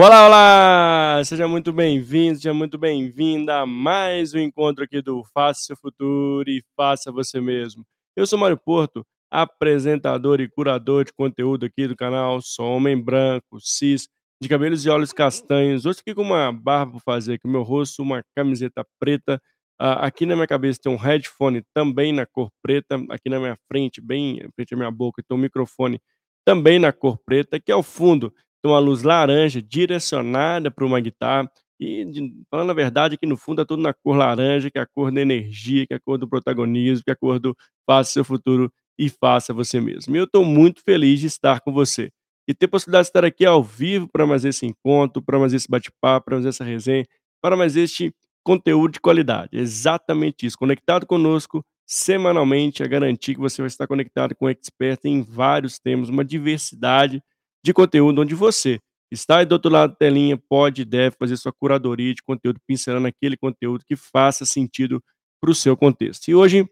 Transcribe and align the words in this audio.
Olá, 0.00 0.26
olá! 0.26 1.24
Seja 1.24 1.48
muito 1.48 1.72
bem-vindo, 1.72 2.36
seja 2.36 2.54
muito 2.54 2.78
bem-vinda 2.78 3.62
a 3.62 3.66
mais 3.66 4.32
um 4.32 4.38
encontro 4.38 4.84
aqui 4.84 5.02
do 5.02 5.24
Faça 5.34 5.62
Seu 5.62 5.76
Futuro 5.76 6.48
e 6.48 6.62
Faça 6.76 7.10
Você 7.10 7.40
Mesmo. 7.40 7.84
Eu 8.14 8.24
sou 8.24 8.38
Mário 8.38 8.56
Porto, 8.56 9.04
apresentador 9.28 10.40
e 10.40 10.48
curador 10.48 11.04
de 11.04 11.12
conteúdo 11.12 11.66
aqui 11.66 11.88
do 11.88 11.96
canal. 11.96 12.40
Sou 12.40 12.76
homem 12.76 12.96
branco, 12.96 13.58
cis, 13.60 14.06
de 14.40 14.48
cabelos 14.48 14.86
e 14.86 14.88
olhos 14.88 15.12
castanhos. 15.12 15.84
Hoje 15.84 15.98
aqui 15.98 16.14
com 16.14 16.22
uma 16.22 16.52
barba 16.52 16.92
para 16.92 17.00
fazer 17.00 17.34
aqui 17.34 17.48
meu 17.48 17.64
rosto, 17.64 18.00
uma 18.00 18.22
camiseta 18.36 18.86
preta. 19.00 19.42
Ah, 19.80 20.06
aqui 20.06 20.24
na 20.24 20.36
minha 20.36 20.46
cabeça 20.46 20.78
tem 20.80 20.92
um 20.92 20.96
headphone 20.96 21.64
também 21.74 22.12
na 22.12 22.24
cor 22.24 22.52
preta. 22.62 23.04
Aqui 23.10 23.28
na 23.28 23.40
minha 23.40 23.58
frente, 23.66 24.00
bem 24.00 24.38
em 24.44 24.48
frente 24.54 24.74
à 24.74 24.76
minha 24.76 24.92
boca, 24.92 25.24
tem 25.28 25.36
um 25.36 25.40
microfone 25.40 26.00
também 26.46 26.78
na 26.78 26.92
cor 26.92 27.18
preta. 27.18 27.56
Aqui 27.56 27.72
ao 27.72 27.82
fundo 27.82 28.32
tem 28.62 28.70
uma 28.70 28.78
luz 28.78 29.02
laranja 29.02 29.62
direcionada 29.62 30.70
para 30.70 30.84
uma 30.84 31.00
guitarra 31.00 31.50
e, 31.80 32.04
falando 32.50 32.70
a 32.70 32.74
verdade, 32.74 33.14
aqui 33.14 33.26
no 33.26 33.36
fundo 33.36 33.62
é 33.62 33.64
tudo 33.64 33.82
na 33.82 33.94
cor 33.94 34.16
laranja, 34.16 34.70
que 34.70 34.78
é 34.78 34.82
a 34.82 34.86
cor 34.86 35.12
da 35.12 35.20
energia, 35.20 35.86
que 35.86 35.94
é 35.94 35.96
a 35.96 36.00
cor 36.00 36.18
do 36.18 36.28
protagonismo, 36.28 37.04
que 37.04 37.10
é 37.10 37.14
a 37.14 37.16
cor 37.16 37.38
do 37.38 37.56
faça 37.86 38.12
seu 38.12 38.24
futuro 38.24 38.72
e 38.98 39.08
faça 39.08 39.52
você 39.54 39.80
mesmo. 39.80 40.14
E 40.16 40.18
eu 40.18 40.24
estou 40.24 40.44
muito 40.44 40.82
feliz 40.84 41.20
de 41.20 41.26
estar 41.28 41.60
com 41.60 41.72
você 41.72 42.10
e 42.48 42.54
ter 42.54 42.66
possibilidade 42.66 43.04
de 43.04 43.10
estar 43.10 43.24
aqui 43.24 43.44
ao 43.46 43.62
vivo 43.62 44.08
para 44.10 44.26
mais 44.26 44.44
esse 44.44 44.66
encontro, 44.66 45.22
para 45.22 45.38
mais 45.38 45.52
esse 45.54 45.68
bate-papo, 45.68 46.24
para 46.26 46.36
mais 46.36 46.46
essa 46.46 46.64
resenha, 46.64 47.04
para 47.40 47.56
mais 47.56 47.76
este 47.76 48.12
conteúdo 48.42 48.92
de 48.94 49.00
qualidade. 49.00 49.50
Exatamente 49.52 50.46
isso. 50.46 50.56
Conectado 50.58 51.06
conosco 51.06 51.64
semanalmente, 51.86 52.82
a 52.82 52.86
garantir 52.86 53.34
que 53.34 53.40
você 53.40 53.62
vai 53.62 53.66
estar 53.68 53.86
conectado 53.86 54.34
com 54.34 54.48
expert 54.48 55.00
em 55.04 55.22
vários 55.22 55.78
temas, 55.78 56.08
uma 56.10 56.24
diversidade 56.24 57.22
de 57.64 57.72
conteúdo 57.72 58.22
onde 58.22 58.34
você 58.34 58.80
está 59.10 59.38
aí 59.38 59.46
do 59.46 59.52
outro 59.52 59.70
lado 59.70 59.90
da 59.90 59.96
telinha, 59.96 60.36
pode 60.36 60.82
e 60.82 60.84
deve 60.84 61.16
fazer 61.18 61.36
sua 61.36 61.52
curadoria 61.52 62.14
de 62.14 62.22
conteúdo, 62.22 62.60
pincelando 62.66 63.06
aquele 63.06 63.36
conteúdo 63.36 63.84
que 63.86 63.96
faça 63.96 64.44
sentido 64.44 65.02
para 65.40 65.50
o 65.50 65.54
seu 65.54 65.76
contexto. 65.76 66.28
E 66.28 66.34
hoje 66.34 66.68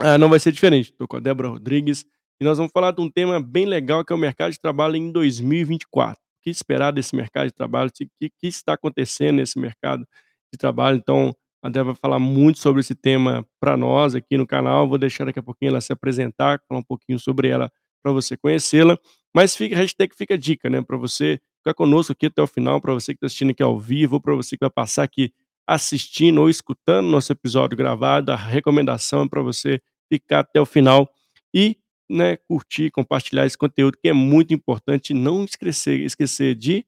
ah, 0.00 0.16
não 0.16 0.28
vai 0.28 0.38
ser 0.38 0.52
diferente. 0.52 0.90
Estou 0.90 1.06
com 1.06 1.16
a 1.16 1.20
Débora 1.20 1.48
Rodrigues 1.48 2.04
e 2.40 2.44
nós 2.44 2.56
vamos 2.56 2.72
falar 2.72 2.92
de 2.92 3.00
um 3.00 3.10
tema 3.10 3.40
bem 3.40 3.66
legal 3.66 4.04
que 4.04 4.12
é 4.12 4.16
o 4.16 4.18
mercado 4.18 4.52
de 4.52 4.60
trabalho 4.60 4.96
em 4.96 5.10
2024. 5.10 6.14
O 6.14 6.42
que 6.42 6.50
esperar 6.50 6.92
desse 6.92 7.16
mercado 7.16 7.46
de 7.46 7.52
trabalho? 7.52 7.90
O 7.90 7.92
que, 7.92 8.30
que 8.30 8.46
está 8.46 8.74
acontecendo 8.74 9.36
nesse 9.36 9.58
mercado 9.58 10.06
de 10.52 10.58
trabalho? 10.58 10.96
Então, 10.96 11.34
a 11.62 11.68
Débora 11.68 11.94
vai 11.94 12.00
falar 12.00 12.18
muito 12.20 12.60
sobre 12.60 12.80
esse 12.80 12.94
tema 12.94 13.44
para 13.60 13.76
nós 13.76 14.14
aqui 14.14 14.38
no 14.38 14.46
canal. 14.46 14.88
Vou 14.88 14.98
deixar 14.98 15.24
daqui 15.24 15.40
a 15.40 15.42
pouquinho 15.42 15.70
ela 15.70 15.80
se 15.80 15.92
apresentar, 15.92 16.60
falar 16.68 16.80
um 16.80 16.84
pouquinho 16.84 17.18
sobre 17.18 17.48
ela 17.48 17.70
para 18.02 18.12
você 18.12 18.36
conhecê-la. 18.36 18.98
Mas 19.34 19.56
fica, 19.56 19.76
hashtag 19.76 20.14
fica 20.14 20.34
a 20.34 20.36
dica, 20.36 20.70
né? 20.70 20.82
Para 20.82 20.96
você 20.96 21.40
ficar 21.58 21.74
conosco 21.74 22.12
aqui 22.12 22.26
até 22.26 22.42
o 22.42 22.46
final, 22.46 22.80
para 22.80 22.94
você 22.94 23.12
que 23.12 23.18
está 23.18 23.26
assistindo 23.26 23.50
aqui 23.50 23.62
ao 23.62 23.78
vivo, 23.78 24.20
para 24.20 24.34
você 24.34 24.56
que 24.56 24.60
vai 24.64 24.70
passar 24.70 25.02
aqui 25.02 25.32
assistindo 25.66 26.40
ou 26.40 26.48
escutando 26.48 27.08
nosso 27.08 27.30
episódio 27.30 27.76
gravado, 27.76 28.32
a 28.32 28.36
recomendação 28.36 29.24
é 29.24 29.28
para 29.28 29.42
você 29.42 29.80
ficar 30.10 30.40
até 30.40 30.58
o 30.58 30.64
final 30.64 31.10
e 31.52 31.76
né, 32.08 32.36
curtir, 32.36 32.90
compartilhar 32.90 33.44
esse 33.44 33.58
conteúdo 33.58 33.98
que 34.00 34.08
é 34.08 34.12
muito 34.14 34.54
importante. 34.54 35.12
Não 35.12 35.44
esquecer, 35.44 36.00
esquecer 36.00 36.54
de 36.54 36.86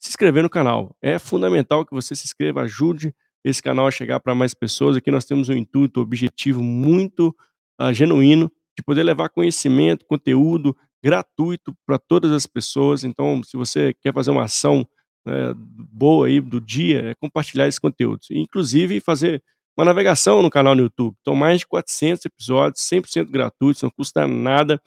se 0.00 0.10
inscrever 0.10 0.42
no 0.42 0.50
canal. 0.50 0.96
É 1.00 1.18
fundamental 1.18 1.86
que 1.86 1.94
você 1.94 2.14
se 2.16 2.26
inscreva, 2.26 2.62
ajude 2.62 3.14
esse 3.44 3.62
canal 3.62 3.86
a 3.86 3.92
chegar 3.92 4.18
para 4.18 4.34
mais 4.34 4.54
pessoas. 4.54 4.96
Aqui 4.96 5.10
nós 5.10 5.24
temos 5.24 5.48
um 5.48 5.54
intuito, 5.54 6.00
um 6.00 6.02
objetivo 6.02 6.62
muito 6.62 7.28
uh, 7.80 7.92
genuíno 7.92 8.50
de 8.76 8.82
poder 8.82 9.02
levar 9.02 9.28
conhecimento, 9.30 10.04
conteúdo, 10.06 10.76
gratuito 11.02 11.74
para 11.86 11.98
todas 11.98 12.32
as 12.32 12.46
pessoas. 12.46 13.04
Então, 13.04 13.42
se 13.42 13.56
você 13.56 13.94
quer 13.94 14.12
fazer 14.12 14.30
uma 14.30 14.44
ação 14.44 14.86
né, 15.24 15.54
boa 15.56 16.26
aí 16.26 16.40
do 16.40 16.60
dia, 16.60 17.10
é 17.10 17.14
compartilhar 17.14 17.66
esse 17.66 17.80
conteúdo. 17.80 18.20
Inclusive, 18.30 19.00
fazer 19.00 19.42
uma 19.76 19.84
navegação 19.84 20.42
no 20.42 20.50
canal 20.50 20.74
no 20.74 20.82
YouTube. 20.82 21.14
Então, 21.20 21.34
mais 21.34 21.60
de 21.60 21.66
400 21.66 22.24
episódios, 22.24 22.82
100% 22.82 23.30
gratuitos, 23.30 23.82
não 23.82 23.90
custa 23.90 24.26
nada. 24.26 24.80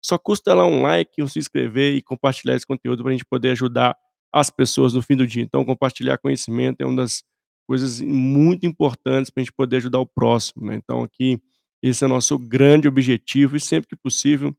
Só 0.00 0.16
custa 0.16 0.54
lá 0.54 0.64
um 0.64 0.82
like, 0.82 1.22
um 1.22 1.26
se 1.26 1.38
inscrever 1.38 1.94
e 1.94 2.02
compartilhar 2.02 2.54
esse 2.54 2.66
conteúdo 2.66 3.02
para 3.02 3.10
a 3.10 3.14
gente 3.14 3.24
poder 3.24 3.50
ajudar 3.50 3.96
as 4.32 4.50
pessoas 4.50 4.94
no 4.94 5.02
fim 5.02 5.16
do 5.16 5.26
dia. 5.26 5.42
Então, 5.42 5.64
compartilhar 5.64 6.18
conhecimento 6.18 6.80
é 6.80 6.86
uma 6.86 6.96
das 6.96 7.24
coisas 7.66 8.00
muito 8.00 8.64
importantes 8.66 9.30
para 9.30 9.40
a 9.40 9.44
gente 9.44 9.52
poder 9.52 9.78
ajudar 9.78 9.98
o 9.98 10.06
próximo. 10.06 10.66
Né? 10.66 10.76
Então, 10.76 11.02
aqui, 11.02 11.40
esse 11.88 12.04
é 12.04 12.06
o 12.06 12.10
nosso 12.10 12.38
grande 12.38 12.88
objetivo 12.88 13.56
e 13.56 13.60
sempre 13.60 13.88
que 13.88 13.96
possível, 13.96 14.56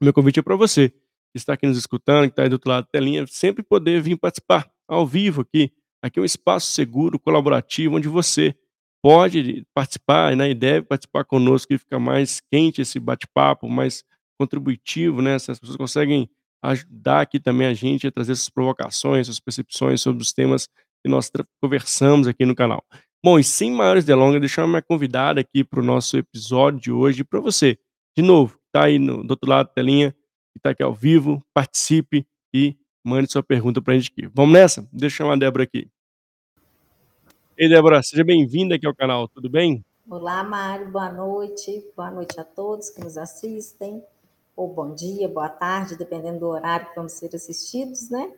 meu 0.00 0.12
convite 0.12 0.38
é 0.38 0.42
para 0.42 0.56
você, 0.56 0.88
que 0.88 1.36
está 1.36 1.54
aqui 1.54 1.66
nos 1.66 1.78
escutando, 1.78 2.24
que 2.24 2.32
está 2.32 2.42
aí 2.42 2.48
do 2.48 2.54
outro 2.54 2.70
lado 2.70 2.84
da 2.84 2.90
telinha, 2.90 3.26
sempre 3.26 3.62
poder 3.62 4.02
vir 4.02 4.16
participar 4.16 4.70
ao 4.86 5.06
vivo 5.06 5.42
aqui. 5.42 5.72
Aqui 6.02 6.18
é 6.18 6.22
um 6.22 6.24
espaço 6.24 6.72
seguro, 6.72 7.18
colaborativo, 7.18 7.96
onde 7.96 8.08
você 8.08 8.54
pode 9.02 9.66
participar 9.74 10.36
né, 10.36 10.50
e 10.50 10.54
deve 10.54 10.86
participar 10.86 11.24
conosco, 11.24 11.72
e 11.72 11.78
fica 11.78 11.98
mais 11.98 12.40
quente 12.40 12.82
esse 12.82 13.00
bate-papo, 13.00 13.68
mais 13.68 14.04
contributivo, 14.38 15.22
né? 15.22 15.34
As 15.34 15.46
pessoas 15.46 15.76
conseguem 15.76 16.28
ajudar 16.62 17.22
aqui 17.22 17.40
também 17.40 17.66
a 17.66 17.74
gente 17.74 18.06
a 18.06 18.12
trazer 18.12 18.36
suas 18.36 18.50
provocações, 18.50 19.26
suas 19.26 19.40
percepções 19.40 20.00
sobre 20.00 20.22
os 20.22 20.32
temas 20.32 20.68
que 21.04 21.10
nós 21.10 21.30
conversamos 21.60 22.28
aqui 22.28 22.44
no 22.46 22.54
canal. 22.54 22.84
Bom, 23.24 23.38
e 23.38 23.44
sem 23.44 23.70
maiores 23.70 24.04
delongas, 24.04 24.40
deixar 24.40 24.64
uma 24.64 24.82
convidada 24.82 25.40
aqui 25.40 25.62
para 25.62 25.78
o 25.78 25.82
nosso 25.82 26.18
episódio 26.18 26.80
de 26.80 26.90
hoje 26.90 27.22
para 27.22 27.38
você. 27.38 27.78
De 28.16 28.20
novo, 28.20 28.58
está 28.66 28.86
aí 28.86 28.98
no, 28.98 29.22
do 29.22 29.30
outro 29.30 29.48
lado 29.48 29.68
da 29.68 29.72
telinha, 29.72 30.10
que 30.10 30.58
está 30.58 30.70
aqui 30.70 30.82
ao 30.82 30.92
vivo, 30.92 31.40
participe 31.54 32.26
e 32.52 32.76
mande 33.04 33.30
sua 33.30 33.40
pergunta 33.40 33.80
para 33.80 33.94
a 33.94 33.96
gente 33.96 34.10
aqui. 34.10 34.28
Vamos 34.34 34.52
nessa? 34.52 34.88
Deixa 34.92 35.14
eu 35.14 35.18
chamar 35.18 35.34
a 35.34 35.36
Débora 35.36 35.62
aqui. 35.62 35.88
Ei, 37.56 37.68
Débora, 37.68 38.02
seja 38.02 38.24
bem-vinda 38.24 38.74
aqui 38.74 38.88
ao 38.88 38.94
canal, 38.94 39.28
tudo 39.28 39.48
bem? 39.48 39.84
Olá, 40.10 40.42
Mário, 40.42 40.90
boa 40.90 41.12
noite. 41.12 41.80
Boa 41.96 42.10
noite 42.10 42.40
a 42.40 42.44
todos 42.44 42.90
que 42.90 43.00
nos 43.00 43.16
assistem. 43.16 44.02
Ou 44.56 44.66
bom 44.66 44.96
dia, 44.96 45.28
boa 45.28 45.48
tarde, 45.48 45.96
dependendo 45.96 46.40
do 46.40 46.48
horário 46.48 46.88
que 46.88 46.96
vamos 46.96 47.12
ser 47.12 47.30
assistidos, 47.36 48.10
né? 48.10 48.32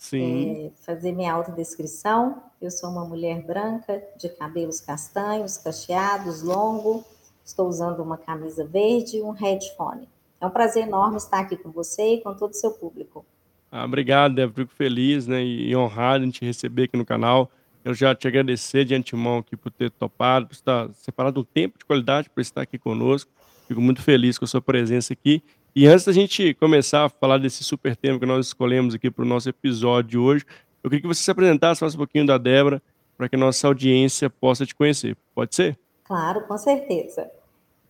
Sim. 0.00 0.66
É, 0.66 0.70
fazer 0.82 1.12
minha 1.12 1.32
autodescrição. 1.32 2.42
Eu 2.60 2.70
sou 2.70 2.90
uma 2.90 3.04
mulher 3.04 3.42
branca, 3.42 4.02
de 4.16 4.28
cabelos 4.30 4.80
castanhos, 4.80 5.58
cacheados, 5.58 6.42
longo, 6.42 7.04
Estou 7.50 7.68
usando 7.68 8.00
uma 8.00 8.16
camisa 8.16 8.64
verde 8.64 9.16
e 9.16 9.22
um 9.22 9.32
headphone. 9.32 10.08
É 10.40 10.46
um 10.46 10.50
prazer 10.50 10.86
enorme 10.86 11.16
estar 11.16 11.40
aqui 11.40 11.56
com 11.56 11.70
você 11.70 12.14
e 12.14 12.20
com 12.20 12.32
todo 12.32 12.52
o 12.52 12.54
seu 12.54 12.70
público. 12.70 13.26
Ah, 13.72 13.84
obrigado, 13.84 14.36
Débora. 14.36 14.54
Fico 14.54 14.74
feliz 14.74 15.26
né, 15.26 15.42
e 15.42 15.74
honrado 15.74 16.24
em 16.24 16.30
te 16.30 16.44
receber 16.44 16.84
aqui 16.84 16.96
no 16.96 17.04
canal. 17.04 17.50
Eu 17.84 17.92
já 17.92 18.14
te 18.14 18.28
agradecer 18.28 18.84
de 18.84 18.94
antemão 18.94 19.38
aqui 19.38 19.56
por 19.56 19.72
ter 19.72 19.90
topado, 19.90 20.46
por 20.46 20.54
estar 20.54 20.90
separado 20.94 21.40
um 21.40 21.44
tempo 21.44 21.76
de 21.76 21.84
qualidade 21.84 22.30
para 22.30 22.40
estar 22.40 22.62
aqui 22.62 22.78
conosco. 22.78 23.30
Fico 23.66 23.80
muito 23.80 24.00
feliz 24.00 24.38
com 24.38 24.44
a 24.44 24.48
sua 24.48 24.62
presença 24.62 25.12
aqui. 25.12 25.42
E 25.74 25.86
antes 25.86 26.04
da 26.04 26.12
gente 26.12 26.52
começar 26.54 27.04
a 27.04 27.08
falar 27.08 27.38
desse 27.38 27.62
super 27.62 27.94
tema 27.94 28.18
que 28.18 28.26
nós 28.26 28.46
escolhemos 28.46 28.92
aqui 28.92 29.08
para 29.08 29.24
o 29.24 29.28
nosso 29.28 29.48
episódio 29.48 30.10
de 30.10 30.18
hoje, 30.18 30.44
eu 30.82 30.90
queria 30.90 31.02
que 31.02 31.06
você 31.06 31.22
se 31.22 31.30
apresentasse, 31.30 31.78
falasse 31.78 31.96
um 31.96 31.98
pouquinho 31.98 32.26
da 32.26 32.36
Débora, 32.38 32.82
para 33.16 33.28
que 33.28 33.36
a 33.36 33.38
nossa 33.38 33.68
audiência 33.68 34.28
possa 34.28 34.66
te 34.66 34.74
conhecer. 34.74 35.16
Pode 35.32 35.54
ser? 35.54 35.78
Claro, 36.04 36.40
com 36.48 36.58
certeza. 36.58 37.30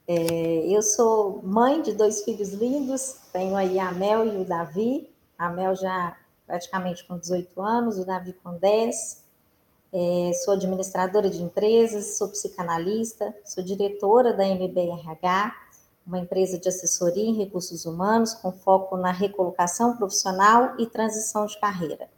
É, 0.06 0.66
eu 0.66 0.82
sou 0.82 1.40
mãe 1.42 1.80
de 1.80 1.92
dois 1.92 2.22
filhos 2.22 2.52
lindos, 2.52 3.16
tenho 3.32 3.56
aí 3.56 3.78
a 3.78 3.92
Mel 3.92 4.26
e 4.26 4.36
o 4.36 4.44
Davi. 4.44 5.08
A 5.38 5.48
Mel 5.48 5.74
já 5.74 6.16
praticamente 6.46 7.06
com 7.06 7.16
18 7.16 7.62
anos, 7.62 7.98
o 7.98 8.04
Davi 8.04 8.34
com 8.44 8.58
10. 8.58 9.24
É, 9.92 10.32
sou 10.44 10.54
administradora 10.54 11.30
de 11.30 11.42
empresas, 11.42 12.18
sou 12.18 12.28
psicanalista, 12.28 13.34
sou 13.44 13.64
diretora 13.64 14.34
da 14.34 14.46
MBRH, 14.46 15.54
uma 16.10 16.18
empresa 16.18 16.58
de 16.58 16.68
assessoria 16.68 17.22
em 17.22 17.36
recursos 17.36 17.86
humanos 17.86 18.34
com 18.34 18.50
foco 18.50 18.96
na 18.96 19.12
recolocação 19.12 19.96
profissional 19.96 20.74
e 20.76 20.84
transição 20.84 21.46
de 21.46 21.58
carreira. 21.60 22.08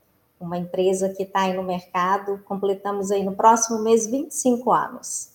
Uma 0.41 0.57
empresa 0.57 1.11
que 1.11 1.25
está 1.25 1.43
aí 1.43 1.55
no 1.55 1.63
mercado, 1.63 2.39
completamos 2.47 3.11
aí 3.11 3.23
no 3.23 3.37
próximo 3.37 3.83
mês 3.83 4.07
25 4.11 4.73
anos. 4.73 5.31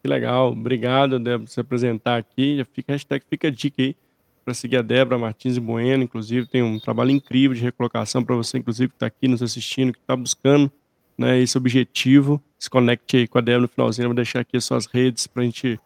Que 0.00 0.08
legal, 0.08 0.52
obrigado, 0.52 1.18
Débora, 1.18 1.40
por 1.40 1.48
se 1.48 1.60
apresentar 1.60 2.18
aqui. 2.18 2.56
Já 2.58 2.64
fica 2.64 2.92
hashtag 2.92 3.24
fica 3.28 3.48
a 3.48 3.50
dica 3.50 3.82
aí 3.82 3.96
para 4.44 4.54
seguir 4.54 4.76
a 4.76 4.82
Débora 4.82 5.18
Martins 5.18 5.56
e 5.56 5.60
Bueno, 5.60 6.04
inclusive 6.04 6.46
tem 6.46 6.62
um 6.62 6.78
trabalho 6.78 7.10
incrível 7.10 7.54
de 7.54 7.62
recolocação 7.62 8.22
para 8.22 8.36
você, 8.36 8.58
inclusive 8.58 8.90
que 8.90 8.96
está 8.96 9.06
aqui 9.06 9.26
nos 9.26 9.42
assistindo, 9.42 9.92
que 9.92 9.98
está 9.98 10.16
buscando 10.16 10.70
né, 11.18 11.40
esse 11.40 11.58
objetivo. 11.58 12.40
Se 12.58 12.70
conecte 12.70 13.16
aí 13.16 13.28
com 13.28 13.38
a 13.38 13.40
Débora 13.40 13.62
no 13.62 13.68
finalzinho, 13.68 14.08
vou 14.08 14.14
deixar 14.14 14.40
aqui 14.40 14.56
as 14.56 14.64
suas 14.64 14.86
redes 14.86 15.26
para 15.26 15.42
a 15.42 15.44
gente 15.44 15.78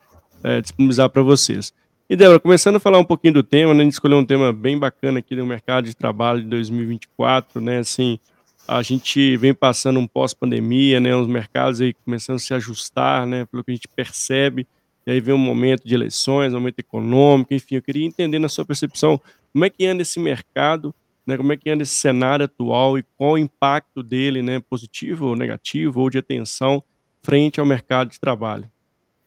é, 0.42 0.60
disponibilizar 0.60 1.08
para 1.10 1.22
vocês. 1.22 1.72
E 2.08 2.14
Débora, 2.14 2.38
começando 2.38 2.76
a 2.76 2.80
falar 2.80 2.98
um 2.98 3.04
pouquinho 3.04 3.34
do 3.34 3.42
tema, 3.42 3.74
né, 3.74 3.80
a 3.80 3.84
gente 3.84 3.94
escolheu 3.94 4.18
um 4.18 4.24
tema 4.24 4.52
bem 4.52 4.78
bacana 4.78 5.18
aqui 5.18 5.34
no 5.34 5.44
mercado 5.44 5.86
de 5.86 5.94
trabalho 5.94 6.40
de 6.42 6.48
2024, 6.48 7.60
né, 7.60 7.78
assim, 7.78 8.18
a 8.66 8.80
gente 8.82 9.36
vem 9.36 9.52
passando 9.52 9.98
um 9.98 10.06
pós-pandemia, 10.06 11.00
né, 11.00 11.16
os 11.16 11.26
mercados 11.26 11.80
aí 11.80 11.92
começando 11.92 12.36
a 12.36 12.40
se 12.40 12.54
ajustar, 12.54 13.26
né, 13.26 13.44
pelo 13.46 13.64
que 13.64 13.72
a 13.72 13.74
gente 13.74 13.88
percebe, 13.88 14.66
e 15.06 15.10
aí 15.10 15.20
vem 15.20 15.34
um 15.34 15.38
momento 15.38 15.86
de 15.86 15.94
eleições, 15.94 16.52
um 16.52 16.58
momento 16.58 16.78
econômico, 16.78 17.52
enfim, 17.52 17.76
eu 17.76 17.82
queria 17.82 18.06
entender 18.06 18.38
na 18.38 18.48
sua 18.48 18.64
percepção 18.64 19.20
como 19.52 19.64
é 19.64 19.70
que 19.70 19.84
anda 19.86 20.02
esse 20.02 20.20
mercado 20.20 20.94
né, 21.26 21.36
como 21.36 21.52
é 21.52 21.56
que 21.56 21.68
anda 21.68 21.82
esse 21.82 21.94
cenário 21.94 22.44
atual 22.44 22.96
e 22.96 23.02
qual 23.16 23.32
o 23.32 23.38
impacto 23.38 24.02
dele, 24.02 24.42
né, 24.42 24.60
positivo 24.60 25.26
ou 25.26 25.36
negativo, 25.36 26.00
ou 26.00 26.08
de 26.08 26.18
atenção, 26.18 26.82
frente 27.22 27.58
ao 27.58 27.66
mercado 27.66 28.10
de 28.10 28.20
trabalho? 28.20 28.70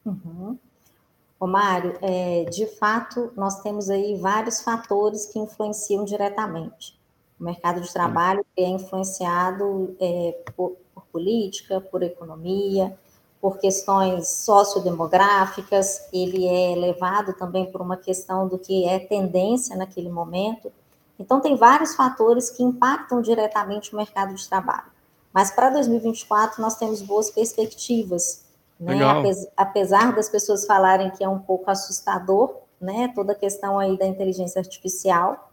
Uhum. 0.05 0.57
Ô 1.39 1.47
Mário, 1.47 1.97
é, 2.01 2.44
de 2.45 2.65
fato, 2.65 3.31
nós 3.36 3.62
temos 3.62 3.89
aí 3.89 4.15
vários 4.18 4.62
fatores 4.62 5.25
que 5.25 5.39
influenciam 5.39 6.03
diretamente. 6.03 7.00
O 7.39 7.44
mercado 7.45 7.80
de 7.80 7.91
trabalho 7.94 8.45
é 8.57 8.68
influenciado 8.68 9.95
é, 10.01 10.38
por, 10.53 10.75
por 10.94 11.06
política, 11.06 11.80
por 11.80 12.03
economia, 12.03 12.97
por 13.39 13.57
questões 13.57 14.27
sociodemográficas, 14.27 16.09
ele 16.12 16.45
é 16.45 16.75
levado 16.75 17.33
também 17.33 17.71
por 17.71 17.80
uma 17.80 17.95
questão 17.95 18.47
do 18.47 18.59
que 18.59 18.86
é 18.86 19.00
tendência 19.00 19.77
naquele 19.77 20.09
momento. 20.09 20.69
Então, 21.18 21.39
tem 21.39 21.56
vários 21.56 21.95
fatores 21.95 22.50
que 22.50 22.62
impactam 22.62 23.21
diretamente 23.21 23.94
o 23.94 23.97
mercado 23.97 24.33
de 24.33 24.47
trabalho. 24.47 24.91
Mas 25.33 25.51
para 25.51 25.69
2024, 25.69 26.62
nós 26.62 26.75
temos 26.75 27.01
boas 27.01 27.30
perspectivas. 27.30 28.45
Né? 28.79 28.95
Apesar 29.57 30.15
das 30.15 30.29
pessoas 30.29 30.65
falarem 30.65 31.11
que 31.11 31.23
é 31.23 31.29
um 31.29 31.39
pouco 31.39 31.69
assustador, 31.69 32.55
né? 32.79 33.11
toda 33.13 33.33
a 33.33 33.35
questão 33.35 33.77
aí 33.77 33.97
da 33.97 34.05
inteligência 34.05 34.59
artificial, 34.59 35.49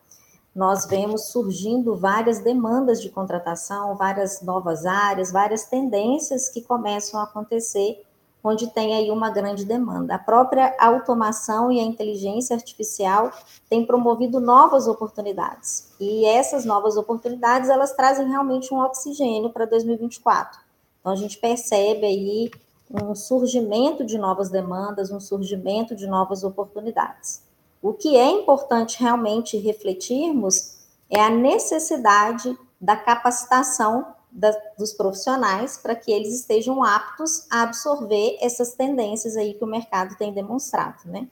nós 0.54 0.86
vemos 0.86 1.28
surgindo 1.28 1.96
várias 1.96 2.38
demandas 2.38 3.02
de 3.02 3.10
contratação, 3.10 3.96
várias 3.96 4.40
novas 4.40 4.86
áreas, 4.86 5.30
várias 5.30 5.64
tendências 5.64 6.48
que 6.48 6.62
começam 6.62 7.20
a 7.20 7.24
acontecer 7.24 8.02
onde 8.42 8.68
tem 8.68 8.94
aí 8.94 9.10
uma 9.10 9.28
grande 9.28 9.64
demanda. 9.64 10.14
A 10.14 10.18
própria 10.18 10.74
automação 10.78 11.72
e 11.72 11.80
a 11.80 11.82
inteligência 11.82 12.54
artificial 12.54 13.32
têm 13.68 13.84
promovido 13.84 14.40
novas 14.40 14.86
oportunidades. 14.86 15.92
E 15.98 16.24
essas 16.24 16.64
novas 16.64 16.96
oportunidades, 16.96 17.68
elas 17.68 17.92
trazem 17.94 18.28
realmente 18.28 18.72
um 18.72 18.78
oxigênio 18.78 19.50
para 19.50 19.64
2024. 19.64 20.60
Então 21.00 21.12
a 21.12 21.16
gente 21.16 21.38
percebe 21.38 22.06
aí 22.06 22.50
um 22.90 23.14
surgimento 23.14 24.04
de 24.04 24.18
novas 24.18 24.50
demandas, 24.50 25.10
um 25.10 25.20
surgimento 25.20 25.94
de 25.94 26.06
novas 26.06 26.44
oportunidades. 26.44 27.42
O 27.82 27.92
que 27.92 28.16
é 28.16 28.30
importante 28.30 29.00
realmente 29.00 29.56
refletirmos 29.56 30.76
é 31.10 31.20
a 31.20 31.30
necessidade 31.30 32.56
da 32.80 32.96
capacitação 32.96 34.06
da, 34.30 34.50
dos 34.78 34.92
profissionais 34.92 35.78
para 35.78 35.94
que 35.94 36.12
eles 36.12 36.34
estejam 36.34 36.82
aptos 36.82 37.46
a 37.50 37.62
absorver 37.62 38.36
essas 38.40 38.74
tendências 38.74 39.36
aí 39.36 39.54
que 39.54 39.64
o 39.64 39.66
mercado 39.66 40.16
tem 40.16 40.32
demonstrado, 40.32 40.98
né? 41.06 41.26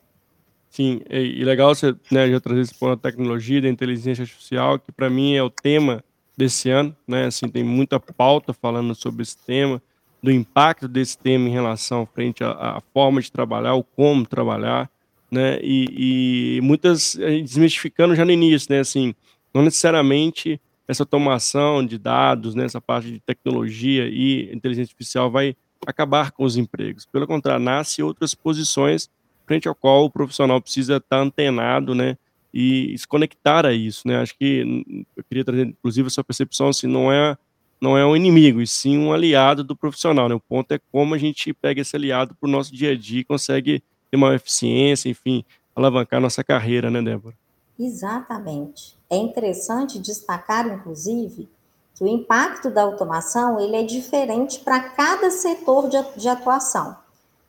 Sim, 0.70 1.02
e, 1.08 1.44
legal 1.44 1.72
você 1.72 1.94
né, 2.10 2.28
já 2.28 2.40
trazer 2.40 2.62
esse 2.62 2.74
ponto 2.74 2.96
da 2.96 3.10
tecnologia, 3.10 3.62
da 3.62 3.68
inteligência 3.68 4.22
artificial, 4.22 4.78
que 4.78 4.90
para 4.90 5.08
mim 5.08 5.34
é 5.34 5.42
o 5.42 5.50
tema 5.50 6.02
desse 6.36 6.68
ano, 6.68 6.96
né? 7.06 7.26
Assim, 7.26 7.48
tem 7.48 7.62
muita 7.62 8.00
pauta 8.00 8.52
falando 8.52 8.92
sobre 8.94 9.22
esse 9.22 9.36
tema, 9.36 9.80
do 10.24 10.32
impacto 10.32 10.88
desse 10.88 11.18
tema 11.18 11.50
em 11.50 11.52
relação 11.52 12.06
frente 12.06 12.42
à, 12.42 12.50
à 12.50 12.80
forma 12.94 13.20
de 13.20 13.30
trabalhar, 13.30 13.74
o 13.74 13.84
como 13.84 14.24
trabalhar, 14.24 14.90
né? 15.30 15.58
E, 15.62 16.56
e 16.56 16.60
muitas 16.62 17.14
desmistificando 17.14 18.14
já 18.16 18.24
no 18.24 18.30
início, 18.30 18.72
né? 18.72 18.80
Assim, 18.80 19.14
não 19.52 19.62
necessariamente 19.62 20.58
essa 20.88 21.02
automação 21.02 21.84
de 21.84 21.98
dados, 21.98 22.54
né, 22.54 22.64
essa 22.64 22.80
parte 22.80 23.10
de 23.10 23.20
tecnologia 23.20 24.06
e 24.06 24.50
inteligência 24.54 24.92
artificial 24.92 25.30
vai 25.30 25.56
acabar 25.86 26.30
com 26.30 26.44
os 26.44 26.56
empregos. 26.56 27.06
Pelo 27.06 27.26
contrário, 27.26 27.62
nasce 27.62 28.02
outras 28.02 28.34
posições 28.34 29.08
frente 29.46 29.68
ao 29.68 29.74
qual 29.74 30.04
o 30.04 30.10
profissional 30.10 30.60
precisa 30.60 30.96
estar 30.96 31.20
antenado, 31.20 31.94
né, 31.94 32.16
e 32.52 32.96
se 32.96 33.06
conectar 33.06 33.66
a 33.66 33.74
isso, 33.74 34.06
né? 34.06 34.20
Acho 34.20 34.34
que 34.38 34.62
hum, 34.64 35.04
eu 35.16 35.24
queria 35.24 35.44
trazer, 35.44 35.66
inclusive, 35.66 36.06
essa 36.06 36.22
percepção, 36.24 36.68
assim, 36.68 36.86
não 36.86 37.12
é 37.12 37.36
não 37.84 37.98
é 37.98 38.06
um 38.06 38.16
inimigo, 38.16 38.62
e 38.62 38.66
sim 38.66 38.98
um 38.98 39.12
aliado 39.12 39.62
do 39.62 39.76
profissional, 39.76 40.26
né? 40.26 40.34
O 40.34 40.40
ponto 40.40 40.72
é 40.72 40.80
como 40.90 41.14
a 41.14 41.18
gente 41.18 41.52
pega 41.52 41.82
esse 41.82 41.94
aliado 41.94 42.34
para 42.34 42.48
o 42.48 42.50
nosso 42.50 42.74
dia 42.74 42.92
a 42.92 42.96
dia 42.96 43.20
e 43.20 43.24
consegue 43.24 43.82
ter 44.10 44.16
uma 44.16 44.34
eficiência, 44.34 45.10
enfim, 45.10 45.44
alavancar 45.76 46.18
nossa 46.18 46.42
carreira, 46.42 46.90
né, 46.90 47.02
Débora? 47.02 47.36
Exatamente. 47.78 48.96
É 49.10 49.16
interessante 49.16 49.98
destacar, 49.98 50.66
inclusive, 50.66 51.46
que 51.94 52.02
o 52.02 52.08
impacto 52.08 52.70
da 52.70 52.82
automação 52.82 53.60
ele 53.60 53.76
é 53.76 53.82
diferente 53.82 54.60
para 54.60 54.80
cada 54.80 55.30
setor 55.30 55.88
de, 55.88 56.02
de 56.16 56.28
atuação. 56.28 56.96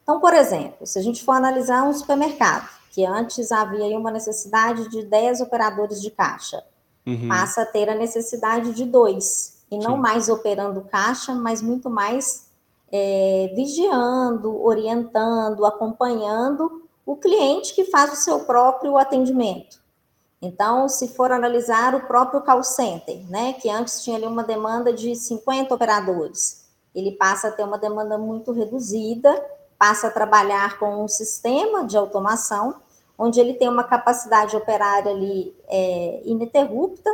Então, 0.03 0.19
por 0.19 0.33
exemplo, 0.33 0.85
se 0.85 0.99
a 0.99 1.01
gente 1.01 1.23
for 1.23 1.31
analisar 1.31 1.83
um 1.83 1.93
supermercado, 1.93 2.69
que 2.91 3.05
antes 3.05 3.51
havia 3.51 3.97
uma 3.97 4.11
necessidade 4.11 4.89
de 4.89 5.03
10 5.03 5.41
operadores 5.41 6.01
de 6.01 6.11
caixa, 6.11 6.61
uhum. 7.05 7.27
passa 7.27 7.61
a 7.61 7.65
ter 7.65 7.89
a 7.89 7.95
necessidade 7.95 8.73
de 8.73 8.85
dois, 8.85 9.54
e 9.69 9.77
não 9.77 9.95
Sim. 9.95 10.01
mais 10.01 10.29
operando 10.29 10.81
caixa, 10.81 11.33
mas 11.33 11.61
muito 11.61 11.89
mais 11.89 12.49
é, 12.91 13.51
vigiando, 13.55 14.63
orientando, 14.63 15.65
acompanhando 15.65 16.83
o 17.05 17.15
cliente 17.15 17.73
que 17.73 17.85
faz 17.85 18.13
o 18.13 18.15
seu 18.15 18.39
próprio 18.41 18.97
atendimento. 18.97 19.83
Então, 20.41 20.87
se 20.87 21.07
for 21.07 21.31
analisar 21.31 21.95
o 21.95 22.07
próprio 22.07 22.41
call 22.41 22.63
center, 22.63 23.19
né, 23.29 23.53
que 23.53 23.69
antes 23.69 24.03
tinha 24.03 24.17
ali 24.17 24.25
uma 24.25 24.43
demanda 24.43 24.93
de 24.93 25.15
50 25.15 25.73
operadores, 25.73 26.65
ele 26.93 27.11
passa 27.11 27.47
a 27.47 27.51
ter 27.51 27.63
uma 27.63 27.77
demanda 27.77 28.17
muito 28.17 28.51
reduzida, 28.51 29.43
passa 29.77 30.07
a 30.07 30.11
trabalhar 30.11 30.79
com 30.79 31.03
um 31.03 31.07
sistema 31.07 31.85
de 31.85 31.97
automação, 31.97 32.75
onde 33.17 33.39
ele 33.39 33.53
tem 33.53 33.67
uma 33.67 33.83
capacidade 33.83 34.55
operária 34.55 35.11
ali 35.11 35.55
é, 35.67 36.21
ininterrupta, 36.25 37.09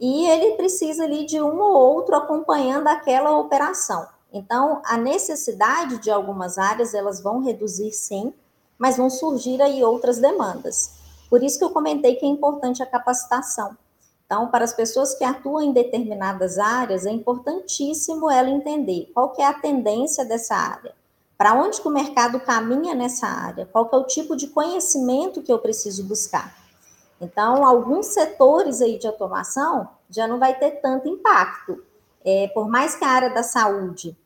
e 0.00 0.26
ele 0.26 0.56
precisa 0.56 1.04
ali 1.04 1.26
de 1.26 1.40
um 1.40 1.60
ou 1.60 1.72
outro 1.74 2.16
acompanhando 2.16 2.88
aquela 2.88 3.38
operação. 3.38 4.08
Então, 4.32 4.80
a 4.84 4.96
necessidade 4.96 5.98
de 5.98 6.10
algumas 6.10 6.56
áreas, 6.56 6.94
elas 6.94 7.20
vão 7.20 7.40
reduzir 7.40 7.92
sim, 7.92 8.32
mas 8.78 8.96
vão 8.96 9.10
surgir 9.10 9.60
aí 9.60 9.84
outras 9.84 10.18
demandas. 10.18 10.92
Por 11.28 11.42
isso 11.42 11.58
que 11.58 11.64
eu 11.64 11.70
comentei 11.70 12.14
que 12.14 12.24
é 12.24 12.28
importante 12.28 12.82
a 12.82 12.86
capacitação. 12.86 13.76
Então, 14.24 14.48
para 14.48 14.64
as 14.64 14.72
pessoas 14.72 15.14
que 15.14 15.24
atuam 15.24 15.60
em 15.60 15.72
determinadas 15.72 16.58
áreas, 16.58 17.04
é 17.04 17.10
importantíssimo 17.10 18.30
ela 18.30 18.48
entender 18.48 19.10
qual 19.12 19.30
que 19.30 19.42
é 19.42 19.46
a 19.46 19.52
tendência 19.52 20.24
dessa 20.24 20.54
área, 20.54 20.94
para 21.36 21.52
onde 21.52 21.80
que 21.80 21.88
o 21.88 21.90
mercado 21.90 22.40
caminha 22.40 22.94
nessa 22.94 23.26
área, 23.26 23.66
qual 23.66 23.88
que 23.88 23.94
é 23.94 23.98
o 23.98 24.06
tipo 24.06 24.36
de 24.36 24.46
conhecimento 24.46 25.42
que 25.42 25.52
eu 25.52 25.58
preciso 25.58 26.04
buscar. 26.04 26.59
Então, 27.20 27.64
alguns 27.64 28.06
setores 28.06 28.80
aí 28.80 28.98
de 28.98 29.06
automação 29.06 29.88
já 30.08 30.26
não 30.26 30.38
vai 30.38 30.58
ter 30.58 30.80
tanto 30.80 31.08
impacto. 31.08 31.82
É, 32.24 32.48
por 32.48 32.68
mais 32.68 32.94
que 32.94 33.04
a 33.04 33.08
área 33.08 33.34
da 33.34 33.42
saúde 33.42 34.16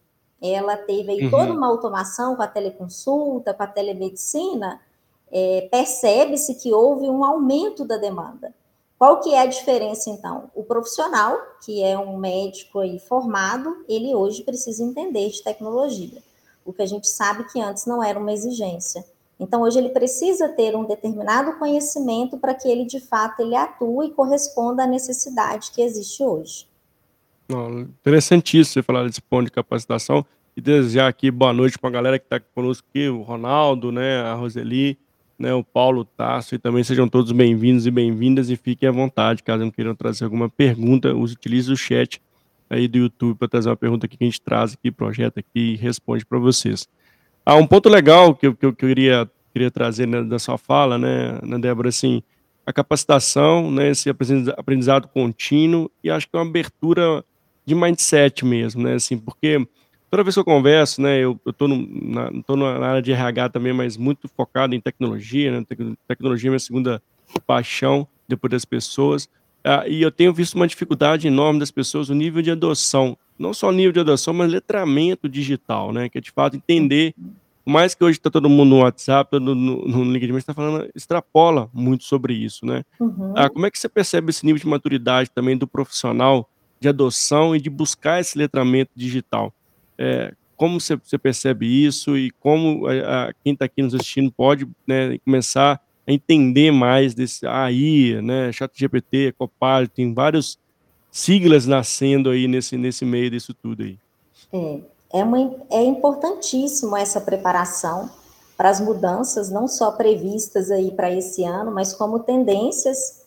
ela 0.40 0.76
teve 0.76 1.10
aí 1.10 1.24
uhum. 1.24 1.30
toda 1.30 1.52
uma 1.52 1.66
automação 1.66 2.36
com 2.36 2.42
a 2.42 2.46
teleconsulta, 2.46 3.54
com 3.54 3.62
a 3.62 3.66
telemedicina, 3.66 4.80
é, 5.32 5.68
percebe-se 5.70 6.54
que 6.56 6.72
houve 6.72 7.08
um 7.08 7.24
aumento 7.24 7.84
da 7.84 7.96
demanda. 7.96 8.54
Qual 8.98 9.20
que 9.20 9.34
é 9.34 9.40
a 9.40 9.46
diferença, 9.46 10.10
então? 10.10 10.50
O 10.54 10.62
profissional, 10.62 11.38
que 11.64 11.82
é 11.82 11.98
um 11.98 12.16
médico 12.16 12.78
aí 12.78 12.98
formado, 12.98 13.84
ele 13.88 14.14
hoje 14.14 14.42
precisa 14.42 14.84
entender 14.84 15.30
de 15.30 15.42
tecnologia, 15.42 16.22
o 16.64 16.72
que 16.72 16.82
a 16.82 16.86
gente 16.86 17.08
sabe 17.08 17.44
que 17.50 17.60
antes 17.60 17.86
não 17.86 18.02
era 18.02 18.18
uma 18.18 18.32
exigência. 18.32 19.04
Então, 19.38 19.62
hoje 19.62 19.78
ele 19.78 19.88
precisa 19.88 20.48
ter 20.48 20.76
um 20.76 20.84
determinado 20.84 21.58
conhecimento 21.58 22.38
para 22.38 22.54
que 22.54 22.68
ele, 22.68 22.84
de 22.84 23.00
fato, 23.00 23.40
ele 23.40 23.56
atue 23.56 24.06
e 24.06 24.10
corresponda 24.10 24.84
à 24.84 24.86
necessidade 24.86 25.72
que 25.72 25.82
existe 25.82 26.22
hoje. 26.22 26.66
interessantíssimo 28.00 28.74
você 28.74 28.82
falar 28.82 29.04
desse 29.04 29.20
ponto 29.20 29.46
de 29.46 29.52
capacitação 29.52 30.24
e 30.56 30.60
desejar 30.60 31.08
aqui 31.08 31.30
boa 31.30 31.52
noite 31.52 31.78
para 31.78 31.90
a 31.90 31.92
galera 31.92 32.18
que 32.18 32.26
está 32.26 32.38
conosco 32.38 32.86
aqui, 32.88 33.08
o 33.08 33.22
Ronaldo, 33.22 33.90
né, 33.90 34.20
a 34.20 34.34
Roseli, 34.34 34.96
né, 35.36 35.52
o 35.52 35.64
Paulo 35.64 36.04
Tasso, 36.04 36.54
e 36.54 36.58
também 36.58 36.84
sejam 36.84 37.08
todos 37.08 37.32
bem-vindos 37.32 37.86
e 37.86 37.90
bem-vindas 37.90 38.50
e 38.50 38.56
fiquem 38.56 38.88
à 38.88 38.92
vontade, 38.92 39.42
caso 39.42 39.64
não 39.64 39.70
queiram 39.70 39.96
trazer 39.96 40.24
alguma 40.24 40.48
pergunta, 40.48 41.12
utilize 41.12 41.72
o 41.72 41.76
chat 41.76 42.22
aí 42.70 42.86
do 42.86 42.98
YouTube 42.98 43.36
para 43.36 43.48
trazer 43.48 43.68
uma 43.68 43.76
pergunta 43.76 44.06
que 44.06 44.16
a 44.18 44.24
gente 44.24 44.40
traz 44.40 44.74
aqui, 44.74 44.92
projeta 44.92 45.40
aqui 45.40 45.72
e 45.72 45.76
responde 45.76 46.24
para 46.24 46.38
vocês. 46.38 46.88
Ah, 47.46 47.56
um 47.56 47.66
ponto 47.66 47.88
legal 47.88 48.34
que 48.34 48.52
que 48.54 48.64
eu 48.64 48.72
queria, 48.72 49.30
queria 49.52 49.70
trazer 49.70 50.06
né, 50.06 50.22
da 50.22 50.38
sua 50.38 50.56
fala, 50.56 50.96
né, 50.96 51.38
né, 51.42 51.58
Débora, 51.58 51.90
assim, 51.90 52.22
a 52.64 52.72
capacitação, 52.72 53.70
né, 53.70 53.90
esse 53.90 54.08
aprendizado 54.56 55.08
contínuo 55.08 55.90
e 56.02 56.10
acho 56.10 56.26
que 56.28 56.34
é 56.34 56.38
uma 56.38 56.48
abertura 56.48 57.22
de 57.66 57.74
mindset 57.74 58.44
mesmo, 58.46 58.82
né, 58.82 58.94
assim, 58.94 59.18
porque 59.18 59.66
toda 60.10 60.22
vez 60.22 60.34
que 60.34 60.40
eu 60.40 60.44
converso, 60.44 61.02
né, 61.02 61.18
eu, 61.18 61.38
no, 61.60 61.76
na, 62.10 62.30
na 62.56 62.86
área 62.86 63.02
de 63.02 63.12
RH 63.12 63.50
também, 63.50 63.74
mas 63.74 63.98
muito 63.98 64.26
focado 64.26 64.74
em 64.74 64.80
tecnologia, 64.80 65.52
né, 65.52 65.66
tecnologia 66.08 66.48
é 66.48 66.52
minha 66.52 66.58
segunda 66.58 67.02
paixão 67.46 68.08
depois 68.26 68.50
das 68.50 68.64
pessoas, 68.64 69.28
ah, 69.64 69.84
e 69.88 70.02
eu 70.02 70.10
tenho 70.10 70.32
visto 70.32 70.54
uma 70.54 70.66
dificuldade 70.66 71.26
enorme 71.28 71.58
das 71.60 71.70
pessoas, 71.70 72.08
o 72.10 72.14
nível 72.14 72.42
de 72.42 72.50
adoção, 72.50 73.16
não 73.38 73.52
só 73.54 73.68
o 73.68 73.72
nível 73.72 73.92
de 73.92 74.00
adoção, 74.00 74.34
mas 74.34 74.50
letramento 74.50 75.28
digital, 75.28 75.92
né, 75.92 76.08
que 76.08 76.18
é 76.18 76.20
de 76.20 76.30
fato 76.30 76.56
entender 76.56 77.14
por 77.64 77.70
mais 77.72 77.94
que 77.94 78.04
hoje 78.04 78.18
está 78.18 78.30
todo 78.30 78.46
mundo 78.50 78.68
no 78.70 78.78
WhatsApp, 78.80 79.30
todo 79.30 79.54
no 79.54 79.86
no 79.88 80.04
LinkedIn, 80.12 80.32
mas 80.34 80.42
está 80.42 80.52
falando 80.52 80.86
extrapola 80.94 81.70
muito 81.72 82.04
sobre 82.04 82.34
isso, 82.34 82.66
né. 82.66 82.84
Ah, 83.00 83.04
Uhum. 83.04 83.48
como 83.54 83.66
é 83.66 83.70
que 83.70 83.78
você 83.78 83.88
percebe 83.88 84.30
esse 84.30 84.44
nível 84.44 84.60
de 84.60 84.66
maturidade 84.68 85.30
também 85.34 85.56
do 85.56 85.66
profissional, 85.66 86.48
de 86.78 86.88
adoção 86.88 87.56
e 87.56 87.60
de 87.60 87.70
buscar 87.70 88.20
esse 88.20 88.36
letramento 88.36 88.90
digital? 88.94 89.52
Eh, 89.98 90.34
como 90.56 90.78
você 90.78 90.94
você 90.96 91.16
percebe 91.18 91.66
isso 91.66 92.16
e 92.18 92.30
como, 92.32 92.88
eh, 92.90 93.00
a 93.04 93.32
quem 93.42 93.54
está 93.54 93.64
aqui 93.64 93.82
nos 93.82 93.94
assistindo 93.94 94.30
pode, 94.30 94.68
né, 94.86 95.18
começar 95.24 95.72
a 95.74 95.80
entender 96.06 96.70
mais 96.70 97.14
desse 97.14 97.46
AI, 97.46 98.20
né, 98.22 98.52
ChatGPT, 98.52 99.32
Copilot, 99.38 99.88
tem 99.88 100.12
vários 100.12 100.58
siglas 101.10 101.66
nascendo 101.66 102.30
aí 102.30 102.48
nesse 102.48 102.76
nesse 102.76 103.04
meio 103.04 103.30
disso 103.30 103.54
tudo 103.54 103.82
aí. 103.82 103.98
É, 104.52 104.80
é 105.20 105.24
uma 105.24 105.38
é 105.70 105.82
importantíssimo 105.82 106.96
essa 106.96 107.20
preparação 107.20 108.10
para 108.56 108.70
as 108.70 108.80
mudanças, 108.80 109.50
não 109.50 109.66
só 109.66 109.92
previstas 109.92 110.70
aí 110.70 110.90
para 110.90 111.10
esse 111.10 111.44
ano, 111.44 111.72
mas 111.72 111.92
como 111.92 112.20
tendências. 112.20 113.22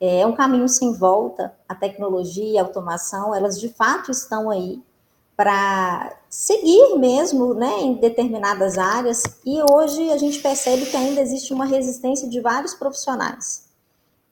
É 0.00 0.26
um 0.26 0.32
caminho 0.32 0.68
sem 0.68 0.92
volta, 0.94 1.54
a 1.68 1.76
tecnologia 1.76 2.60
a 2.60 2.64
automação, 2.64 3.32
elas 3.32 3.60
de 3.60 3.68
fato 3.68 4.10
estão 4.10 4.50
aí 4.50 4.82
para 5.36 6.12
seguir 6.32 6.96
mesmo, 6.96 7.52
né, 7.52 7.82
em 7.82 7.92
determinadas 7.92 8.78
áreas, 8.78 9.22
e 9.44 9.60
hoje 9.70 10.10
a 10.10 10.16
gente 10.16 10.40
percebe 10.40 10.86
que 10.86 10.96
ainda 10.96 11.20
existe 11.20 11.52
uma 11.52 11.66
resistência 11.66 12.26
de 12.26 12.40
vários 12.40 12.72
profissionais. 12.72 13.68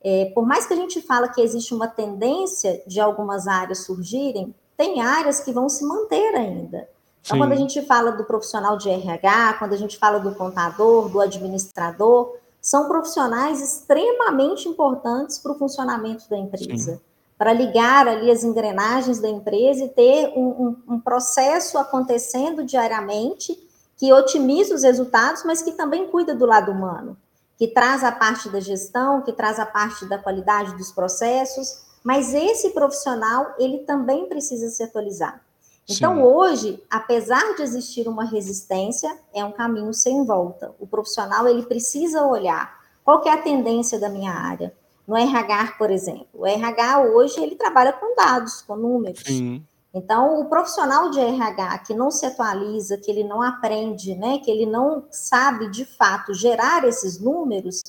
Eh, 0.02 0.32
por 0.34 0.46
mais 0.46 0.64
que 0.64 0.72
a 0.72 0.76
gente 0.76 1.02
fala 1.02 1.28
que 1.28 1.42
existe 1.42 1.74
uma 1.74 1.86
tendência 1.86 2.82
de 2.86 2.98
algumas 2.98 3.46
áreas 3.46 3.80
surgirem, 3.80 4.54
tem 4.78 5.02
áreas 5.02 5.40
que 5.40 5.52
vão 5.52 5.68
se 5.68 5.84
manter 5.84 6.34
ainda. 6.34 6.88
Então, 7.20 7.36
quando 7.36 7.52
a 7.52 7.56
Sim. 7.56 7.68
gente 7.68 7.86
fala 7.86 8.12
do 8.12 8.24
profissional 8.24 8.78
de 8.78 8.88
RH, 8.88 9.56
quando 9.58 9.74
a 9.74 9.76
gente 9.76 9.98
fala 9.98 10.18
do 10.18 10.34
contador, 10.34 11.10
do 11.10 11.20
administrador, 11.20 12.34
são 12.62 12.88
profissionais 12.88 13.60
extremamente 13.60 14.66
importantes 14.66 15.38
para 15.38 15.52
o 15.52 15.54
funcionamento 15.54 16.30
da 16.30 16.38
Sim. 16.38 16.98
Para 17.40 17.54
ligar 17.54 18.06
ali 18.06 18.30
as 18.30 18.44
engrenagens 18.44 19.18
da 19.18 19.26
empresa 19.26 19.86
e 19.86 19.88
ter 19.88 20.30
um 20.36 20.76
um 20.86 20.94
um 20.96 21.00
processo 21.00 21.78
acontecendo 21.78 22.62
diariamente, 22.62 23.56
que 23.96 24.12
otimiza 24.12 24.74
os 24.74 24.82
resultados, 24.82 25.42
mas 25.42 25.62
que 25.62 25.72
também 25.72 26.06
cuida 26.08 26.34
do 26.34 26.44
lado 26.44 26.70
humano, 26.70 27.16
que 27.56 27.66
traz 27.66 28.04
a 28.04 28.12
parte 28.12 28.50
da 28.50 28.60
gestão, 28.60 29.22
que 29.22 29.32
traz 29.32 29.58
a 29.58 29.64
parte 29.64 30.04
da 30.04 30.18
qualidade 30.18 30.76
dos 30.76 30.92
processos, 30.92 31.80
mas 32.04 32.34
esse 32.34 32.74
profissional, 32.74 33.54
ele 33.58 33.78
também 33.86 34.28
precisa 34.28 34.68
se 34.68 34.82
atualizar. 34.82 35.40
Então 35.88 36.16
Sim. 36.16 36.22
hoje, 36.22 36.84
apesar 36.90 37.56
de 37.56 37.62
existir 37.62 38.06
uma 38.06 38.26
resistência, 38.26 39.18
é 39.32 39.42
um 39.42 39.52
caminho 39.52 39.94
sem 39.94 40.26
volta. 40.26 40.74
O 40.78 40.86
profissional, 40.86 41.48
ele 41.48 41.62
precisa 41.62 42.22
olhar 42.22 42.80
qual 43.02 43.24
é 43.24 43.30
a 43.30 43.40
tendência 43.40 43.98
da 43.98 44.10
minha 44.10 44.30
área. 44.32 44.74
No 45.10 45.16
RH, 45.16 45.74
por 45.76 45.90
exemplo, 45.90 46.28
o 46.32 46.46
RH 46.46 47.00
hoje 47.00 47.40
ele 47.40 47.56
trabalha 47.56 47.92
com 47.92 48.14
dados, 48.14 48.62
com 48.62 48.76
números. 48.76 49.24
Sim. 49.26 49.66
Então 49.92 50.40
o 50.40 50.44
profissional 50.44 51.10
de 51.10 51.18
RH 51.18 51.78
que 51.78 51.94
não 51.94 52.12
se 52.12 52.24
atualiza, 52.24 52.96
que 52.96 53.10
ele 53.10 53.24
não 53.24 53.42
aprende, 53.42 54.14
né, 54.14 54.38
que 54.38 54.48
ele 54.48 54.66
não 54.66 55.02
sabe 55.10 55.68
de 55.68 55.84
fato 55.84 56.32
gerar 56.32 56.84
esses 56.84 57.18
números, 57.18 57.82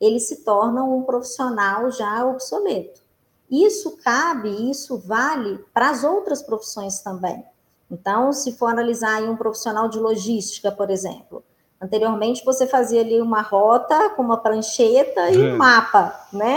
ele 0.00 0.20
se 0.20 0.44
torna 0.44 0.84
um 0.84 1.02
profissional 1.02 1.90
já 1.90 2.24
obsoleto. 2.24 3.02
Isso 3.50 3.96
cabe, 3.96 4.70
isso 4.70 4.98
vale 4.98 5.58
para 5.74 5.90
as 5.90 6.04
outras 6.04 6.44
profissões 6.44 7.00
também. 7.00 7.44
Então, 7.90 8.32
se 8.32 8.52
for 8.52 8.66
analisar 8.66 9.16
aí 9.16 9.28
um 9.28 9.36
profissional 9.36 9.88
de 9.88 9.98
logística, 9.98 10.70
por 10.70 10.90
exemplo, 10.90 11.42
anteriormente 11.80 12.44
você 12.44 12.66
fazia 12.66 13.00
ali 13.00 13.20
uma 13.20 13.40
rota 13.42 14.10
com 14.10 14.22
uma 14.22 14.38
prancheta 14.38 15.30
e 15.30 15.38
um 15.38 15.54
É. 15.54 15.56
mapa, 15.56 16.26
né. 16.32 16.56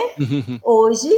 Hoje 0.63 1.09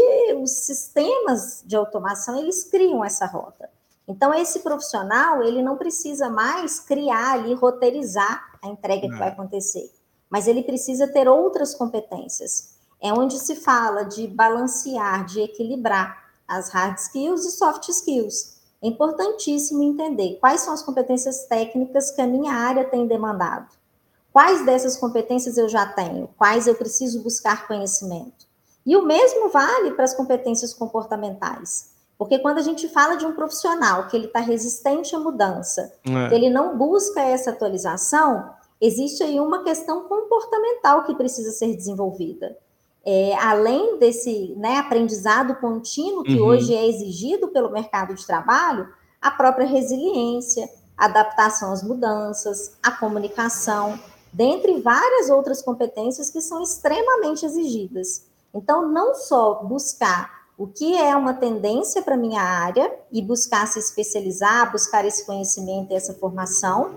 os 0.41 0.51
sistemas 0.51 1.63
de 1.65 1.75
automação, 1.75 2.37
eles 2.39 2.63
criam 2.63 3.03
essa 3.03 3.25
rota. 3.25 3.69
Então 4.07 4.33
esse 4.33 4.59
profissional, 4.59 5.41
ele 5.43 5.61
não 5.61 5.77
precisa 5.77 6.29
mais 6.29 6.79
criar 6.79 7.33
ali, 7.33 7.53
roteirizar 7.53 8.43
a 8.61 8.67
entrega 8.67 9.07
que 9.07 9.15
vai 9.17 9.29
É. 9.29 9.31
acontecer, 9.31 9.89
mas 10.29 10.47
ele 10.47 10.63
precisa 10.63 11.07
ter 11.07 11.27
outras 11.27 11.73
competências. 11.73 12.73
É 13.01 13.11
onde 13.13 13.37
se 13.39 13.55
fala 13.55 14.03
de 14.03 14.27
balancear, 14.27 15.25
de 15.25 15.41
equilibrar 15.41 16.23
as 16.47 16.69
hard 16.69 16.97
skills 16.97 17.45
e 17.45 17.51
soft 17.51 17.87
skills. 17.89 18.53
É 18.81 18.87
importantíssimo 18.87 19.81
entender 19.81 20.37
quais 20.41 20.61
são 20.61 20.73
as 20.73 20.81
competências 20.81 21.45
técnicas 21.45 22.11
que 22.11 22.21
a 22.21 22.27
minha 22.27 22.53
área 22.53 22.83
tem 22.83 23.07
demandado. 23.07 23.67
Quais 24.33 24.65
dessas 24.65 24.97
competências 24.97 25.57
eu 25.57 25.69
já 25.69 25.85
tenho? 25.85 26.27
Quais 26.37 26.65
eu 26.65 26.73
preciso 26.73 27.21
buscar 27.21 27.67
conhecimento? 27.67 28.47
E 28.85 28.97
o 28.97 29.05
mesmo 29.05 29.49
vale 29.49 29.91
para 29.91 30.03
as 30.03 30.13
competências 30.15 30.73
comportamentais, 30.73 31.91
porque 32.17 32.39
quando 32.39 32.57
a 32.57 32.61
gente 32.63 32.89
fala 32.89 33.15
de 33.15 33.25
um 33.25 33.33
profissional 33.33 34.07
que 34.07 34.17
ele 34.17 34.25
está 34.25 34.39
resistente 34.39 35.15
à 35.15 35.19
mudança, 35.19 35.93
que 36.03 36.11
É. 36.11 36.33
ele 36.35 36.49
não 36.49 36.75
busca 36.77 37.21
essa 37.21 37.51
atualização, 37.51 38.49
existe 38.81 39.23
aí 39.23 39.39
uma 39.39 39.63
questão 39.63 40.03
comportamental 40.09 41.03
que 41.03 41.15
precisa 41.15 41.51
ser 41.51 41.75
desenvolvida. 41.75 42.57
Eh, 43.05 43.35
além 43.35 43.99
desse, 43.99 44.53
né, 44.57 44.77
aprendizado 44.77 45.55
contínuo 45.55 46.23
que 46.23 46.39
hoje 46.41 46.73
Uhum. 46.73 46.79
é 46.79 46.87
exigido 46.87 47.49
pelo 47.49 47.69
mercado 47.69 48.15
de 48.15 48.25
trabalho, 48.25 48.87
a 49.21 49.29
própria 49.29 49.67
resiliência, 49.67 50.67
adaptação 50.97 51.71
às 51.71 51.83
mudanças, 51.83 52.73
a 52.81 52.91
comunicação, 52.91 53.99
dentre 54.33 54.81
várias 54.81 55.29
outras 55.29 55.61
competências 55.61 56.29
que 56.29 56.41
são 56.41 56.61
extremamente 56.61 57.45
exigidas. 57.45 58.25
Então 58.53 58.89
não 58.89 59.13
só 59.13 59.63
buscar 59.63 60.43
o 60.57 60.67
que 60.67 60.95
é 60.95 61.15
uma 61.15 61.33
tendência 61.33 62.01
para 62.01 62.17
minha 62.17 62.41
área 62.41 62.93
e 63.11 63.21
buscar 63.21 63.67
se 63.67 63.79
especializar, 63.79 64.71
buscar 64.71 65.03
esse 65.05 65.25
conhecimento 65.25 65.91
e 65.91 65.95
essa 65.95 66.13
formação, 66.13 66.91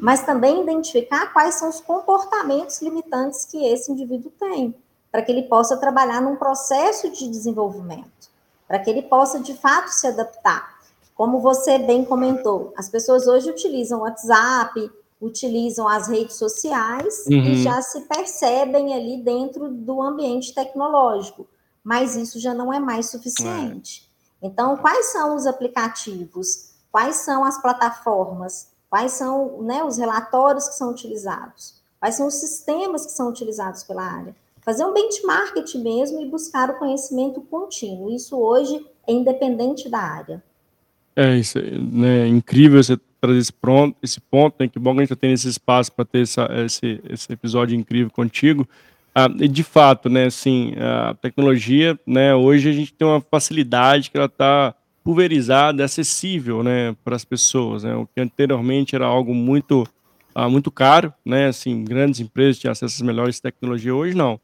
mas 0.00 0.24
também 0.24 0.62
identificar 0.62 1.32
quais 1.32 1.56
são 1.56 1.68
os 1.68 1.80
comportamentos 1.80 2.80
limitantes 2.80 3.44
que 3.44 3.66
esse 3.66 3.90
indivíduo 3.90 4.32
tem, 4.38 4.74
para 5.10 5.22
que 5.22 5.32
ele 5.32 5.42
possa 5.44 5.76
trabalhar 5.76 6.22
num 6.22 6.36
processo 6.36 7.10
de 7.10 7.28
desenvolvimento, 7.28 8.30
para 8.66 8.78
que 8.78 8.88
ele 8.88 9.02
possa 9.02 9.40
de 9.40 9.54
fato 9.54 9.88
se 9.88 10.06
adaptar. 10.06 10.78
Como 11.16 11.40
você 11.40 11.78
bem 11.78 12.04
comentou, 12.04 12.72
as 12.76 12.88
pessoas 12.88 13.26
hoje 13.26 13.50
utilizam 13.50 14.00
WhatsApp, 14.00 14.90
utilizam 15.20 15.86
as 15.86 16.08
redes 16.08 16.36
sociais 16.36 17.26
e 17.26 17.34
Uhum. 17.34 17.54
já 17.56 17.80
se 17.82 18.00
percebem 18.02 18.94
ali 18.94 19.22
dentro 19.22 19.68
do 19.70 20.00
ambiente 20.02 20.54
tecnológico, 20.54 21.46
mas 21.84 22.16
isso 22.16 22.40
já 22.40 22.54
não 22.54 22.72
é 22.72 22.80
mais 22.80 23.06
É. 23.06 23.10
suficiente. 23.10 24.10
Então 24.42 24.76
quais 24.78 25.12
são 25.12 25.36
os 25.36 25.46
aplicativos? 25.46 26.70
Quais 26.90 27.16
são 27.16 27.44
as 27.44 27.60
plataformas? 27.60 28.68
Quais 28.88 29.12
são, 29.12 29.62
né, 29.62 29.84
os 29.84 29.98
relatórios 29.98 30.68
que 30.68 30.74
são 30.74 30.90
utilizados? 30.90 31.80
Quais 32.00 32.14
são 32.16 32.26
os 32.26 32.34
sistemas 32.34 33.04
que 33.06 33.12
são 33.12 33.28
utilizados 33.28 33.84
pela 33.84 34.02
área? 34.02 34.34
Fazer 34.62 34.84
um 34.84 34.92
benchmarking 34.92 35.82
mesmo 35.82 36.20
e 36.20 36.26
buscar 36.28 36.70
o 36.70 36.78
conhecimento 36.78 37.40
contínuo, 37.42 38.10
isso 38.10 38.36
hoje 38.38 38.84
é 39.06 39.12
independente 39.12 39.88
da 39.88 39.98
área. 40.00 40.42
É 41.14 41.36
isso 41.36 41.58
aí, 41.58 41.78
né, 41.78 42.26
incrível 42.26 42.82
você 42.82 42.98
trazer 43.20 43.38
esse 43.38 43.52
pronto 43.52 43.96
esse 44.02 44.20
ponto, 44.20 44.56
né, 44.60 44.68
que 44.68 44.78
bom 44.78 44.92
que 44.94 45.00
a 45.00 45.02
gente 45.02 45.10
tá 45.10 45.16
tendo 45.16 45.34
esse 45.34 45.48
espaço 45.48 45.92
para 45.92 46.04
ter 46.04 46.22
essa 46.22 46.48
esse 46.64 47.00
esse 47.08 47.32
episódio 47.32 47.76
incrível 47.76 48.10
contigo. 48.10 48.68
Ah, 49.14 49.28
e 49.40 49.48
de 49.48 49.64
fato, 49.64 50.08
né, 50.08 50.26
assim, 50.26 50.72
a 50.78 51.14
tecnologia, 51.14 51.98
né, 52.06 52.34
hoje 52.34 52.68
a 52.70 52.72
gente 52.72 52.92
tem 52.92 53.06
uma 53.06 53.20
facilidade 53.20 54.10
que 54.10 54.16
ela 54.16 54.28
tá 54.28 54.74
pulverizada, 55.02 55.84
acessível, 55.84 56.62
né, 56.62 56.94
para 57.04 57.16
as 57.16 57.24
pessoas, 57.24 57.82
né, 57.82 57.94
o 57.94 58.06
que 58.06 58.20
anteriormente 58.20 58.94
era 58.94 59.06
algo 59.06 59.34
muito, 59.34 59.84
ah, 60.34 60.48
muito 60.48 60.70
caro, 60.70 61.12
né, 61.24 61.48
assim, 61.48 61.82
grandes 61.84 62.20
empresas 62.20 62.58
tinham 62.58 62.70
acesso 62.72 62.94
às 62.96 63.02
melhores 63.02 63.40
tecnologia, 63.40 63.94
hoje 63.94 64.14
não. 64.16 64.40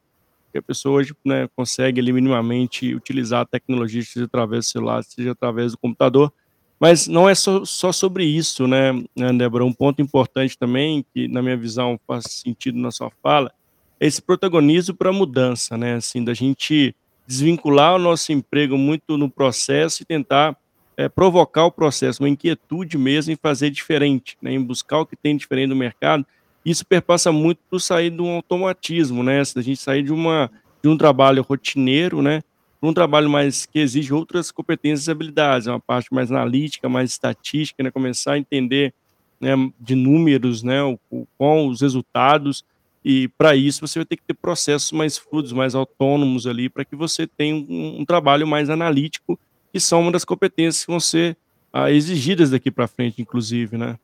A 0.57 0.63
pessoa 0.63 0.99
hoje, 1.01 1.15
né, 1.25 1.49
consegue 1.55 2.01
ali 2.01 2.13
minimamente 2.13 2.95
utilizar 2.95 3.43
a 3.43 3.45
tecnologia, 3.45 4.03
seja 4.03 4.25
através 4.25 4.65
do 4.65 4.69
celular, 4.71 5.05
seja 5.05 5.33
através 5.33 5.73
do 5.73 5.79
computador. 5.79 6.33
Mas 6.79 7.07
não 7.07 7.29
é 7.29 7.35
só 7.35 7.65
só 7.65 7.91
sobre 7.91 8.25
isso, 8.25 8.67
né, 8.67 8.93
né, 9.17 9.33
Débora, 9.33 9.65
um 9.65 9.73
ponto 9.73 10.03
importante 10.03 10.59
também, 10.59 11.05
que 11.15 11.27
na 11.29 11.43
minha 11.43 11.57
visão 11.57 11.99
faz 12.07 12.25
sentido 12.29 12.79
na 12.79 12.91
sua 12.91 13.11
fala, 13.23 13.51
é 13.99 14.07
esse 14.07 14.21
protagonismo 14.21 14.95
pra 14.95 15.13
mudança, 15.13 15.77
né, 15.77 15.95
assim, 15.95 16.23
da 16.23 16.35
gente 16.35 16.95
desvincular 17.27 17.95
o 17.97 17.99
nosso 17.99 18.31
emprego 18.33 18.77
muito 18.77 19.17
no 19.17 19.31
processo 19.31 20.03
e 20.03 20.07
tentar, 20.07 20.55
eh, 20.99 21.09
provocar 21.09 21.65
o 21.65 21.73
processo, 21.73 22.23
uma 22.23 22.29
inquietude 22.29 22.99
mesmo 22.99 23.33
em 23.33 23.37
fazer 23.37 23.71
diferente, 23.71 24.37
né, 24.43 24.53
em 24.53 24.63
buscar 24.63 25.01
o 25.01 25.07
que 25.07 25.17
tem 25.17 25.37
diferente 25.37 25.69
no 25.71 25.77
mercado. 25.77 26.27
Isso 26.65 26.85
perpassa 26.87 27.33
muito 27.33 27.59
por 27.71 27.81
sair 27.81 28.11
de 28.11 28.21
um 28.21 28.31
automatismo, 28.37 29.23
né, 29.23 29.43
da 29.55 29.63
gente 29.63 29.81
sair 29.81 30.03
de 30.03 30.13
uma 30.13 30.51
de 30.83 30.89
um 30.91 30.97
trabalho 30.97 31.43
rotineiro, 31.43 32.23
né, 32.23 32.43
um 32.83 32.93
trabalho 32.93 33.29
mais 33.29 33.67
que 33.67 33.79
exige 33.79 34.13
outras 34.13 34.51
competências 34.51 35.09
e 35.09 35.11
habilidades, 35.11 35.67
uma 35.67 35.81
parte 35.81 36.13
mais 36.13 36.31
analítica, 36.31 36.89
mais 36.89 37.11
estatística, 37.11 37.83
né, 37.83 37.91
começar 37.91 38.33
a 38.33 38.39
entender 38.39 38.93
né, 39.41 39.51
de 39.81 39.95
números, 39.95 40.63
né, 40.63 40.83
o, 40.83 41.27
com 41.39 41.69
os 41.69 41.81
resultados, 41.81 42.65
e 43.05 43.29
para 43.39 43.55
isso 43.55 43.87
você 43.87 44.01
vai 44.01 44.07
ter 44.07 44.17
que 44.17 44.25
ter 44.25 44.35
processos 44.35 44.91
mais 44.93 45.17
fluidos, 45.17 45.53
mais 45.53 45.75
autônomos 45.75 46.47
ali, 46.47 46.69
para 46.69 46.85
que 46.85 46.97
você 46.97 47.27
tenha 47.27 47.55
um, 47.55 48.01
um, 48.01 48.05
trabalho 48.05 48.47
mais 48.47 48.69
analítico, 48.69 49.39
que 49.73 49.79
são 49.79 50.01
uma 50.01 50.11
das 50.11 50.25
competências 50.25 50.85
que 50.85 50.91
vão 50.91 51.01
ser 51.01 51.37
ah, 51.73 51.91
exigidas 51.91 52.51
daqui 52.51 52.71
para 52.71 52.89
frente, 52.89 53.23
inclusive, 53.23 53.79
né? 53.79 53.97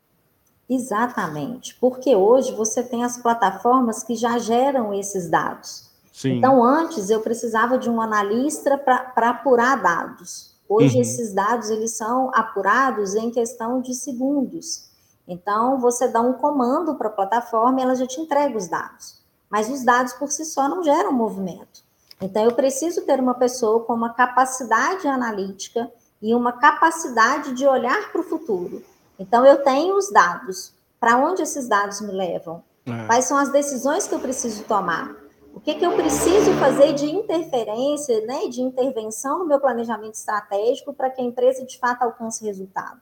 Exatamente, 0.70 1.74
porque 1.80 2.14
hoje 2.14 2.52
você 2.52 2.82
tem 2.82 3.02
as 3.02 3.20
plataformas 3.20 4.04
que 4.04 4.14
já 4.14 4.38
geram 4.38 4.94
esses 4.94 5.28
dados. 5.28 5.91
Sim. 6.12 6.36
Então, 6.36 6.62
antes 6.62 7.08
eu 7.08 7.20
precisava 7.20 7.78
de 7.78 7.88
um 7.88 8.00
analista 8.00 8.76
para 8.76 9.30
apurar 9.30 9.82
dados. 9.82 10.54
Hoje, 10.68 10.96
uhum. 10.96 11.00
esses 11.00 11.32
dados 11.32 11.70
eles 11.70 11.92
são 11.92 12.30
apurados 12.34 13.14
em 13.14 13.30
questão 13.30 13.80
de 13.80 13.94
segundos. 13.94 14.90
Então, 15.26 15.80
você 15.80 16.08
dá 16.08 16.20
um 16.20 16.34
comando 16.34 16.94
para 16.94 17.08
a 17.08 17.12
plataforma 17.12 17.80
e 17.80 17.82
ela 17.82 17.94
já 17.94 18.06
te 18.06 18.20
entrega 18.20 18.56
os 18.56 18.68
dados. 18.68 19.22
Mas 19.48 19.70
os 19.70 19.82
dados 19.84 20.12
por 20.14 20.30
si 20.30 20.44
só 20.44 20.68
não 20.68 20.82
geram 20.82 21.12
movimento. 21.12 21.82
Então, 22.20 22.44
eu 22.44 22.52
preciso 22.52 23.02
ter 23.02 23.18
uma 23.18 23.34
pessoa 23.34 23.80
com 23.80 23.94
uma 23.94 24.12
capacidade 24.12 25.08
analítica 25.08 25.90
e 26.20 26.34
uma 26.34 26.52
capacidade 26.52 27.52
de 27.52 27.66
olhar 27.66 28.12
para 28.12 28.20
o 28.20 28.24
futuro. 28.24 28.82
Então, 29.18 29.44
eu 29.44 29.62
tenho 29.62 29.96
os 29.96 30.10
dados. 30.10 30.72
Para 31.00 31.16
onde 31.16 31.42
esses 31.42 31.66
dados 31.66 32.00
me 32.00 32.12
levam? 32.12 32.62
É. 32.86 33.06
Quais 33.06 33.24
são 33.24 33.36
as 33.36 33.50
decisões 33.50 34.06
que 34.06 34.14
eu 34.14 34.20
preciso 34.20 34.62
tomar? 34.64 35.21
O 35.54 35.60
que, 35.60 35.74
que 35.74 35.84
eu 35.84 35.92
preciso 35.92 36.52
fazer 36.54 36.94
de 36.94 37.06
interferência, 37.06 38.24
né, 38.26 38.48
de 38.48 38.62
intervenção 38.62 39.40
no 39.40 39.46
meu 39.46 39.60
planejamento 39.60 40.14
estratégico 40.14 40.92
para 40.94 41.10
que 41.10 41.20
a 41.20 41.24
empresa 41.24 41.64
de 41.64 41.78
fato 41.78 42.02
alcance 42.02 42.44
resultado? 42.44 43.00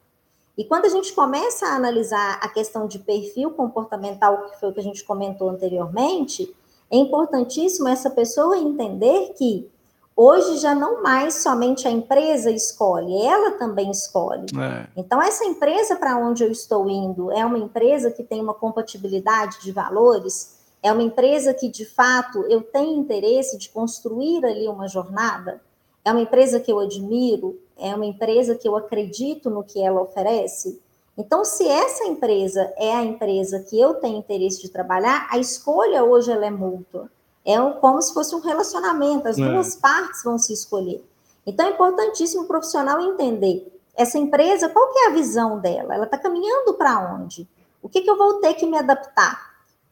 E 0.59 0.65
quando 0.65 0.85
a 0.85 0.89
gente 0.89 1.13
começa 1.13 1.67
a 1.67 1.75
analisar 1.75 2.39
a 2.43 2.49
questão 2.49 2.87
de 2.87 2.99
perfil 2.99 3.53
comportamental, 3.53 4.51
que 4.51 4.61
foi 4.61 4.69
o 4.69 4.73
que 4.73 4.81
a 4.81 4.83
gente 4.83 5.05
comentou 5.05 5.49
anteriormente, 5.49 6.55
é 6.91 6.97
importantíssimo 6.97 7.89
essa 7.89 8.11
pessoa 8.11 8.59
entender 8.59 9.33
que 9.39 9.71
hoje 10.15 10.59
já 10.59 10.75
não 10.75 11.03
mais 11.03 11.43
somente 11.43 11.89
a 11.89 11.91
empresa 11.91 12.51
escolhe, 12.51 13.25
ela 13.25 13.53
também 13.53 13.91
escolhe. 13.91 14.47
É. 14.61 14.87
Então, 14.97 15.23
essa 15.23 15.47
empresa 15.47 15.97
para 15.97 16.19
onde 16.19 16.45
eu 16.45 16.51
estou 16.51 16.91
indo 16.91 17.31
é 17.31 17.43
uma 17.47 17.59
empresa 17.59 18.11
que 18.11 18.23
tem 18.23 18.41
uma 18.41 18.53
compatibilidade 18.53 19.63
de 19.63 19.73
valores 19.73 20.60
é 20.83 20.93
uma 20.93 21.03
empresa 21.03 21.53
que, 21.53 21.69
de 21.69 21.85
fato, 21.85 22.43
eu 22.49 22.63
tenho 22.63 22.99
interesse 22.99 23.59
de 23.59 23.69
construir 23.69 24.45
ali 24.45 24.67
uma 24.67 24.89
jornada? 24.89 25.61
É 26.05 26.11
uma 26.11 26.23
empresa 26.23 26.59
que 26.59 26.73
eu 26.73 26.79
admiro? 26.79 27.61
É 27.77 27.95
uma 27.95 28.07
empresa 28.07 28.55
que 28.55 28.67
eu 28.67 28.77
acredito 28.77 29.51
no 29.51 29.63
que 29.63 29.81
ela 29.81 30.01
oferece? 30.01 30.81
Então, 31.19 31.45
se 31.45 31.69
essa 31.69 32.05
empresa 32.07 32.73
é 32.79 32.95
a 32.95 33.05
empresa 33.05 33.61
que 33.61 33.79
eu 33.79 33.95
tenho 33.95 34.19
interesse 34.19 34.63
de 34.63 34.71
trabalhar, 34.71 35.29
a 35.31 35.39
escolha 35.39 36.03
hoje 36.03 36.33
ela 36.33 36.47
é 36.47 36.51
mútua. 36.51 37.11
É 37.45 37.59
como 37.81 38.01
se 38.01 38.15
fosse 38.15 38.35
um 38.35 38.41
relacionamento, 38.41 39.29
as 39.29 39.39
é. 39.39 39.47
duas 39.47 39.77
partes 39.77 40.23
vão 40.25 40.39
se 40.39 40.53
escolher. 40.53 41.05
Então, 41.47 41.67
é 41.67 41.71
importantíssimo 41.71 42.45
o 42.45 42.47
profissional 42.47 43.01
entender 43.01 43.71
essa 43.95 44.19
empresa, 44.19 44.69
qual 44.69 44.91
que 44.93 44.99
é 45.01 45.07
a 45.09 45.13
visão 45.13 45.59
dela? 45.59 45.95
Ela 45.95 46.05
está 46.05 46.17
caminhando 46.17 46.73
para 46.75 47.15
onde? 47.15 47.47
O 47.83 47.89
que, 47.89 48.01
que 48.01 48.11
eu 48.11 48.17
vou 48.17 48.41
ter 48.41 48.55
que 48.55 48.67
me 48.67 48.79
adaptar? 48.79 49.50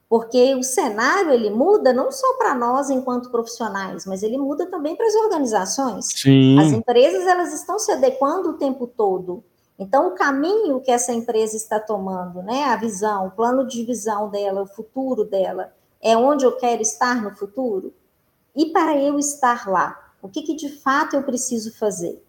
Porque 0.08 0.54
o 0.54 0.62
cenário 0.62 1.32
ele 1.32 1.50
muda 1.50 1.92
não 1.92 2.10
só 2.10 2.34
para 2.38 2.54
nós 2.54 2.88
enquanto 2.88 3.30
profissionais, 3.30 4.06
mas 4.06 4.22
ele 4.22 4.38
muda 4.38 4.66
também 4.66 4.96
para 4.96 5.06
as 5.06 5.14
organizações. 5.14 6.06
Sim. 6.06 6.58
As 6.58 6.72
empresas 6.72 7.26
elas 7.26 7.52
estão 7.52 7.78
se 7.78 7.92
adequando 7.92 8.50
o 8.50 8.54
tempo 8.54 8.86
todo. 8.86 9.44
Então 9.78 10.08
o 10.08 10.14
caminho 10.14 10.80
que 10.80 10.90
essa 10.90 11.12
empresa 11.12 11.56
está 11.56 11.78
tomando, 11.78 12.42
né, 12.42 12.64
a 12.64 12.76
visão, 12.76 13.26
o 13.26 13.30
plano 13.30 13.66
de 13.66 13.84
visão 13.84 14.30
dela, 14.30 14.62
o 14.62 14.66
futuro 14.66 15.24
dela, 15.24 15.72
é 16.00 16.16
onde 16.16 16.44
eu 16.44 16.56
quero 16.56 16.80
estar 16.80 17.22
no 17.22 17.36
futuro. 17.36 17.92
E 18.56 18.72
para 18.72 18.96
eu 18.96 19.18
estar 19.18 19.68
lá, 19.68 20.14
o 20.22 20.28
que, 20.28 20.42
que 20.42 20.54
de 20.54 20.68
fato 20.68 21.14
eu 21.14 21.22
preciso 21.22 21.76
fazer? 21.76 22.20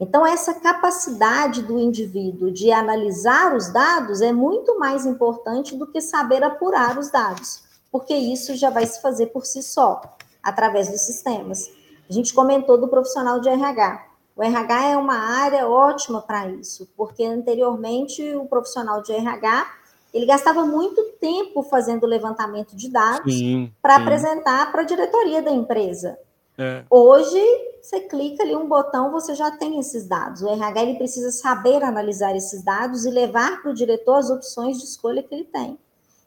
Então, 0.00 0.26
essa 0.26 0.54
capacidade 0.54 1.62
do 1.62 1.78
indivíduo 1.78 2.50
de 2.50 2.72
analisar 2.72 3.54
os 3.54 3.70
dados 3.70 4.22
é 4.22 4.32
muito 4.32 4.78
mais 4.78 5.04
importante 5.04 5.76
do 5.76 5.86
que 5.86 6.00
saber 6.00 6.42
apurar 6.42 6.98
os 6.98 7.10
dados, 7.10 7.62
porque 7.92 8.14
isso 8.14 8.56
já 8.56 8.70
vai 8.70 8.86
se 8.86 9.02
fazer 9.02 9.26
por 9.26 9.44
si 9.44 9.62
só, 9.62 10.00
através 10.42 10.88
dos 10.88 11.02
sistemas. 11.02 11.70
A 12.08 12.12
gente 12.12 12.32
comentou 12.32 12.78
do 12.78 12.88
profissional 12.88 13.40
de 13.40 13.50
RH. 13.50 14.06
O 14.34 14.42
RH 14.42 14.88
é 14.88 14.96
uma 14.96 15.18
área 15.18 15.68
ótima 15.68 16.22
para 16.22 16.48
isso, 16.48 16.88
porque 16.96 17.22
anteriormente 17.22 18.34
o 18.34 18.46
profissional 18.46 19.02
de 19.02 19.12
RH 19.12 19.66
ele 20.14 20.24
gastava 20.24 20.64
muito 20.64 21.02
tempo 21.20 21.62
fazendo 21.62 22.06
levantamento 22.06 22.74
de 22.74 22.88
dados 22.90 23.34
para 23.82 23.96
apresentar 23.96 24.72
para 24.72 24.80
a 24.80 24.84
diretoria 24.84 25.42
da 25.42 25.50
empresa. 25.50 26.18
É. 26.60 26.84
Hoje, 26.90 27.40
você 27.80 28.00
clica 28.00 28.42
ali 28.42 28.54
um 28.54 28.68
botão, 28.68 29.10
você 29.10 29.34
já 29.34 29.50
tem 29.50 29.80
esses 29.80 30.06
dados. 30.06 30.42
O 30.42 30.48
RH 30.48 30.82
ele 30.82 30.98
precisa 30.98 31.30
saber 31.30 31.82
analisar 31.82 32.36
esses 32.36 32.62
dados 32.62 33.06
e 33.06 33.10
levar 33.10 33.62
para 33.62 33.70
o 33.70 33.74
diretor 33.74 34.16
as 34.16 34.28
opções 34.28 34.78
de 34.78 34.84
escolha 34.84 35.22
que 35.22 35.34
ele 35.34 35.44
tem. 35.44 35.78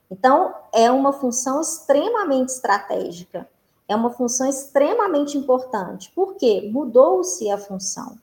Então, 0.09 0.53
é 0.73 0.89
uma 0.91 1.13
função 1.13 1.61
extremamente 1.61 2.49
estratégica, 2.49 3.47
é 3.87 3.95
uma 3.95 4.09
função 4.09 4.49
extremamente 4.49 5.37
importante. 5.37 6.11
Por 6.15 6.35
quê? 6.35 6.69
Mudou-se 6.73 7.49
a 7.51 7.57
função. 7.57 8.17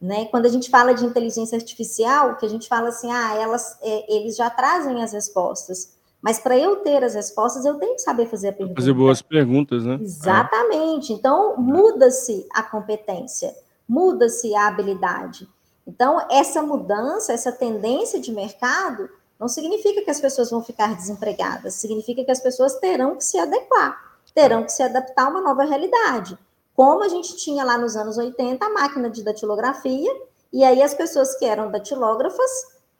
Né? 0.00 0.26
Quando 0.26 0.46
a 0.46 0.48
gente 0.48 0.70
fala 0.70 0.94
de 0.94 1.04
inteligência 1.04 1.56
artificial, 1.56 2.36
que 2.36 2.46
a 2.46 2.48
gente 2.48 2.68
fala 2.68 2.88
assim, 2.88 3.10
ah, 3.10 3.34
elas, 3.34 3.76
é, 3.82 4.14
eles 4.14 4.36
já 4.36 4.48
trazem 4.48 5.02
as 5.02 5.12
respostas. 5.12 5.92
Mas 6.22 6.38
para 6.38 6.56
eu 6.58 6.76
ter 6.76 7.02
as 7.02 7.14
respostas, 7.14 7.64
eu 7.64 7.78
tenho 7.78 7.94
que 7.94 8.02
saber 8.02 8.26
fazer 8.26 8.48
a 8.48 8.52
pergunta. 8.52 8.80
Fazer 8.80 8.92
boas 8.92 9.22
perguntas, 9.22 9.84
né? 9.84 9.98
Exatamente. 10.00 11.12
Então, 11.12 11.56
muda-se 11.56 12.46
a 12.52 12.62
competência, 12.62 13.54
muda-se 13.88 14.54
a 14.54 14.66
habilidade. 14.68 15.48
Então, 15.86 16.20
essa 16.30 16.62
mudança, 16.62 17.32
essa 17.32 17.50
tendência 17.50 18.20
de 18.20 18.32
mercado, 18.32 19.08
não 19.38 19.48
significa 19.48 20.02
que 20.02 20.10
as 20.10 20.20
pessoas 20.20 20.50
vão 20.50 20.62
ficar 20.62 20.94
desempregadas, 20.94 21.74
significa 21.74 22.22
que 22.22 22.30
as 22.30 22.40
pessoas 22.40 22.74
terão 22.74 23.16
que 23.16 23.24
se 23.24 23.38
adequar, 23.38 23.98
terão 24.34 24.62
que 24.62 24.72
se 24.72 24.82
adaptar 24.82 25.26
a 25.26 25.30
uma 25.30 25.40
nova 25.40 25.64
realidade. 25.64 26.38
Como 26.74 27.02
a 27.02 27.08
gente 27.08 27.34
tinha 27.36 27.64
lá 27.64 27.78
nos 27.78 27.96
anos 27.96 28.18
80 28.18 28.64
a 28.64 28.70
máquina 28.70 29.08
de 29.08 29.24
datilografia, 29.24 30.10
e 30.52 30.62
aí 30.62 30.82
as 30.82 30.92
pessoas 30.92 31.34
que 31.36 31.46
eram 31.46 31.70
datilógrafas 31.70 32.50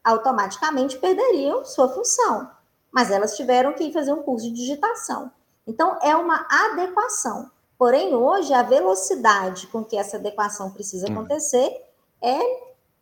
automaticamente 0.03 0.97
perderiam 0.97 1.63
sua 1.63 1.87
função 1.87 2.49
mas 2.91 3.09
elas 3.09 3.35
tiveram 3.35 3.73
que 3.73 3.91
fazer 3.91 4.13
um 4.13 4.23
curso 4.23 4.47
de 4.47 4.53
digitação. 4.53 5.31
Então, 5.65 5.97
é 6.01 6.15
uma 6.15 6.45
adequação. 6.49 7.49
Porém, 7.77 8.13
hoje, 8.13 8.53
a 8.53 8.61
velocidade 8.61 9.67
com 9.67 9.83
que 9.83 9.97
essa 9.97 10.17
adequação 10.17 10.71
precisa 10.71 11.07
hum. 11.09 11.13
acontecer 11.13 11.81
é 12.21 12.39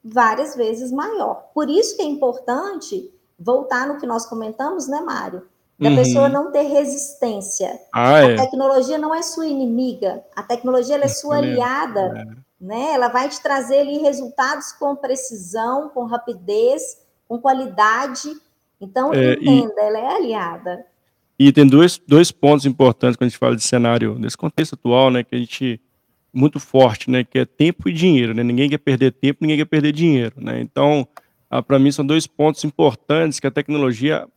várias 0.04 0.56
vezes 0.56 0.92
maior. 0.92 1.50
Por 1.54 1.70
isso 1.70 1.96
que 1.96 2.02
é 2.02 2.06
importante 2.06 3.12
voltar 3.38 3.88
no 3.88 3.98
que 3.98 4.08
nós 4.08 4.26
comentamos, 4.26 4.88
né, 4.88 5.02
Mário? 5.02 5.48
Da 5.80 5.90
uhum. 5.90 5.96
pessoa 5.96 6.28
não 6.28 6.52
ter 6.52 6.64
resistência. 6.64 7.80
Ah, 7.94 8.16
a 8.16 8.32
é. 8.32 8.36
tecnologia 8.36 8.98
não 8.98 9.16
é 9.16 9.22
sua 9.22 9.48
inimiga, 9.48 10.22
a 10.36 10.44
tecnologia 10.44 10.98
é 10.98 11.08
sua 11.08 11.38
aliada. 11.38 12.02
É. 12.02 12.50
Né? 12.60 12.92
Ela 12.94 13.08
vai 13.08 13.30
te 13.30 13.42
trazer 13.42 13.80
ali 13.80 14.00
resultados 14.00 14.74
com 14.74 14.94
precisão, 14.94 15.88
com 15.90 16.04
rapidez, 16.04 16.98
com 17.30 17.40
qualidade 17.40 18.36
então, 18.82 19.14
é, 19.14 19.34
entenda, 19.34 19.74
e, 19.82 19.86
ela 19.86 20.00
é 20.00 20.16
aliada. 20.16 20.86
E 21.38 21.52
tem 21.52 21.66
dois, 21.66 22.02
dois 22.08 22.32
pontos 22.32 22.66
importantes 22.66 23.16
quando 23.16 23.28
a 23.28 23.30
gente 23.30 23.38
fala 23.38 23.56
de 23.56 23.64
cenário, 23.64 24.18
nesse 24.20 24.38
contexto 24.38 24.74
atual, 24.74 25.10
né, 25.10 25.24
que 25.24 25.36
a 25.36 25.40
gente 25.40 25.80
muito 26.34 26.60
forte, 26.60 27.10
né, 27.10 27.24
que 27.24 27.40
é 27.40 27.46
tempo 27.46 27.90
e 27.90 27.94
dinheiro, 27.94 28.34
né? 28.34 28.44
Ninguém 28.44 28.70
quer 28.70 28.78
perder 28.78 29.12
tempo, 29.12 29.40
ninguém 29.42 29.58
quer 29.58 29.66
perder 29.66 29.92
dinheiro, 29.92 30.36
né? 30.38 30.62
Então, 30.62 31.08
ah, 31.50 31.62
para 31.64 31.80
mim 31.80 31.92
são 31.92 32.06
dois 32.06 32.28
pontos 32.28 32.64
importantes 32.64 33.40
que 33.40 33.48
a 33.48 33.52
tecnologia 33.52 34.28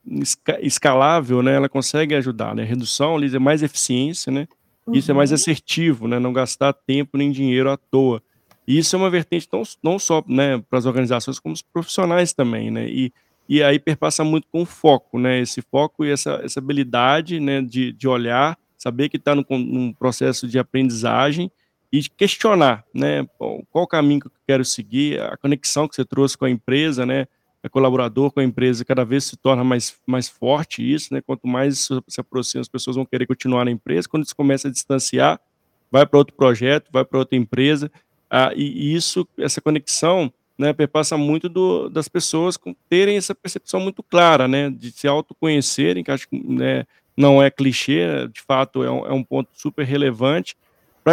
escalável, 0.60 1.42
né, 1.42 1.54
ela 1.54 1.68
consegue 1.68 2.14
ajudar, 2.14 2.54
né? 2.54 2.64
Redução, 2.64 3.16
ali, 3.16 3.34
é 3.34 3.38
mais 3.38 3.62
eficiência, 3.62 4.32
né? 4.32 4.48
Uhum. 4.86 4.94
Isso 4.94 5.10
é 5.10 5.14
mais 5.14 5.30
uhum. 5.30 5.34
assertivo, 5.34 6.08
né? 6.08 6.18
Não 6.18 6.32
gastar 6.32 6.72
tempo 6.72 7.18
nem 7.18 7.30
dinheiro 7.30 7.70
à 7.70 7.76
toa. 7.76 8.22
E 8.66 8.78
isso 8.78 8.96
é 8.96 8.98
uma 8.98 9.10
vertente 9.10 9.46
não, 9.52 9.62
não 9.82 9.98
só, 9.98 10.24
né, 10.26 10.62
para 10.70 10.78
as 10.78 10.86
organizações 10.86 11.38
como 11.38 11.52
os 11.52 11.62
profissionais 11.62 12.32
também, 12.32 12.70
né? 12.70 12.88
E 12.88 13.12
e 13.48 13.62
aí 13.62 13.78
perpassa 13.78 14.24
muito 14.24 14.46
com 14.50 14.64
foco, 14.64 15.18
né? 15.18 15.40
Esse 15.40 15.60
foco 15.62 16.04
e 16.04 16.10
essa, 16.10 16.40
essa 16.42 16.60
habilidade 16.60 17.40
né, 17.40 17.60
de, 17.60 17.92
de 17.92 18.08
olhar, 18.08 18.58
saber 18.78 19.08
que 19.08 19.16
está 19.16 19.34
num, 19.34 19.92
processo 19.92 20.46
de 20.48 20.58
aprendizagem 20.58 21.50
e 21.92 22.02
questionar, 22.02 22.84
né? 22.94 23.26
Qual 23.38 23.84
o 23.84 23.86
caminho 23.86 24.20
que 24.20 24.26
eu 24.28 24.32
quero 24.46 24.64
seguir, 24.64 25.20
a 25.20 25.36
conexão 25.36 25.86
que 25.86 25.94
você 25.94 26.04
trouxe 26.04 26.38
com 26.38 26.44
a 26.44 26.50
empresa, 26.50 27.04
né? 27.04 27.26
A 27.62 27.68
colaborador 27.68 28.32
com 28.32 28.40
a 28.40 28.44
empresa 28.44 28.84
cada 28.84 29.04
vez 29.04 29.24
se 29.24 29.36
torna 29.36 29.62
mais, 29.62 29.96
mais 30.06 30.28
forte 30.28 30.82
isso, 30.82 31.12
né? 31.12 31.20
Quanto 31.20 31.46
mais 31.46 31.88
se 32.08 32.20
aproxima, 32.20 32.62
as 32.62 32.68
pessoas 32.68 32.96
vão 32.96 33.04
querer 33.04 33.26
continuar 33.26 33.64
na 33.64 33.70
empresa. 33.70 34.08
Quando 34.08 34.24
isso 34.24 34.34
começa 34.34 34.68
a 34.68 34.70
distanciar, 34.70 35.38
vai 35.90 36.06
para 36.06 36.18
outro 36.18 36.34
projeto, 36.34 36.88
vai 36.90 37.04
para 37.04 37.18
outra 37.18 37.36
empresa. 37.36 37.90
Ah, 38.30 38.50
e 38.56 38.94
isso, 38.94 39.28
essa 39.38 39.60
conexão, 39.60 40.32
né, 40.58 40.72
perpassa 40.72 41.16
muito 41.16 41.48
do 41.48 41.88
das 41.88 42.08
pessoas 42.08 42.56
com 42.56 42.74
terem 42.88 43.16
essa 43.16 43.34
percepção 43.34 43.80
muito 43.80 44.02
clara, 44.02 44.46
né, 44.48 44.70
de 44.70 44.90
se 44.92 45.08
autoconhecerem, 45.08 46.04
que 46.04 46.10
acho 46.10 46.28
que, 46.28 46.36
né, 46.46 46.84
não 47.16 47.42
é 47.42 47.50
clichê, 47.50 48.28
de 48.32 48.40
fato 48.40 48.82
é 48.84 48.90
um 48.90 49.06
é 49.06 49.12
um 49.12 49.22
ponto 49.24 49.50
super 49.54 49.84
relevante, 49.84 50.56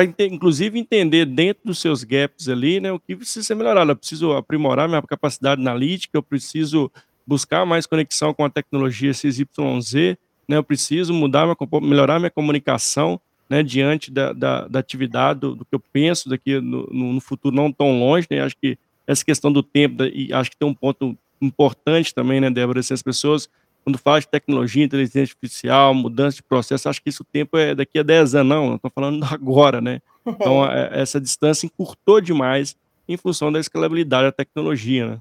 inte 0.04 0.25
inclusive 0.28 0.78
entender 0.80 1.25
dentro 1.25 1.63
dos 1.65 1.80
seus 1.80 2.04
gaps 2.04 2.47
ali, 2.49 2.80
né, 2.80 2.91
o 2.91 2.99
que 2.99 3.15
precisa 3.15 3.45
ser 3.45 3.56
melhorado. 3.56 3.91
Eu 3.91 3.95
preciso 3.95 4.34
aprimorar 4.34 4.88
minha 4.88 5.02
capacidade 5.02 5.62
analítica, 5.62 6.17
eu 6.17 6.23
preciso 6.23 6.91
buscar 7.25 7.65
mais 7.65 7.86
conexão 7.86 8.34
com 8.34 8.45
a 8.45 8.49
tecnologia 8.49 9.13
XYZ, 9.13 10.17
né, 10.47 10.58
eu 10.58 10.63
preciso 10.63 11.13
mudar 11.13 11.54
compo 11.56 11.80
melhorar 11.82 12.19
minha 12.19 12.32
comunicação, 12.32 13.19
né, 13.49 13.63
diante 13.63 14.12
da 14.12 14.32
da 14.34 14.67
da 14.67 14.80
atividade, 14.80 15.39
do 15.41 15.56
do 15.56 15.65
que 15.65 15.73
eu 15.75 15.80
penso 15.91 16.30
daqui 16.30 16.60
no 16.62 16.88
no 16.91 17.19
futuro 17.21 17.56
não 17.56 17.71
tão 17.71 17.99
longe, 17.99 18.28
né, 18.30 18.41
acho 18.41 18.56
que 18.62 18.78
essa 19.09 19.25
questão 19.25 19.51
do 19.51 19.63
tempo 19.63 20.03
e 20.03 20.31
acho 20.31 20.51
que 20.51 20.57
tem 20.57 20.67
um 20.67 20.73
ponto 20.73 21.17
importante 21.41 22.13
também, 22.13 22.39
né, 22.39 22.49
Débora, 22.51 22.79
assim, 22.79 22.93
as 22.93 23.01
pessoas 23.01 23.49
quando 23.83 23.97
falam 23.97 24.19
de 24.19 24.27
tecnologia, 24.27 24.83
inteligência 24.83 25.21
artificial, 25.21 25.95
mudança 25.95 26.35
de 26.35 26.43
processo, 26.43 26.87
acho 26.87 27.01
que 27.01 27.09
isso 27.09 27.23
o 27.23 27.25
tempo 27.25 27.57
é 27.57 27.73
daqui 27.73 27.97
a 27.97 28.03
10 28.03 28.35
anos, 28.35 28.49
não, 28.49 28.77
tô 28.77 28.89
falando 28.89 29.25
agora, 29.31 29.81
né. 29.81 29.99
Então, 30.25 30.63
É. 30.69 31.01
essa 31.01 31.19
distância 31.19 31.65
encurtou 31.65 32.21
demais 32.21 32.75
em 33.07 33.17
função 33.17 33.51
da 33.51 33.59
escalabilidade 33.59 34.25
da 34.25 34.31
tecnologia, 34.31 35.07
né. 35.07 35.19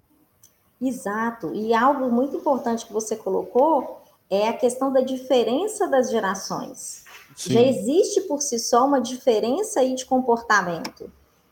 Exato. 0.83 1.55
E 1.55 1.73
algo 1.73 2.11
muito 2.11 2.37
importante 2.37 2.85
que 2.85 2.93
você 2.93 3.17
colocou, 3.17 4.03
é 4.31 4.49
a 4.49 4.53
questão 4.53 4.93
da 4.93 5.01
diferença 5.01 5.89
das 5.89 6.11
gerações. 6.11 7.05
Já 7.37 7.61
Sim. 7.61 7.69
existe 7.69 8.21
por 8.23 8.43
si 8.43 8.59
só 8.59 8.87
uma 8.87 9.01
diferença 9.01 9.81
aí 9.81 9.95
de 9.95 10.05
comportamento. 10.05 11.11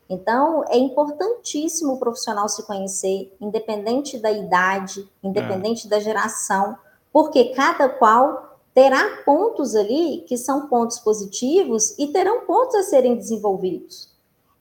Então, 0.09 0.63
é 0.69 0.77
importantíssimo 0.77 1.93
o 1.93 1.99
profissional 1.99 2.47
se 2.47 2.63
conhecer, 2.63 3.35
independente 3.41 4.17
da 4.17 4.31
idade, 4.31 5.07
É. 5.23 5.27
independente 5.27 5.87
da 5.87 5.99
geração, 5.99 6.77
porque 7.11 7.45
cada 7.53 7.89
qual 7.89 8.57
terá 8.73 9.23
pontos 9.25 9.75
ali 9.75 10.23
que 10.27 10.37
são 10.37 10.67
pontos 10.67 10.99
positivos 10.99 11.97
e 11.97 12.07
terão 12.07 12.45
pontos 12.45 12.75
a 12.75 12.83
serem 12.83 13.15
desenvolvidos. 13.15 14.15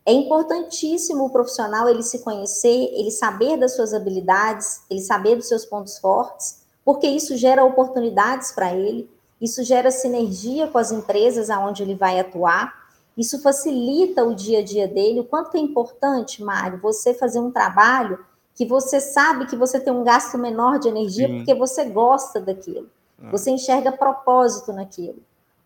É 0.07 0.13
importantíssimo 0.13 1.27
o 1.27 1.31
profissional 1.31 1.89
ele 1.89 2.03
se 2.03 2.21
conhecer, 2.21 2.91
ele 2.95 3.11
saber 3.11 3.59
das 3.59 3.75
suas 3.75 3.93
habilidades, 3.93 4.81
ele 4.89 5.01
saber 5.01 5.37
dos 5.37 5.49
seus 5.49 5.65
pontos 5.65 5.99
fortes, 5.99 6.63
porque 6.85 7.07
isso 7.07 7.37
gera 7.37 7.65
oportunidades 7.65 8.53
pra 8.53 8.73
ele, 8.73 9.11
isso 9.41 9.63
gera 9.65 9.91
sinergia 9.91 10.69
com 10.69 10.79
as 10.79 10.93
empresas 10.93 11.51
aonde 11.51 11.83
ele 11.83 11.95
vai 11.95 12.19
atuar, 12.19 12.86
isso 13.17 13.41
facilita 13.41 14.25
o 14.25 14.35
dia 14.35 14.59
a 14.59 14.63
dia 14.63 14.87
dele. 14.87 15.21
O 15.21 15.25
quanto 15.25 15.57
é 15.57 15.61
importante, 15.61 16.43
Mário, 16.43 16.79
você 16.81 17.15
fazer 17.15 17.41
um 17.41 17.51
trabalho 17.51 18.19
que 18.55 18.67
você 18.67 19.01
sabe 19.01 19.47
que 19.47 19.57
você 19.57 19.79
tem 19.79 19.93
um 19.93 20.05
gasto 20.05 20.39
menor 20.39 20.79
de 20.79 20.89
energia, 20.89 21.29
Sim. 21.29 21.37
porque 21.39 21.55
você 21.55 21.85
gosta 21.85 22.41
daquilo, 22.41 22.89
É. 23.23 23.31
você 23.31 23.51
enxerga 23.51 23.93
propósito 23.93 24.73
naquilo. 24.73 25.19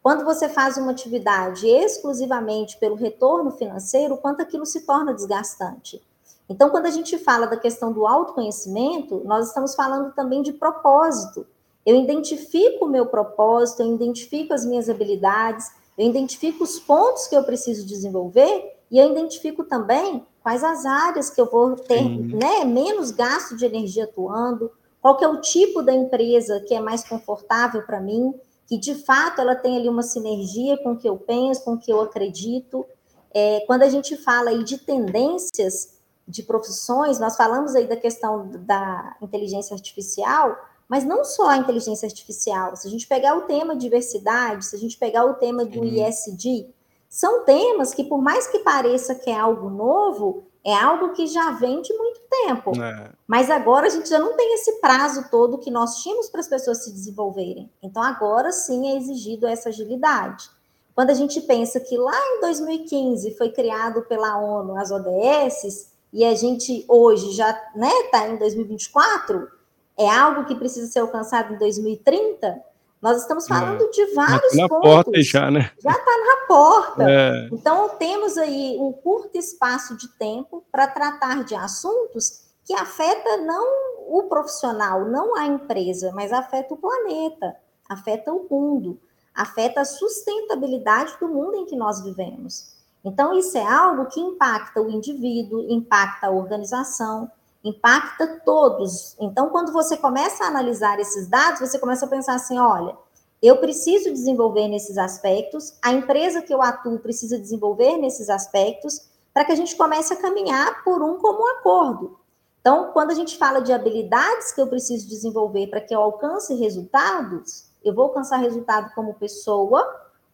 Quando 0.03 0.25
você 0.25 0.49
faz 0.49 0.77
uma 0.77 0.93
atividade 0.93 1.69
exclusivamente 1.69 2.79
pelo 2.79 2.95
retorno 2.95 3.51
financeiro, 3.51 4.15
o 4.15 4.19
quanto 4.19 4.41
aquilo 4.41 4.65
se 4.65 4.81
torna 4.87 5.13
desgastante. 5.13 6.03
Então, 6.49 6.71
quando 6.71 6.87
a 6.87 6.91
gente 6.91 7.17
fala 7.19 7.47
da 7.47 7.57
questão 7.57 7.93
do 7.93 8.07
autoconhecimento, 8.07 9.23
nós 9.25 9.49
estamos 9.49 9.75
falando 9.75 10.13
também 10.13 10.43
de 10.43 10.53
propósito. 10.53 11.47
Eu 11.87 11.95
identifico 11.97 12.87
o 12.87 12.89
meu 12.89 13.07
propósito, 13.07 13.83
eu 13.83 13.95
identifico 13.95 14.53
as 14.53 14.65
minhas 14.67 14.89
habilidades, 14.89 15.71
eu 16.01 16.09
identifico 16.09 16.65
os 16.65 16.79
pontos 16.79 17.27
que 17.27 17.37
eu 17.37 17.45
preciso 17.45 17.87
desenvolver 17.87 18.75
e 18.91 18.99
eu 18.99 19.11
identifico 19.11 19.65
também 19.65 20.27
quais 20.43 20.65
as 20.65 20.87
áreas 20.87 21.29
que 21.29 21.39
eu 21.39 21.45
vou 21.45 21.77
ter, 21.77 21.99
Sim. 21.99 22.35
né, 22.35 22.65
menos 22.65 23.11
gasto 23.11 23.55
de 23.55 23.67
energia 23.67 24.05
atuando, 24.05 24.71
qual 25.03 25.19
que 25.19 25.25
é 25.25 25.29
o 25.29 25.43
tipo 25.43 25.83
da 25.83 25.93
empresa 25.93 26.61
que 26.67 26.75
é 26.75 26.81
mais 26.81 27.07
confortável 27.07 27.83
pra 27.83 28.01
mim, 28.01 28.35
que 28.67 28.79
de 28.79 28.95
fato 28.95 29.43
ela 29.43 29.55
tem 29.55 29.77
ali 29.77 29.91
uma 29.91 30.03
sinergia 30.03 30.79
com 30.83 30.93
o 30.93 30.97
que 30.97 31.09
eu 31.09 31.19
penso, 31.19 31.65
com 31.65 31.75
o 31.75 31.79
que 31.79 31.93
eu 31.93 32.01
acredito. 32.01 32.87
Eh, 33.35 33.63
quando 33.67 33.83
a 33.83 33.89
gente 33.91 34.17
fala 34.17 34.51
aí 34.51 34.65
de 34.65 34.79
tendências 34.79 35.99
de 36.27 36.43
profissões, 36.43 37.19
nós 37.21 37.37
falamos 37.37 37.75
aí 37.75 37.87
da 37.87 37.97
questão 37.97 38.49
da 38.49 39.17
inteligência 39.21 39.75
artificial, 39.75 40.57
mas 40.91 41.05
não 41.05 41.25
só 41.25 41.47
a 41.51 41.57
inteligência 41.57 42.05
artificial, 42.05 42.75
se 42.75 42.89
a 42.89 42.91
gente 42.91 43.07
pegar 43.07 43.37
o 43.37 43.43
tema 43.43 43.77
diversidade, 43.77 44.67
se 44.67 44.75
a 44.75 44.79
gente 44.79 44.99
pegar 44.99 45.25
o 45.25 45.35
tema 45.35 45.65
do 45.65 45.89
Sim. 45.89 46.05
ESG, 46.05 46.75
são 47.09 47.45
temas 47.45 47.95
que 47.95 48.03
por 48.03 48.21
mais 48.21 48.49
que 48.49 48.59
pareça 48.59 49.15
que 49.15 49.31
é 49.31 49.39
algo 49.39 49.71
novo, 49.71 50.43
é 50.65 50.75
algo 50.75 51.13
que 51.13 51.29
já 51.29 51.53
vem 51.53 51.81
de 51.81 51.93
muito 51.93 52.21
tempo. 52.29 52.73
É. 52.83 53.13
Mas 53.25 53.49
agora 53.49 53.87
a 53.87 53.89
gente 53.89 54.09
já 54.09 54.19
não 54.19 54.37
tem 54.37 54.53
esse 54.55 54.81
prazo 54.81 55.31
todo 55.31 55.59
que 55.59 55.71
nós 55.71 56.03
tínhamos 56.03 56.29
para 56.29 56.41
as 56.41 56.49
pessoas 56.49 56.83
se 56.83 56.93
desenvolverem. 56.93 57.71
Então 57.81 58.03
agora 58.03 58.51
sim 58.51 58.91
é 58.91 58.97
exigido 58.97 59.47
essa 59.47 59.69
agilidade. 59.69 60.51
Quando 60.93 61.11
a 61.11 61.15
gente 61.15 61.41
pensa 61.43 61.79
que 61.79 61.97
lá 61.97 62.19
em 62.35 62.41
2015 62.41 63.37
foi 63.37 63.51
criado 63.51 64.03
pela 64.03 64.39
ONU 64.39 64.77
as 64.77 64.91
ODSs, 64.91 65.89
e 66.13 66.25
a 66.25 66.35
gente 66.35 66.85
hoje 66.89 67.31
já, 67.31 67.53
né, 67.77 67.93
tá 68.11 68.29
em 68.29 68.37
2024, 68.37 69.60
é 70.01 70.11
algo 70.11 70.45
que 70.45 70.55
precisa 70.55 70.91
ser 70.91 71.01
alcançado 71.01 71.55
em 71.55 71.59
2030, 71.59 72.63
nós 73.03 73.23
estamos 73.23 73.45
É. 73.45 73.49
falando 73.49 73.91
de 73.91 74.07
Já 74.07 74.15
tá 74.15 74.27
vários 74.33 74.57
na 74.57 74.69
porta 74.69 75.05
pontos. 75.11 75.27
já, 75.29 75.51
né. 75.51 75.71
Já 75.83 75.93
tá 75.95 76.11
na 76.19 76.47
porta. 76.47 77.03
É. 77.09 77.49
Então 77.53 77.89
temos 77.91 78.37
aí 78.37 78.77
um 78.79 78.93
curto 78.93 79.37
espaço 79.39 79.97
de 79.97 80.09
tempo 80.19 80.65
pra 80.71 80.87
tratar 80.87 81.45
de 81.45 81.55
assuntos 81.55 82.43
que 82.65 82.75
afeta 82.75 83.39
não 83.39 83.91
o 84.09 84.25
profissional, 84.25 85.05
não 85.07 85.37
a 85.37 85.47
empresa, 85.47 86.13
mas 86.15 86.33
afeta 86.33 86.75
o 86.75 86.77
planeta, 86.77 87.57
afeta 87.89 88.33
o 88.33 88.47
mundo, 88.51 89.01
afeta 89.35 89.81
a 89.81 89.85
sustentabilidade 89.85 91.17
do 91.21 91.29
mundo 91.29 91.57
em 91.57 91.65
que 91.67 91.77
nós 91.77 92.03
vivemos. 92.03 92.77
Então 93.05 93.33
isso 93.39 93.57
é 93.57 93.65
algo 93.67 94.07
que 94.07 94.21
impacta 94.21 94.81
o 94.81 94.91
indivíduo, 94.91 95.65
impacta 95.71 96.27
a 96.27 96.31
organização, 96.31 97.31
impacta 97.65 98.41
todos. 98.45 99.17
Então 99.21 99.51
quando 99.51 99.73
você 99.73 99.97
começa 99.97 100.45
a 100.45 100.49
analisar 100.49 100.99
esses 100.99 101.29
dados, 101.29 101.61
você 101.61 101.79
começa 101.79 102.07
a 102.07 102.09
pensar 102.09 102.35
assim: 102.35 102.59
"Olha, 102.59 102.97
eu 103.43 103.57
preciso 103.59 104.13
desenvolver 104.13 104.69
nesses 104.69 104.99
aspectos, 104.99 105.75
a 105.83 105.93
empresa 105.93 106.43
que 106.43 106.53
eu 106.53 106.63
atuo 106.63 106.99
precisa 106.99 107.39
desenvolver 107.39 107.97
nesses 107.97 108.29
aspectos, 108.29 109.09
pra 109.33 109.45
que 109.45 109.53
a 109.53 109.57
gente 109.57 109.77
comece 109.77 110.13
a 110.13 110.17
caminhar 110.17 110.83
por 110.85 111.03
um 111.03 111.19
comum 111.19 111.47
acordo". 111.59 112.19
Então, 112.61 112.93
quando 112.93 113.11
a 113.11 113.15
gente 113.15 113.39
fala 113.39 113.61
de 113.61 113.73
habilidades 113.73 114.53
que 114.53 114.61
eu 114.61 114.67
preciso 114.67 115.09
desenvolver 115.09 115.69
pra 115.69 115.81
que 115.81 115.95
eu 115.95 116.01
alcance 116.01 116.55
resultados, 116.55 117.65
eu 117.83 117.95
vou 117.95 118.05
alcançar 118.05 118.37
resultado 118.37 118.93
como 118.95 119.15
pessoa, 119.15 119.83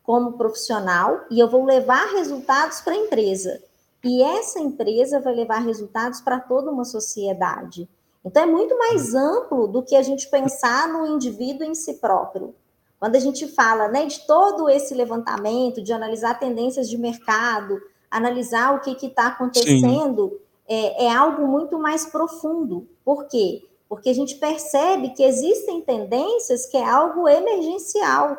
como 0.03 0.33
profissional, 0.33 1.21
e 1.31 1.39
eu 1.39 1.49
vou 1.49 1.65
levar 1.65 2.05
resultados 2.15 2.81
pra 2.81 2.97
empresa. 2.97 3.63
E 4.07 4.23
essa 4.23 4.61
empresa 4.61 5.21
vai 5.21 5.35
levar 5.35 5.59
resultados 5.59 6.21
pra 6.21 6.39
toda 6.39 6.71
uma 6.71 6.85
sociedade. 6.85 7.89
Então 8.25 8.45
é 8.45 8.47
muito 8.47 8.79
mais 8.79 9.17
amplo 9.17 9.67
do 9.67 9.83
que 9.83 9.97
a 9.97 10.03
gente 10.03 10.29
pensar 10.31 10.89
no 10.89 11.07
indivíduo 11.07 11.67
em 11.67 11.75
si 11.75 11.95
próprio. 11.95 12.55
Quando 13.01 13.17
a 13.17 13.19
gente 13.19 13.49
fala, 13.49 13.89
né, 13.89 14.07
de 14.07 14.25
todo 14.25 14.69
esse 14.69 14.95
levantamento, 14.95 15.83
de 15.83 15.93
analisar 15.93 16.39
tendências 16.39 16.89
de 16.89 16.97
mercado, 16.97 17.81
analisar 18.09 18.77
o 18.77 18.81
que 18.81 19.09
tá 19.09 19.25
Sim. 19.25 19.29
acontecendo, 19.29 20.41
é 20.69 21.07
é 21.07 21.13
algo 21.13 21.45
muito 21.47 21.77
mais 21.77 22.07
profundo. 22.07 22.89
Por 23.05 23.27
quê? 23.27 23.65
Porque 23.89 24.09
a 24.09 24.15
gente 24.15 24.37
percebe 24.37 25.11
que 25.11 25.25
existem 25.25 25.81
tendências 25.81 26.65
que 26.67 26.77
é 26.77 26.85
algo 26.85 27.29
emergencial. 27.29 28.37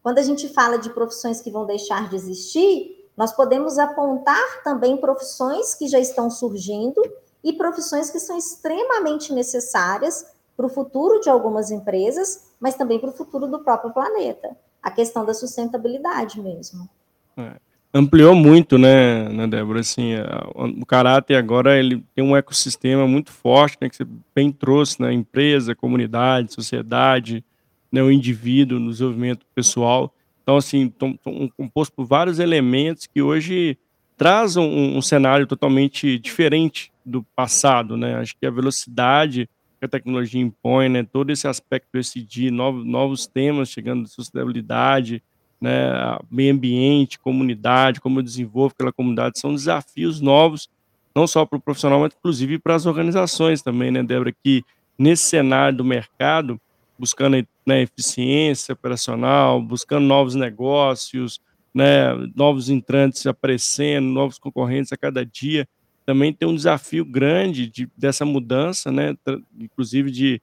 Quando 0.00 0.18
a 0.18 0.22
gente 0.22 0.48
fala 0.48 0.78
de 0.78 0.90
profissões 0.90 1.40
que 1.40 1.50
vão 1.50 1.66
deixar 1.66 2.08
de 2.08 2.14
existir, 2.14 3.01
nós 3.16 3.32
podemos 3.32 3.78
apontar 3.78 4.62
também 4.64 4.96
profissões 4.96 5.74
que 5.74 5.86
já 5.86 5.98
estão 5.98 6.30
surgindo 6.30 7.00
e 7.44 7.52
profissões 7.52 8.10
que 8.10 8.18
são 8.18 8.36
extremamente 8.38 9.32
necessárias 9.32 10.26
para 10.56 10.66
o 10.66 10.68
futuro 10.68 11.20
de 11.20 11.28
algumas 11.28 11.70
empresas, 11.70 12.52
mas 12.60 12.74
também 12.74 12.98
para 12.98 13.10
o 13.10 13.12
futuro 13.12 13.46
do 13.46 13.60
próprio 13.60 13.92
planeta. 13.92 14.56
A 14.82 14.90
questão 14.90 15.24
da 15.24 15.34
sustentabilidade 15.34 16.40
mesmo. 16.40 16.88
É. 17.36 17.56
Ampliou 17.94 18.34
muito, 18.34 18.78
né 18.78 19.28
né, 19.28 19.46
Débora, 19.46 19.80
assim, 19.80 20.14
a 20.14 20.48
o 20.54 20.86
caráter 20.86 21.36
agora 21.36 21.78
ele 21.78 22.02
tem 22.14 22.24
um 22.24 22.34
ecossistema 22.34 23.06
muito 23.06 23.30
forte, 23.30 23.76
né, 23.80 23.88
que 23.88 23.96
você 23.96 24.06
bem 24.34 24.50
trouxe, 24.50 25.00
né, 25.02 25.12
empresa, 25.12 25.74
comunidade, 25.74 26.54
sociedade, 26.54 27.44
né, 27.90 28.02
o 28.02 28.10
indivíduo 28.10 28.80
no 28.80 28.90
desenvolvimento 28.90 29.44
pessoal. 29.54 30.12
Então 30.42 30.56
assim, 30.56 30.86
estão 30.86 31.18
composto 31.56 31.94
por 31.94 32.04
vários 32.06 32.38
elementos 32.38 33.06
que 33.06 33.22
hoje 33.22 33.78
traz 34.16 34.56
um 34.56 34.96
um 34.96 35.02
cenário 35.02 35.46
totalmente 35.46 36.18
diferente 36.18 36.92
do 37.04 37.22
passado, 37.36 37.96
né. 37.96 38.16
Acho 38.16 38.34
que 38.40 38.46
a 38.46 38.50
velocidade 38.50 39.48
que 39.80 39.86
a 39.86 39.88
tecnologia 39.88 40.40
impõe, 40.40 40.88
né, 40.88 41.02
todo 41.02 41.30
esse 41.30 41.48
aspecto 41.48 41.98
ESG, 41.98 42.50
novo 42.52 42.84
novos 42.84 43.26
temas 43.26 43.68
chegando, 43.68 44.06
sustentabilidade, 44.08 45.20
né, 45.60 46.16
meio 46.30 46.54
ambiente, 46.54 47.18
comunidade, 47.18 48.00
como 48.00 48.20
eu 48.20 48.22
desenvolvo 48.22 48.72
aquela 48.74 48.92
comunidade, 48.92 49.40
são 49.40 49.52
desafios 49.54 50.20
novos 50.20 50.68
não 51.14 51.26
só 51.26 51.44
para 51.44 51.58
o 51.58 51.60
profissional, 51.60 52.00
mas 52.00 52.14
inclusive 52.18 52.58
para 52.58 52.74
as 52.74 52.86
organizações 52.86 53.60
também, 53.60 53.90
né, 53.90 54.02
Débora, 54.02 54.32
que 54.42 54.64
nesse 54.98 55.24
cenário 55.24 55.76
do 55.78 55.84
mercado, 55.84 56.60
buscando 56.98 57.46
né, 57.66 57.82
eficiência 57.82 58.72
operacional, 58.72 59.60
buscando 59.60 60.06
novos 60.06 60.34
negócios, 60.34 61.40
né, 61.74 62.12
novos 62.34 62.68
entrantes 62.68 63.26
aparecendo, 63.26 64.06
novos 64.06 64.38
concorrentes 64.38 64.92
a 64.92 64.96
cada 64.96 65.24
dia, 65.24 65.68
também 66.04 66.32
tem 66.32 66.48
um 66.48 66.54
desafio 66.54 67.04
grande 67.04 67.68
de, 67.68 67.88
dessa 67.96 68.24
mudança, 68.24 68.90
né, 68.90 69.16
inclusive 69.58 70.10
de 70.10 70.42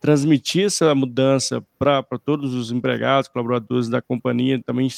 transmitir 0.00 0.66
essa 0.66 0.94
mudança 0.94 1.64
para 1.78 2.02
todos 2.24 2.54
os 2.54 2.70
empregados, 2.70 3.28
colaboradores 3.28 3.88
da 3.88 4.00
companhia, 4.00 4.60
também 4.64 4.88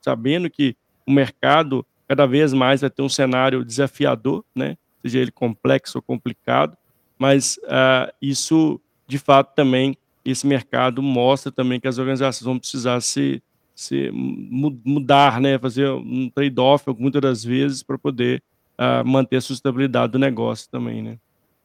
sabendo 0.00 0.50
que 0.50 0.76
o 1.06 1.12
mercado 1.12 1.86
cada 2.08 2.26
vez 2.26 2.52
mais 2.52 2.80
vai 2.80 2.90
ter 2.90 3.02
um 3.02 3.08
cenário 3.08 3.64
desafiador, 3.64 4.44
né, 4.54 4.76
seja 5.02 5.18
ele 5.18 5.30
complexo 5.30 5.98
ou 5.98 6.02
complicado, 6.02 6.76
mas 7.18 7.58
uh, 7.64 8.12
isso, 8.22 8.80
de 9.06 9.18
fato, 9.18 9.54
também, 9.54 9.96
esse 10.24 10.46
mercado 10.46 11.02
mostra 11.02 11.50
também 11.50 11.80
que 11.80 11.88
as 11.88 11.98
organizações 11.98 12.44
vão 12.44 12.58
precisar 12.58 13.00
se, 13.00 13.42
se 13.74 14.10
mudar, 14.12 15.40
né, 15.40 15.58
fazer 15.58 15.90
um 15.90 16.30
trade-off 16.30 16.84
muitas 16.98 17.22
das 17.22 17.44
vezes 17.44 17.82
para 17.82 17.98
poder 17.98 18.42
uh, 18.78 19.06
manter 19.06 19.36
a 19.36 19.40
sustentabilidade 19.40 20.12
do 20.12 20.18
negócio 20.18 20.68
também, 20.70 21.02
né. 21.02 21.18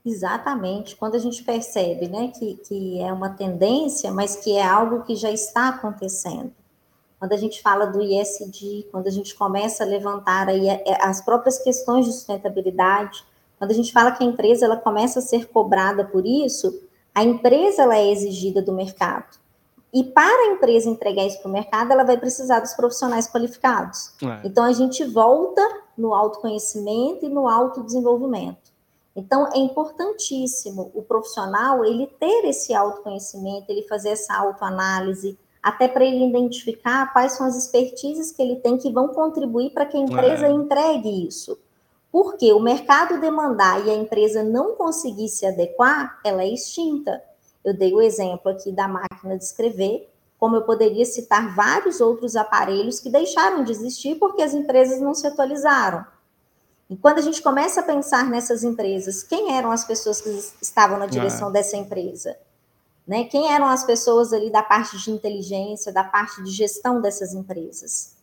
Exatamente, 0.06 0.98
quando 0.98 1.16
a 1.16 1.20
gente 1.20 1.44
percebe 1.44 2.10
né, 2.10 2.30
que, 2.38 2.56
que 2.68 3.00
é 3.00 3.14
uma 3.14 3.30
tendência, 3.30 4.12
mas 4.12 4.36
que 4.36 4.52
é 4.58 4.62
algo 4.62 5.04
que 5.04 5.16
já 5.16 5.32
está 5.32 5.70
acontecendo. 5.70 6.52
Quando 7.18 7.32
a 7.32 7.38
gente 7.38 7.62
fala 7.62 7.86
do 7.86 8.02
ISD, 8.02 8.86
quando 8.92 9.08
a 9.08 9.10
gente 9.10 9.34
começa 9.34 9.86
a 9.86 9.88
levantar 9.88 10.50
aí 10.50 10.68
é, 10.68 10.84
é, 10.86 11.06
as 11.06 11.22
próprias 11.22 11.58
questões 11.58 12.06
de 12.06 12.12
sustentabilidade, 12.12 13.24
quando 13.58 13.72
a 13.72 13.74
gente 13.74 13.94
fala 13.94 14.12
que 14.12 14.22
a 14.22 14.28
empresa 14.28 14.66
ela 14.66 14.76
começa 14.76 15.20
a 15.20 15.22
ser 15.22 15.48
cobrada 15.48 16.04
por 16.04 16.26
isso, 16.26 16.84
a 17.14 17.24
empresa 17.24 17.84
ela 17.84 17.98
é 17.98 18.12
exigida 18.12 18.62
do 18.62 18.74
mercado. 18.74 19.38
E 19.94 20.04
para 20.04 20.50
a 20.50 20.54
empresa 20.54 20.90
entregar 20.90 21.26
isso 21.26 21.40
para 21.40 21.50
o 21.50 21.54
mercado, 21.54 21.92
ela 21.92 22.04
vai 22.04 22.18
precisar 22.18 22.60
dos 22.60 22.74
profissionais 22.74 23.28
qualificados. 23.28 24.12
É. 24.24 24.48
Então 24.48 24.64
a 24.64 24.74
gente 24.74 25.04
volta 25.04 25.62
no 25.98 26.14
autoconhecimento 26.14 27.26
e 27.26 27.30
no 27.30 27.48
autodesenvolvimento. 27.48 28.74
Então, 29.16 29.48
é 29.54 29.60
importantíssimo 29.60 30.92
o 30.94 31.04
profissional 31.04 31.86
ele 31.86 32.08
ter 32.20 32.46
esse 32.46 32.74
autoconhecimento, 32.74 33.66
ele 33.70 33.84
fazer 33.84 34.10
essa 34.10 34.36
autoanálise, 34.36 35.38
até 35.62 35.88
para 35.88 36.04
ele 36.04 36.26
identificar 36.26 37.14
quais 37.14 37.34
são 37.34 37.46
as 37.46 37.56
expertises 37.56 38.32
que 38.32 38.42
ele 38.42 38.58
tem 38.58 38.78
que 38.78 38.92
vão 38.92 39.10
contribuir 39.10 39.70
para 39.70 39.86
que 39.86 39.96
a 39.96 40.00
empresa 40.00 40.48
é. 40.48 40.52
entregue 40.52 41.28
isso. 41.28 41.58
Porque 42.14 42.54
o 42.54 42.60
mercado 42.60 43.20
demandar 43.20 43.84
e 43.84 43.90
a 43.90 43.96
empresa 43.96 44.44
não 44.44 44.76
conseguir 44.76 45.30
se 45.30 45.48
adequar, 45.48 46.20
ela 46.24 46.44
é 46.44 46.48
extinta. 46.48 47.20
Eu 47.66 47.76
dei 47.76 47.92
o 47.92 48.00
exemplo 48.00 48.52
aqui 48.52 48.72
da 48.72 48.88
máquina 48.88 49.36
de 49.36 49.44
escrever, 49.44 50.08
como 50.38 50.56
eu 50.56 50.62
poderia 50.62 51.06
citar 51.06 51.56
vários 51.56 52.00
outros 52.00 52.36
aparelhos 52.36 53.00
que 53.00 53.10
deixaram 53.10 53.64
de 53.64 53.72
existir 53.72 54.20
porque 54.20 54.44
as 54.44 54.54
empresas 54.54 55.02
não 55.02 55.16
se 55.16 55.26
atualizaram. 55.26 56.06
E 56.88 56.96
quando 56.96 57.18
a 57.18 57.22
gente 57.22 57.42
começa 57.42 57.80
a 57.80 57.84
pensar 57.84 58.30
nessas 58.30 58.64
empresas, 58.64 59.24
quem 59.24 59.58
eram 59.58 59.72
as 59.72 59.84
pessoas 59.84 60.22
que 60.22 60.30
estavam 60.62 61.00
na 61.00 61.08
direção 61.08 61.50
é. 61.50 61.54
dessa 61.54 61.78
empresa? 61.78 62.38
Né? 63.08 63.24
Quem 63.24 63.52
eram 63.52 63.66
as 63.66 63.84
pessoas 63.84 64.32
ali 64.32 64.52
da 64.52 64.62
parte 64.62 65.00
de 65.00 65.10
inteligência, 65.10 65.92
da 65.92 66.04
parte 66.04 66.44
de 66.44 66.52
gestão 66.52 67.02
dessas 67.02 67.34
empresas? 67.34 68.14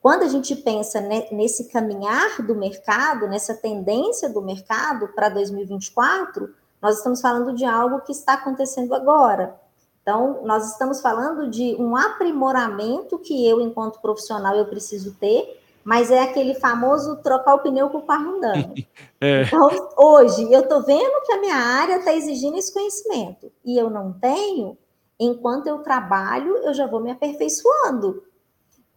Quando 0.00 0.22
a 0.22 0.28
gente 0.28 0.56
pensa 0.56 1.00
nesse 1.30 1.68
caminhar 1.68 2.42
do 2.42 2.54
mercado, 2.54 3.28
nessa 3.28 3.54
tendência 3.54 4.28
do 4.30 4.40
mercado 4.40 5.08
para 5.08 5.28
2024, 5.28 6.54
nós 6.80 6.96
estamos 6.96 7.20
falando 7.20 7.52
de 7.52 7.64
algo 7.64 8.00
que 8.00 8.12
está 8.12 8.34
acontecendo 8.34 8.94
agora. 8.94 9.54
Então, 10.00 10.40
nós 10.44 10.72
estamos 10.72 11.02
falando 11.02 11.50
de 11.50 11.76
um 11.78 11.94
aprimoramento 11.94 13.18
que 13.18 13.46
eu, 13.46 13.60
enquanto 13.60 14.00
profissional, 14.00 14.56
eu 14.56 14.66
preciso 14.66 15.14
ter 15.14 15.60
mas 15.84 16.10
é 16.10 16.22
aquele 16.22 16.54
famoso 16.54 17.16
trocar 17.22 17.54
o 17.54 17.60
pneu 17.60 17.88
com 17.90 17.98
o 17.98 18.06
carro 18.06 18.36
andando. 18.36 18.74
é. 19.20 19.42
Então, 19.42 19.68
hoje, 19.96 20.52
eu 20.52 20.60
estou 20.60 20.82
vendo 20.82 21.22
que 21.24 21.32
a 21.32 21.40
minha 21.40 21.56
área 21.56 21.96
está 21.98 22.12
exigindo 22.12 22.56
esse 22.56 22.72
conhecimento 22.72 23.50
e 23.64 23.78
eu 23.78 23.90
não 23.90 24.12
tenho, 24.12 24.76
enquanto 25.18 25.66
eu 25.66 25.78
trabalho, 25.78 26.56
eu 26.58 26.74
já 26.74 26.86
vou 26.86 27.00
me 27.00 27.10
aperfeiçoando. 27.10 28.22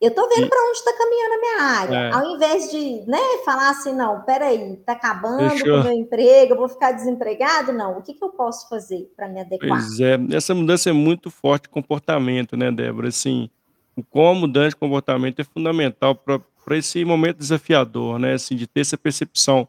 Eu 0.03 0.09
estou 0.09 0.27
vendo 0.27 0.49
para 0.49 0.61
onde 0.67 0.77
está 0.77 0.91
caminhando 0.97 1.33
a 1.33 1.39
minha 1.39 1.61
área. 1.61 1.95
É. 1.95 2.11
Ao 2.11 2.35
invés 2.35 2.69
de 2.69 3.09
né, 3.09 3.17
falar 3.45 3.69
assim, 3.69 3.95
não, 3.95 4.21
peraí, 4.23 4.73
está 4.73 4.91
acabando 4.91 5.63
com 5.63 5.69
o 5.69 5.83
meu 5.83 5.93
emprego, 5.93 6.53
eu 6.53 6.57
vou 6.57 6.67
ficar 6.67 6.91
desempregado, 6.91 7.71
não. 7.71 7.99
O 7.99 8.01
que, 8.01 8.13
que 8.13 8.21
eu 8.21 8.27
posso 8.27 8.67
fazer 8.67 9.09
para 9.15 9.29
me 9.29 9.39
adequar? 9.39 9.69
Pois 9.69 10.01
é, 10.01 10.19
essa 10.33 10.53
mudança 10.53 10.89
é 10.89 10.93
muito 10.93 11.31
forte 11.31 11.63
de 11.63 11.69
comportamento, 11.69 12.57
né, 12.57 12.69
Débora? 12.69 13.07
Assim, 13.07 13.49
como 14.09 14.27
a 14.27 14.41
mudança 14.41 14.71
de 14.71 14.75
comportamento 14.75 15.39
é 15.39 15.45
fundamental 15.45 16.15
para 16.15 16.77
esse 16.77 17.05
momento 17.05 17.37
desafiador, 17.37 18.19
né, 18.19 18.33
assim, 18.33 18.57
de 18.57 18.67
ter 18.67 18.81
essa 18.81 18.97
percepção. 18.97 19.65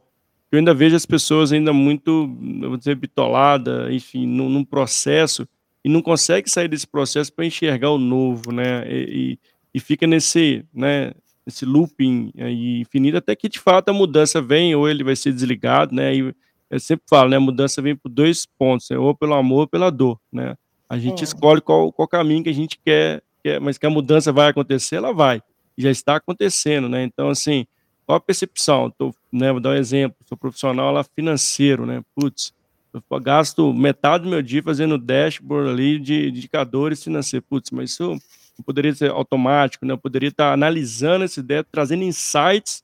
Eu 0.51 0.59
ainda 0.59 0.75
vejo 0.75 0.97
as 0.97 1.07
pessoas 1.07 1.53
ainda 1.53 1.73
muito, 1.73 2.29
vou 2.61 2.77
dizer, 2.77 2.97
bitolada, 2.97 3.87
enfim, 3.93 4.27
num, 4.27 4.49
num 4.49 4.65
processo 4.65 5.47
e 5.85 5.89
não 5.89 6.03
consegue 6.03 6.51
sair 6.51 6.67
desse 6.67 6.89
processo 6.89 7.33
para 7.33 7.47
enxergar 7.47 7.91
o 7.91 7.99
novo, 7.99 8.51
né, 8.51 8.85
e, 8.89 9.05
e, 9.33 9.39
fica 9.81 10.07
nesse, 10.07 10.65
né, 10.73 11.13
esse 11.47 11.65
looping 11.65 12.33
infinito 12.37 13.17
até 13.19 13.35
que 13.35 13.49
de 13.49 13.59
fato 13.59 13.89
a 13.89 13.93
mudança 13.93 14.41
vem 14.41 14.75
ou 14.75 14.89
ele 14.89 15.05
vai 15.05 15.17
ser 15.17 15.33
desligado, 15.33 15.95
né, 15.95 16.15
e 16.15 16.35
eu 16.71 16.81
sempre 16.81 17.05
falo, 17.09 17.31
né, 17.31 17.37
a 17.37 17.41
mudança 17.41 17.83
vem 17.83 17.95
por 17.95 18.09
dois 18.09 18.47
pontos, 18.47 18.89
né, 18.91 18.99
ou 18.99 19.15
pelo 19.15 19.35
amor 19.35 19.61
ou 19.61 19.69
pela 19.69 19.91
dor, 19.91 20.19
né. 20.33 20.57
A 20.89 20.99
gente 20.99 21.21
é. 21.21 21.25
escolhe 21.25 21.61
qual, 21.61 21.91
qual 21.93 22.07
caminho 22.07 22.45
que 22.45 22.51
a 22.51 22.55
gente 22.55 22.79
quer, 22.85 23.23
quer, 23.43 23.61
mas 23.61 23.79
que 23.79 23.87
a 23.87 23.91
mudança 23.91 24.33
vai 24.33 24.49
acontecer, 24.49 24.97
ela 24.97 25.13
vai 25.13 25.43
já 25.77 25.91
está 25.91 26.17
acontecendo, 26.17 26.89
né? 26.89 27.03
Então, 27.03 27.29
assim, 27.29 27.67
qual 28.07 28.17
a 28.17 28.21
percepção? 28.21 28.91
Tô, 28.91 29.15
né, 29.33 29.51
vou 29.51 29.61
dar 29.61 29.71
um 29.71 29.75
exemplo, 29.75 30.17
sou 30.27 30.37
profissional 30.37 30.93
lá 30.93 31.03
financeiro, 31.05 31.85
né? 31.87 32.03
Putz, 32.15 32.53
eu 32.93 33.03
gasto 33.21 33.73
metade 33.73 34.25
do 34.25 34.31
meu 34.31 34.41
dia 34.41 34.63
fazendo 34.63 34.97
dashboard 34.97 35.69
ali 35.69 35.99
de 35.99 36.29
indicadores 36.29 37.03
financeiros. 37.03 37.47
Putz, 37.49 37.71
mas 37.71 37.91
isso 37.91 38.17
poderia 38.63 38.95
ser 38.95 39.11
automático, 39.11 39.85
né? 39.85 39.93
Eu 39.93 39.99
poderia 39.99 40.29
estar 40.29 40.53
analisando 40.53 41.25
esse 41.25 41.41
ideia, 41.41 41.65
trazendo 41.65 42.05
insights 42.05 42.83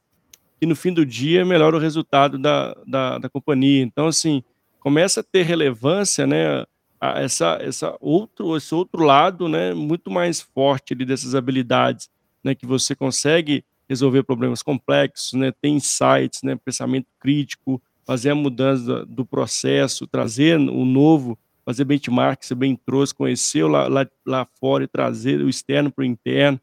que 0.61 0.67
no 0.67 0.77
fim 0.77 0.93
do 0.93 1.07
dia 1.07 1.45
melhora 1.45 1.77
o 1.77 1.81
resultado 1.81 2.39
da, 2.39 2.77
da, 2.87 3.19
da 3.19 3.29
companhia. 3.29 3.83
Então, 3.83 4.07
assim, 4.07 4.43
começa 4.79 5.21
a 5.21 5.25
ter 5.25 5.43
relevância, 5.43 6.27
né? 6.27 6.65
Essa, 7.01 7.59
essa 7.63 7.97
outro, 7.99 8.57
esse 8.57 8.75
outro 8.75 9.03
lado, 9.03 9.49
né? 9.49 9.73
Muito 9.73 10.11
mais 10.11 10.41
forte 10.41 10.93
ali 10.93 11.07
dessas 11.07 11.35
habilidades 11.35 12.11
né, 12.43 12.55
que 12.55 12.67
você 12.67 12.95
consegue 12.95 13.65
resolver 13.89 14.23
problemas 14.23 14.63
complexos, 14.63 15.33
né, 15.33 15.53
ter 15.61 15.69
insights, 15.69 16.43
né, 16.43 16.57
pensamento 16.57 17.07
crítico, 17.19 17.83
fazer 18.05 18.31
a 18.31 18.35
mudança 18.35 19.05
do 19.07 19.25
processo, 19.25 20.07
trazer 20.07 20.59
o 20.59 20.85
novo, 20.85 21.39
fazer 21.71 21.85
benchmark, 21.85 22.45
você 22.45 22.55
bem 22.55 22.77
trouxe, 22.77 23.15
conhecer 23.15 23.65
lá, 23.65 23.89
lá, 23.89 24.07
lá 24.27 24.47
fora 24.59 24.85
e 24.85 24.89
trazer 24.89 25.41
o 25.41 25.49
externo 25.49 25.91
para 25.91 26.03
o 26.03 26.05
interno, 26.05 26.61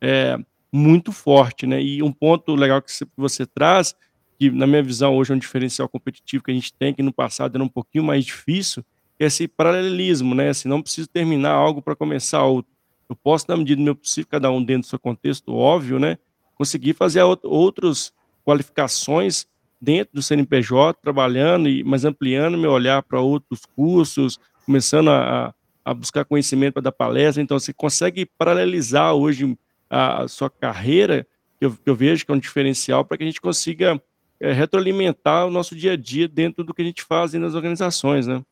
é 0.00 0.38
muito 0.72 1.12
forte, 1.12 1.66
né? 1.66 1.82
E 1.82 2.02
um 2.02 2.12
ponto 2.12 2.54
legal 2.54 2.82
que 2.82 2.92
você 3.16 3.46
traz, 3.46 3.94
que 4.38 4.50
na 4.50 4.66
minha 4.66 4.82
visão 4.82 5.16
hoje 5.16 5.32
é 5.32 5.36
um 5.36 5.38
diferencial 5.38 5.88
competitivo 5.88 6.44
que 6.44 6.50
a 6.50 6.54
gente 6.54 6.72
tem, 6.74 6.92
que 6.92 7.02
no 7.02 7.12
passado 7.12 7.56
era 7.56 7.64
um 7.64 7.68
pouquinho 7.68 8.04
mais 8.04 8.24
difícil, 8.24 8.84
é 9.18 9.26
esse 9.26 9.48
paralelismo, 9.48 10.34
né? 10.34 10.50
Assim, 10.50 10.68
não 10.68 10.82
preciso 10.82 11.08
terminar 11.08 11.52
algo 11.52 11.80
para 11.80 11.96
começar 11.96 12.42
outro 12.44 12.78
eu 13.08 13.16
posso, 13.16 13.46
na 13.48 13.56
medida 13.56 13.80
do 13.80 13.84
meu 13.84 13.96
possível, 13.96 14.28
cada 14.30 14.50
um 14.50 14.62
dentro 14.62 14.82
do 14.82 14.90
seu 14.90 14.98
contexto, 14.98 15.54
óbvio, 15.54 15.98
né? 15.98 16.18
Conseguir 16.54 16.92
fazer 16.92 17.22
outras 17.22 18.12
qualificações 18.44 19.46
dentro 19.80 20.14
do 20.14 20.22
CNPJ, 20.22 21.00
trabalhando, 21.00 21.68
e, 21.68 21.82
mas 21.82 22.04
ampliando 22.04 22.58
meu 22.58 22.70
olhar 22.70 23.02
para 23.02 23.20
outros 23.20 23.64
cursos, 23.64 24.38
começando 24.68 25.08
a, 25.08 25.54
a 25.82 25.94
buscar 25.94 26.26
conhecimento 26.26 26.74
para 26.74 26.82
dar 26.82 26.92
palestra. 26.92 27.42
Então, 27.42 27.58
você 27.58 27.72
consegue 27.72 28.26
paralelizar 28.26 29.14
hoje 29.14 29.58
a, 29.88 30.24
a 30.24 30.28
sua 30.28 30.50
carreira, 30.50 31.26
que 31.58 31.64
eu, 31.64 31.70
que 31.72 31.88
eu, 31.88 31.96
vejo 31.96 32.26
que 32.26 32.30
é 32.30 32.34
um 32.34 32.38
diferencial, 32.38 33.02
para 33.02 33.16
que 33.16 33.24
a 33.24 33.26
gente 33.26 33.40
consiga 33.40 33.98
é, 34.38 34.52
retroalimentar 34.52 35.46
o 35.46 35.50
nosso 35.50 35.74
dia 35.74 35.92
a 35.92 35.96
dia 35.96 36.28
dentro 36.28 36.62
do 36.62 36.74
que 36.74 36.82
a 36.82 36.84
gente 36.84 37.02
faz 37.02 37.32
nas 37.32 37.54
organizações, 37.54 38.26
né? 38.26 38.44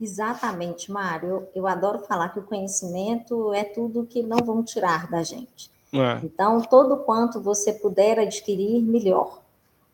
Exatamente, 0.00 0.92
Mário. 0.92 1.28
Eu, 1.28 1.50
eu, 1.56 1.66
adoro 1.66 1.98
falar 2.06 2.28
que 2.28 2.38
o 2.38 2.44
conhecimento 2.44 3.52
é 3.52 3.64
tudo 3.64 4.06
que 4.06 4.22
não 4.22 4.38
vão 4.38 4.62
tirar 4.62 5.10
da 5.10 5.24
gente. 5.24 5.72
É. 5.92 6.20
Então, 6.24 6.60
todo 6.62 6.98
quanto 6.98 7.40
você 7.40 7.72
puder 7.72 8.20
adquirir, 8.20 8.80
melhor. 8.80 9.42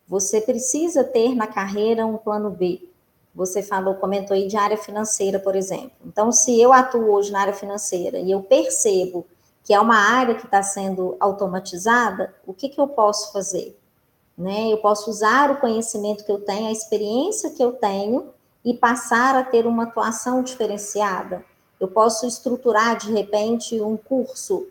Você 0.07 0.41
precisa 0.41 1.03
ter 1.03 1.33
na 1.33 1.47
carreira 1.47 2.05
um 2.05 2.17
plano 2.17 2.51
B. 2.51 2.87
Você 3.33 3.61
falou, 3.61 3.95
comentou 3.95 4.35
aí 4.35 4.47
de 4.47 4.57
área 4.57 4.77
financeira, 4.77 5.39
por 5.39 5.55
exemplo. 5.55 5.91
Então, 6.05 6.31
se 6.31 6.59
eu 6.59 6.73
atuo 6.73 7.11
hoje 7.11 7.31
na 7.31 7.41
área 7.41 7.53
financeira 7.53 8.19
e 8.19 8.31
eu 8.31 8.41
percebo 8.41 9.25
que 9.63 9.73
é 9.73 9.79
uma 9.79 9.95
área 9.95 10.35
que 10.35 10.45
está 10.45 10.63
sendo 10.63 11.15
automatizada, 11.19 12.33
o 12.45 12.53
que, 12.53 12.69
que 12.69 12.81
eu 12.81 12.87
posso 12.87 13.31
fazer? 13.31 13.79
né? 14.39 14.71
Eu 14.71 14.77
posso 14.77 15.09
usar 15.09 15.51
o 15.51 15.57
conhecimento 15.57 16.23
que 16.23 16.31
eu 16.31 16.39
tenho, 16.39 16.69
a 16.69 16.71
experiência 16.71 17.49
que 17.49 17.61
eu 17.61 17.73
tenho 17.73 18.29
e 18.63 18.73
passar 18.73 19.35
a 19.35 19.43
ter 19.43 19.67
uma 19.67 19.83
atuação 19.83 20.41
diferenciada. 20.41 21.43
Eu 21.77 21.89
posso 21.89 22.25
estruturar 22.25 22.97
de 22.97 23.11
repente 23.11 23.79
um 23.81 23.97
curso 23.97 24.65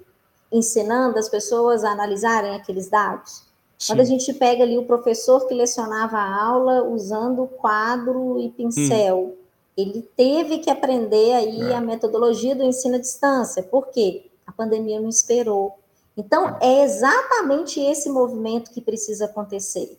ensinando 0.51 1.19
as 1.19 1.29
pessoas 1.29 1.85
a 1.85 1.91
analisarem 1.91 2.55
aqueles 2.55 2.89
dados. 2.89 3.45
Sim. 3.79 3.93
Quando 3.93 4.01
a 4.01 4.05
gente 4.05 4.33
pega 4.35 4.65
ali 4.65 4.77
o 4.77 4.85
professor 4.85 5.47
que 5.47 5.55
lecionava 5.55 6.19
a 6.19 6.43
aula 6.45 6.83
usando 6.83 7.47
quadro 7.47 8.41
e 8.41 8.51
pincel, 8.51 9.19
hum. 9.19 9.37
ele 9.77 10.03
teve 10.17 10.59
que 10.59 10.69
aprender 10.69 11.33
aí 11.35 11.63
é. 11.71 11.75
a 11.77 11.81
metodologia 11.81 12.57
do 12.57 12.65
ensino 12.65 12.97
à 12.97 12.99
distância. 12.99 13.63
Por 13.63 13.87
quê? 13.89 14.31
A 14.45 14.51
pandemia 14.51 15.01
não 15.01 15.09
esperou. 15.09 15.79
Então, 16.17 16.57
é 16.61 16.83
exatamente 16.83 17.81
esse 17.81 18.11
movimento 18.11 18.73
que 18.73 18.81
precisa 18.81 19.27
acontecer. 19.27 19.97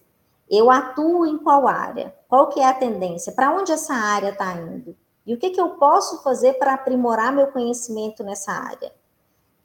Eu 0.50 0.70
atuo 0.70 1.26
em 1.26 1.38
qual 1.38 1.65
área? 1.65 2.13
Qual 2.28 2.50
que 2.50 2.60
é 2.60 2.65
a 2.65 2.74
tendência? 2.74 3.32
Para 3.32 3.56
onde 3.56 3.72
essa 3.72 3.94
área 3.94 4.32
está 4.32 4.54
indo? 4.56 4.94
E 5.26 5.34
o 5.34 5.38
que, 5.38 5.52
que 5.52 5.62
eu 5.62 5.70
posso 5.76 6.22
fazer 6.24 6.54
para 6.54 6.74
aprimorar 6.74 7.32
meu 7.32 7.48
conhecimento 7.48 8.24
nessa 8.24 8.52
área? 8.52 8.92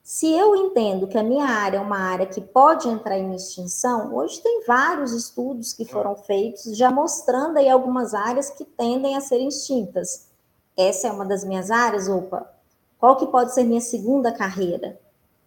Se 0.04 0.30
eu 0.30 0.54
entendo 0.54 1.08
que 1.08 1.16
a 1.16 1.22
minha 1.22 1.46
área 1.46 1.78
é 1.78 1.80
uma 1.80 1.96
área 1.96 2.26
que 2.26 2.38
pode 2.38 2.86
entrar 2.86 3.18
em 3.18 3.34
extinção, 3.34 4.14
hoje 4.14 4.38
tem 4.42 4.62
vários 4.66 5.12
estudos 5.12 5.72
que 5.72 5.86
foram 5.86 6.14
feitos 6.14 6.76
já 6.76 6.90
mostrando 6.90 7.56
aí 7.56 7.70
algumas 7.70 8.12
áreas 8.12 8.50
que 8.50 8.66
tendem 8.66 9.16
a 9.16 9.22
ser 9.22 9.38
extintas. 9.38 10.28
Essa 10.76 11.08
é 11.08 11.10
uma 11.10 11.24
das 11.24 11.42
minhas 11.42 11.70
áreas, 11.70 12.06
opa, 12.06 12.46
qual 12.98 13.16
que 13.16 13.26
pode 13.26 13.54
ser 13.54 13.64
minha 13.64 13.80
segunda 13.80 14.30
carreira? 14.30 15.00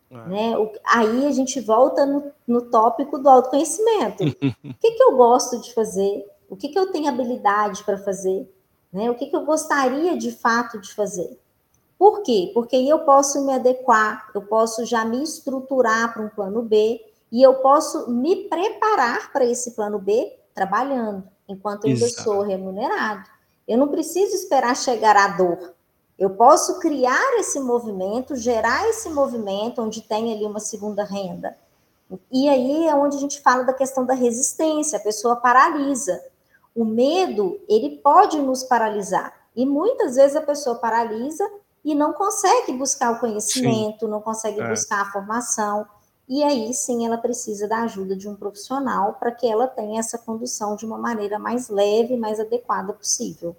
É. 0.10 0.28
Né? 0.28 0.58
O, 0.58 0.72
aí 0.84 1.28
a 1.28 1.32
gente 1.32 1.62
volta 1.62 2.04
no, 2.04 2.32
no 2.48 2.64
tópico 2.64 3.20
do 3.20 3.30
autoconhecimento. 3.30 4.24
o 4.26 4.74
que, 4.74 4.92
que 4.92 5.04
eu 5.04 5.16
gosto 5.16 5.62
de 5.62 5.72
fazer? 5.72 6.26
O 6.50 6.56
que, 6.56 6.70
que 6.70 6.80
eu 6.80 6.92
tenho 6.92 7.10
habilidade 7.10 7.84
para 7.84 8.00
fazer? 8.00 8.52
Né? 8.92 9.08
O 9.12 9.14
que, 9.14 9.28
que 9.28 9.36
eu 9.36 9.46
gostaria 9.46 10.18
de 10.18 10.32
fato 10.32 10.82
de 10.82 10.96
fazer? 10.96 11.40
Por 11.98 12.22
quê? 12.22 12.52
Porque 12.54 12.76
aí 12.76 12.88
eu 12.88 13.00
posso 13.00 13.44
me 13.46 13.54
adequar, 13.54 14.30
eu 14.34 14.42
posso 14.44 14.86
já 14.86 15.04
me 15.04 15.24
estruturar 15.24 16.14
para 16.14 16.24
um 16.24 16.30
plano 16.30 16.62
B 16.62 17.02
e 17.32 17.42
eu 17.42 17.56
posso 17.56 18.10
me 18.12 18.48
preparar 18.48 19.32
para 19.32 19.46
esse 19.46 19.72
plano 19.72 19.98
B 19.98 20.38
trabalhando, 20.54 21.24
enquanto 21.48 21.88
eu 21.88 21.98
sou 22.10 22.42
remunerado. 22.42 23.28
Eu 23.68 23.78
não 23.78 23.88
preciso 23.88 24.36
esperar 24.36 24.76
chegar 24.76 25.18
a 25.18 25.28
dor. 25.30 25.74
Eu 26.18 26.32
posso 26.32 26.80
criar 26.80 27.40
esse 27.40 27.60
movimento, 27.60 28.36
gerar 28.36 28.88
esse 28.90 29.10
movimento 29.10 29.82
onde 29.82 30.02
tem 30.02 30.34
ali 30.34 30.46
uma 30.46 30.60
segunda 30.60 31.04
renda. 31.04 31.58
E 32.32 32.48
aí 32.48 32.88
é 32.88 32.96
onde 32.96 33.18
a 33.18 33.20
gente 33.20 33.42
fala 33.42 33.64
da 33.64 33.74
questão 33.74 34.06
da 34.06 34.14
resistência, 34.14 34.98
a 34.98 35.02
pessoa 35.02 35.36
paralisa. 35.36 36.20
O 36.76 36.86
medo, 36.86 37.60
ele 37.68 37.98
pode 37.98 38.40
nos 38.40 38.64
paralisar. 38.64 39.34
E 39.56 39.66
muitas 39.66 40.16
vezes 40.16 40.36
a 40.36 40.42
pessoa 40.42 40.76
paralisa 40.76 41.48
e 41.88 41.96
não 41.96 42.12
consegue 42.12 42.74
buscar 42.74 43.14
o 43.14 43.20
conhecimento, 43.20 44.02
sim. 44.02 44.12
não 44.12 44.20
consegue 44.20 44.60
é. 44.60 44.70
buscar 44.70 45.04
a 45.04 45.06
formação. 45.06 45.86
E 46.28 46.44
aí 46.44 46.74
sim 46.74 47.06
ela 47.06 47.18
precisa 47.18 47.66
da 47.66 47.84
ajuda 47.84 48.14
de 48.14 48.28
um 48.28 48.36
profissional 48.36 49.14
para 49.14 49.32
que 49.32 49.48
ela 49.48 49.68
tenha 49.68 49.98
essa 49.98 50.18
condução 50.18 50.76
de 50.76 50.86
uma 50.86 50.98
maneira 50.98 51.40
mais 51.40 51.70
leve, 51.70 52.18
mais 52.18 52.42
adequada 52.42 52.92
possível. 52.92 53.56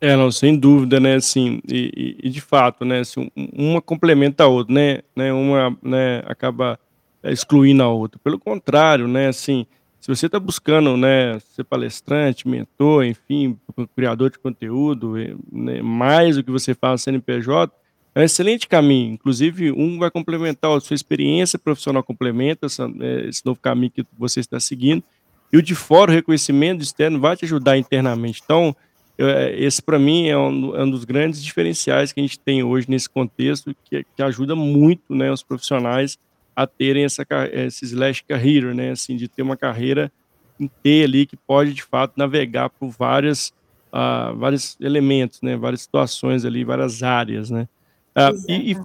É, 0.00 0.16
não, 0.16 0.32
sem 0.32 0.58
dúvida, 0.58 0.98
né, 0.98 1.16
assim, 1.16 1.60
e, 1.68 2.16
e, 2.24 2.30
de 2.30 2.40
fato, 2.40 2.82
né, 2.82 3.00
assim, 3.00 3.30
uma 3.36 3.80
complementa 3.80 4.44
a 4.44 4.48
outra, 4.48 4.74
né, 4.74 5.02
né, 5.14 5.32
uma, 5.32 5.78
né, 5.82 6.24
acaba 6.26 6.80
excluindo 7.22 7.82
a 7.82 7.88
outra. 7.88 8.18
Pelo 8.24 8.38
contrário, 8.38 9.06
né, 9.06 9.28
assim, 9.28 9.66
se 10.02 10.08
você 10.08 10.26
está 10.26 10.40
buscando, 10.40 10.96
né, 10.96 11.38
ser 11.54 11.62
palestrante, 11.62 12.48
mentor, 12.48 13.04
enfim, 13.04 13.56
criador 13.94 14.30
de 14.30 14.38
conteúdo, 14.40 15.14
né, 15.52 15.80
mais 15.80 16.36
o 16.36 16.42
que 16.42 16.50
você 16.50 16.74
faz 16.74 17.02
CNPJ, 17.02 17.72
é 18.12 18.18
um 18.18 18.24
excelente 18.24 18.66
caminho. 18.66 19.14
Inclusive, 19.14 19.70
um 19.70 20.00
vai 20.00 20.10
complementar, 20.10 20.76
a 20.76 20.80
sua 20.80 20.96
experiência 20.96 21.56
profissional 21.56 22.02
complementa 22.02 22.66
essa, 22.66 22.88
né, 22.88 23.28
esse 23.28 23.46
novo 23.46 23.60
caminho 23.60 23.92
que 23.92 24.04
você 24.18 24.40
está 24.40 24.58
seguindo, 24.58 25.04
e 25.52 25.56
o 25.56 25.62
de 25.62 25.76
fora, 25.76 26.10
o 26.10 26.14
reconhecimento 26.14 26.82
externo, 26.82 27.20
vai 27.20 27.36
te 27.36 27.44
ajudar 27.44 27.78
internamente. 27.78 28.42
Então, 28.44 28.74
é, 29.16 29.54
esse 29.56 29.80
para 29.80 30.00
mim 30.00 30.26
é 30.26 30.36
um, 30.36 30.74
é 30.74 30.82
um, 30.82 30.90
dos 30.90 31.04
grandes 31.04 31.40
diferenciais 31.40 32.12
que 32.12 32.18
a 32.18 32.24
gente 32.24 32.40
tem 32.40 32.64
hoje 32.64 32.90
nesse 32.90 33.08
contexto, 33.08 33.72
que, 33.84 34.04
que 34.16 34.22
ajuda 34.24 34.56
muito 34.56 35.14
né, 35.14 35.30
os 35.30 35.44
profissionais 35.44 36.18
a 36.54 36.66
terem 36.66 37.04
essa, 37.04 37.26
esse 37.52 37.84
slash 37.84 38.22
career, 38.24 38.74
né? 38.74 38.90
Assim, 38.90 39.16
de 39.16 39.28
ter 39.28 39.42
uma 39.42 39.56
carreira 39.56 40.12
inteira 40.58 41.06
ali 41.06 41.26
que 41.26 41.36
pode, 41.36 41.72
de 41.72 41.82
fato, 41.82 42.14
navegar 42.16 42.70
por 42.70 42.90
várias, 42.90 43.52
uh, 43.92 44.36
vários 44.36 44.76
elementos, 44.80 45.40
né? 45.42 45.56
Várias 45.56 45.82
situações 45.82 46.44
ali, 46.44 46.64
várias 46.64 47.02
áreas, 47.02 47.50
né? 47.50 47.68
Uh, 48.16 48.50
e, 48.50 48.76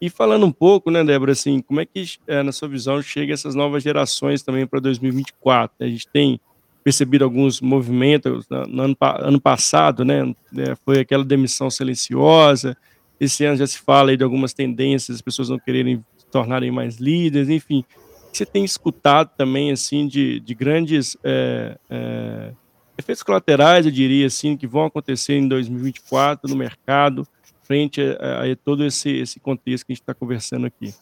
e, 0.00 0.10
falando 0.10 0.44
um 0.44 0.52
pouco, 0.52 0.90
né, 0.90 1.02
Débora, 1.02 1.32
assim, 1.32 1.62
como 1.62 1.80
é 1.80 1.86
que, 1.86 2.04
é, 2.26 2.42
na 2.42 2.52
sua 2.52 2.68
visão, 2.68 3.00
chega 3.00 3.32
essas 3.32 3.54
novas 3.54 3.82
gerações 3.82 4.42
também 4.42 4.66
para 4.66 4.78
2024? 4.80 5.74
A 5.80 5.88
gente 5.88 6.06
tem 6.08 6.38
percebido 6.84 7.24
alguns 7.24 7.60
movimentos 7.60 8.46
no 8.68 8.82
ano, 8.82 8.96
ano 9.00 9.40
passado, 9.40 10.04
né, 10.04 10.24
né, 10.52 10.76
foi 10.84 11.00
aquela 11.00 11.24
demissão 11.24 11.70
silenciosa, 11.70 12.76
esse 13.18 13.44
ano 13.44 13.56
já 13.56 13.66
se 13.66 13.78
fala 13.78 14.10
aí 14.10 14.16
de 14.16 14.22
algumas 14.22 14.52
tendências, 14.52 15.16
as 15.16 15.22
pessoas 15.22 15.48
não 15.48 15.58
quererem 15.58 16.04
tornarem 16.36 16.70
mais 16.70 16.96
líderes, 16.96 17.48
enfim. 17.48 17.82
Você 18.30 18.44
tem 18.44 18.62
escutado 18.62 19.30
também, 19.38 19.72
assim, 19.72 20.06
de, 20.06 20.38
de 20.40 20.54
grandes 20.54 21.16
é, 21.24 21.78
é, 21.88 22.52
efeitos 22.98 23.22
colaterais, 23.22 23.86
eu 23.86 23.92
diria 23.92 24.26
assim, 24.26 24.54
que 24.54 24.66
vão 24.66 24.84
acontecer 24.84 25.32
em 25.32 25.48
2024 25.48 26.50
no 26.50 26.54
mercado, 26.54 27.26
frente 27.62 28.02
a, 28.20 28.42
a 28.42 28.56
todo 28.62 28.84
esse, 28.84 29.10
esse 29.10 29.40
contexto 29.40 29.86
que 29.86 29.92
a 29.92 29.94
gente 29.94 30.02
está 30.02 30.12
conversando 30.12 30.66
aqui? 30.66 30.94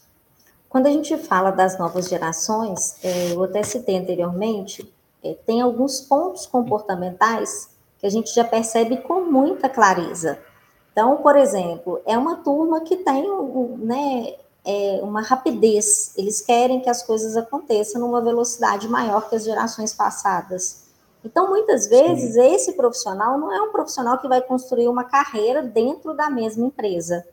Quando 0.68 0.87
a 0.87 0.92
gente 0.92 1.16
fala 1.18 1.51
das 1.51 1.77
novas 1.77 2.09
gerações, 2.09 3.05
é, 3.05 3.33
eu 3.33 3.42
até 3.42 3.64
citei 3.64 3.97
anteriormente, 3.97 4.88
é, 5.25 5.35
tem 5.44 5.61
alguns 5.61 6.01
pontos 6.01 6.47
comportamentais 6.47 7.70
que 7.99 8.07
a 8.07 8.11
gente 8.11 8.33
já 8.33 8.44
percebe 8.44 8.99
com 8.99 9.23
muita 9.23 9.68
clareza. 9.68 10.38
Então, 10.92 11.16
por 11.16 11.37
exemplo, 11.37 12.01
é 12.07 12.16
uma 12.16 12.37
turma 12.37 12.83
que 12.83 12.99
tem 12.99 13.25
né, 13.79 14.35
é, 14.64 15.00
uma 15.03 15.20
rapidez, 15.20 16.12
eles 16.16 16.40
querem 16.40 16.81
que 16.81 16.88
as 16.88 17.03
coisas 17.03 17.37
aconteçam 17.37 18.00
numa 18.00 18.20
velocidade 18.20 18.88
maior 18.88 19.29
que 19.29 19.37
as 19.37 19.44
gerações 19.44 19.92
passadas. 19.92 20.85
Então, 21.24 21.48
muitas 21.48 21.87
vezes, 21.87 22.35
Sim. 22.35 22.55
esse 22.55 22.72
profissional 22.72 23.38
não 23.38 23.53
é 23.53 23.61
um 23.61 23.72
profissional 23.72 24.18
que 24.18 24.29
vai 24.29 24.40
construir 24.40 24.88
uma 24.88 25.05
carreira 25.05 25.62
dentro 25.62 26.14
da 26.14 26.31
mesma 26.31 26.67
empresa. 26.67 27.27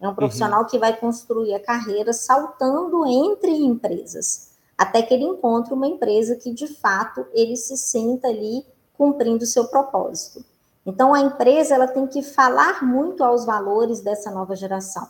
É 0.00 0.08
um 0.08 0.14
profissional 0.14 0.62
uhum. 0.62 0.66
que 0.66 0.78
vai 0.78 0.94
construir 0.96 1.54
a 1.54 1.60
carreira 1.60 2.12
saltando 2.12 3.06
entre 3.06 3.50
empresas, 3.50 4.50
até 4.76 5.02
que 5.02 5.14
ele 5.14 5.24
encontre 5.24 5.72
uma 5.72 5.86
empresa 5.86 6.36
que, 6.36 6.52
de 6.52 6.66
fato, 6.66 7.24
ele 7.32 7.56
se 7.56 7.76
sinta 7.76 8.28
ali 8.28 8.66
cumprindo 8.96 9.44
o 9.44 9.46
seu 9.46 9.66
propósito. 9.66 10.44
Então, 10.84 11.14
a 11.14 11.20
empresa 11.20 11.74
ela 11.74 11.86
tem 11.86 12.06
que 12.06 12.22
falar 12.22 12.84
muito 12.84 13.24
aos 13.24 13.46
valores 13.46 14.00
dessa 14.00 14.30
nova 14.30 14.54
geração. 14.54 15.08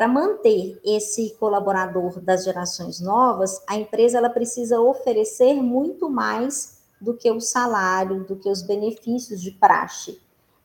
Para 0.00 0.08
manter 0.08 0.80
esse 0.82 1.36
colaborador 1.38 2.22
das 2.22 2.44
gerações 2.44 3.00
novas, 3.00 3.60
a 3.66 3.76
empresa 3.76 4.16
ela 4.16 4.30
precisa 4.30 4.80
oferecer 4.80 5.52
muito 5.52 6.08
mais 6.08 6.80
do 6.98 7.12
que 7.12 7.30
o 7.30 7.38
salário, 7.38 8.24
do 8.24 8.34
que 8.34 8.48
os 8.48 8.62
benefícios 8.62 9.42
de 9.42 9.50
praxe. 9.50 10.18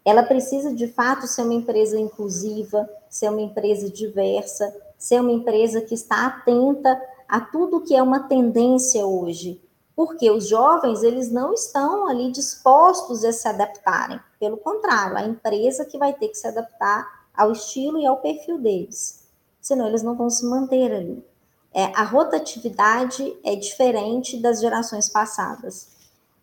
Ela 0.06 0.24
precisa, 0.24 0.74
de 0.74 0.88
fato, 0.88 1.28
ser 1.28 1.42
uma 1.42 1.54
empresa 1.54 2.00
inclusiva, 2.00 2.90
ser 3.10 3.30
uma 3.30 3.42
empresa 3.42 3.90
diversa, 3.90 4.74
ser 4.98 5.20
uma 5.20 5.34
empresa 5.34 5.82
que 5.82 5.96
está 5.96 6.28
atenta 6.28 6.98
a 7.28 7.42
tudo 7.42 7.82
que 7.82 7.94
é 7.94 8.02
uma 8.02 8.30
tendência 8.30 9.06
hoje. 9.06 9.62
Porque 9.98 10.32
os 10.32 10.48
jovens, 10.48 11.04
eles 11.04 11.30
não 11.30 11.54
estão 11.54 12.08
ali 12.08 12.32
dispostos 12.32 13.26
a 13.26 13.34
se 13.34 13.50
adaptarem. 13.50 14.18
Pelo 14.40 14.56
contrário, 14.56 15.18
a 15.18 15.24
empresa 15.24 15.84
que 15.84 15.98
vai 15.98 16.14
ter 16.14 16.30
que 16.30 16.38
se 16.38 16.48
adaptar 16.48 17.26
ao 17.34 17.52
estilo 17.52 18.00
e 18.00 18.06
ao 18.06 18.22
perfil 18.22 18.58
deles. 18.58 19.25
Senão 19.66 19.88
eles 19.88 20.04
não 20.04 20.14
vão 20.14 20.30
se 20.30 20.46
manter 20.46 20.94
ali. 20.94 21.26
É, 21.74 21.86
a 21.96 22.04
rotatividade 22.04 23.36
é 23.44 23.56
diferente 23.56 24.38
das 24.38 24.62
gerações 24.62 25.10
passadas. 25.10 25.90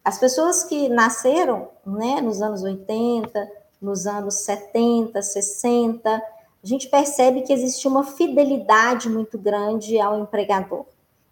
As 0.04 0.18
pessoas 0.18 0.64
que 0.64 0.88
nasceram 0.88 1.68
né, 1.86 2.20
nos 2.20 2.42
anos 2.42 2.64
80, 2.64 3.48
nos 3.80 4.08
anos 4.08 4.42
70, 4.42 5.22
60, 5.22 6.10
a 6.10 6.66
gente 6.66 6.88
percebe 6.88 7.42
que 7.42 7.52
existe 7.52 7.86
uma 7.86 8.02
fidelidade 8.02 9.08
muito 9.08 9.38
grande 9.38 10.00
ao 10.00 10.18
empregador. 10.18 10.84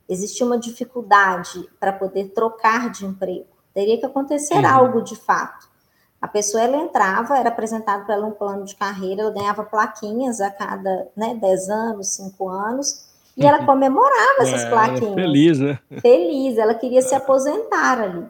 Existia 0.08 0.46
uma 0.46 0.58
dificuldade 0.58 1.68
para 1.80 1.92
poder 1.92 2.28
trocar 2.28 2.88
de 2.88 3.04
emprego. 3.04 3.48
Teria 3.74 3.98
que 3.98 4.06
acontecer 4.06 4.58
uhum. 4.58 4.68
algo 4.68 5.02
de 5.02 5.16
fato. 5.16 5.68
A 6.20 6.28
pessoa 6.28 6.62
ela 6.62 6.76
entrava, 6.76 7.38
era 7.38 7.48
apresentado 7.48 8.04
para 8.04 8.14
ela 8.14 8.26
um 8.26 8.32
plano 8.32 8.64
de 8.64 8.76
carreira, 8.76 9.22
ela 9.22 9.30
ganhava 9.30 9.64
plaquinhas 9.64 10.40
a 10.40 10.50
cada 10.50 11.08
né, 11.16 11.34
10 11.34 11.68
anos, 11.70 12.08
5 12.08 12.48
anos, 12.48 13.08
E 13.36 13.46
ela 13.46 13.64
comemorava 13.64 14.42
essas 14.42 14.62
É, 14.64 14.68
plaquinhas. 14.68 15.14
feliz, 15.14 15.58
né? 15.58 15.78
Feliz, 16.02 16.58
ela 16.58 16.74
queria 16.74 17.00
se 17.00 17.14
aposentar 17.14 17.98
ali. 17.98 18.26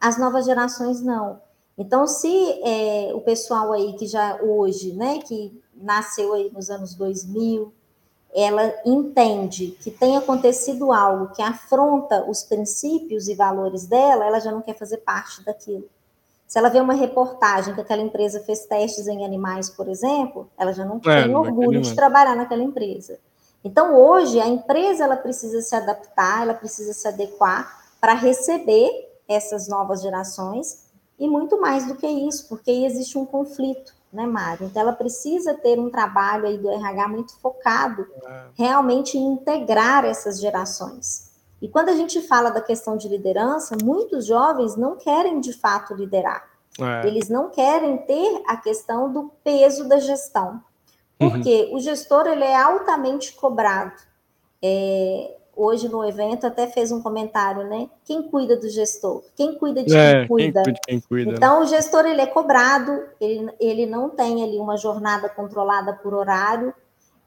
As 0.00 0.16
novas 0.16 0.46
gerações 0.46 1.02
não. 1.02 1.38
Então, 1.76 2.06
se 2.06 2.60
é, 2.62 3.10
o 3.14 3.20
pessoal 3.20 3.72
aí 3.72 3.92
que 3.94 4.06
já 4.06 4.38
hoje, 4.40 4.92
né, 4.94 5.18
que 5.18 5.60
nasceu 5.74 6.32
aí 6.32 6.50
nos 6.54 6.70
anos 6.70 6.94
2000, 6.94 7.72
ela 8.32 8.72
entende 8.86 9.76
que 9.82 9.90
tem 9.90 10.16
acontecido 10.16 10.92
algo 10.92 11.34
que 11.34 11.42
afronta 11.42 12.24
os 12.28 12.42
princípios 12.42 13.28
e 13.28 13.34
valores 13.34 13.86
dela, 13.86 14.24
ela 14.24 14.40
já 14.40 14.50
não 14.50 14.62
quer 14.62 14.78
fazer 14.78 14.98
parte 14.98 15.44
daquilo. 15.44 15.84
Se 16.46 16.58
ela 16.58 16.68
vê 16.68 16.80
uma 16.80 16.94
reportagem 16.94 17.74
que 17.74 17.80
aquela 17.80 18.02
empresa 18.02 18.40
fez 18.40 18.66
testes 18.66 19.08
em 19.08 19.24
animais, 19.24 19.70
por 19.70 19.88
exemplo, 19.88 20.48
ela 20.58 20.72
já 20.72 20.84
não 20.84 21.00
É, 21.06 21.24
tem 21.24 21.34
orgulho 21.34 21.80
de 21.80 21.94
trabalhar 21.94 22.36
naquela 22.36 22.62
empresa. 22.62 23.18
Então, 23.64 23.94
hoje, 23.96 24.38
a 24.40 24.46
empresa 24.46 25.04
ela 25.04 25.16
precisa 25.16 25.62
se 25.62 25.74
adaptar, 25.74 26.42
ela 26.42 26.54
precisa 26.54 26.92
se 26.92 27.08
adequar 27.08 27.84
para 28.00 28.12
receber 28.12 28.90
essas 29.26 29.68
novas 29.68 30.02
gerações 30.02 30.84
e 31.18 31.26
muito 31.26 31.58
mais 31.58 31.86
do 31.86 31.94
que 31.94 32.06
isso, 32.06 32.46
porque 32.48 32.70
aí 32.70 32.84
existe 32.84 33.16
um 33.16 33.24
conflito, 33.24 33.94
né, 34.12 34.26
Mário? 34.26 34.66
Então, 34.66 34.82
ela 34.82 34.92
precisa 34.92 35.54
ter 35.54 35.80
um 35.80 35.88
trabalho 35.88 36.46
aí 36.46 36.58
do 36.58 36.70
RH 36.70 37.08
muito 37.08 37.36
focado 37.40 38.06
realmente 38.54 39.16
em 39.16 39.32
integrar 39.32 40.04
essas 40.04 40.38
gerações. 40.38 41.23
E 41.64 41.68
quando 41.68 41.88
a 41.88 41.94
gente 41.94 42.20
fala 42.20 42.50
da 42.50 42.60
questão 42.60 42.94
de 42.94 43.08
liderança, 43.08 43.74
muitos 43.82 44.26
jovens 44.26 44.76
não 44.76 44.96
querem 44.96 45.40
de 45.40 45.54
fato 45.54 45.94
liderar. 45.94 46.46
É. 46.78 47.06
Eles 47.06 47.30
não 47.30 47.48
querem 47.48 47.96
ter 47.96 48.42
a 48.46 48.54
questão 48.58 49.10
do 49.10 49.30
peso 49.42 49.88
da 49.88 49.98
gestão. 49.98 50.60
Porque 51.18 51.70
o 51.72 51.78
gestor 51.78 52.26
ele 52.26 52.44
é 52.44 52.54
altamente 52.54 53.32
cobrado. 53.32 53.94
É, 54.62 55.36
hoje 55.56 55.88
no 55.88 56.04
evento 56.04 56.46
até 56.46 56.66
fez 56.66 56.92
um 56.92 57.00
comentário, 57.00 57.64
né? 57.66 57.88
Quem 58.04 58.24
cuida 58.24 58.58
do 58.58 58.68
gestor? 58.68 59.22
Quem 59.34 59.54
cuida 59.54 59.82
de 59.82 59.96
É, 59.96 60.10
quem 60.10 60.18
quem 60.18 60.28
cuida? 60.28 60.62
de 60.64 60.80
quem 60.86 61.00
cuida. 61.00 61.30
né? 61.30 61.36
Então, 61.38 61.62
o 61.62 61.66
gestor 61.66 62.04
ele 62.04 62.20
é 62.20 62.26
cobrado, 62.26 63.04
ele, 63.18 63.50
ele 63.58 63.86
não 63.86 64.10
tem 64.10 64.44
ali 64.44 64.58
uma 64.58 64.76
jornada 64.76 65.30
controlada 65.30 65.94
por 65.94 66.12
horário, 66.12 66.74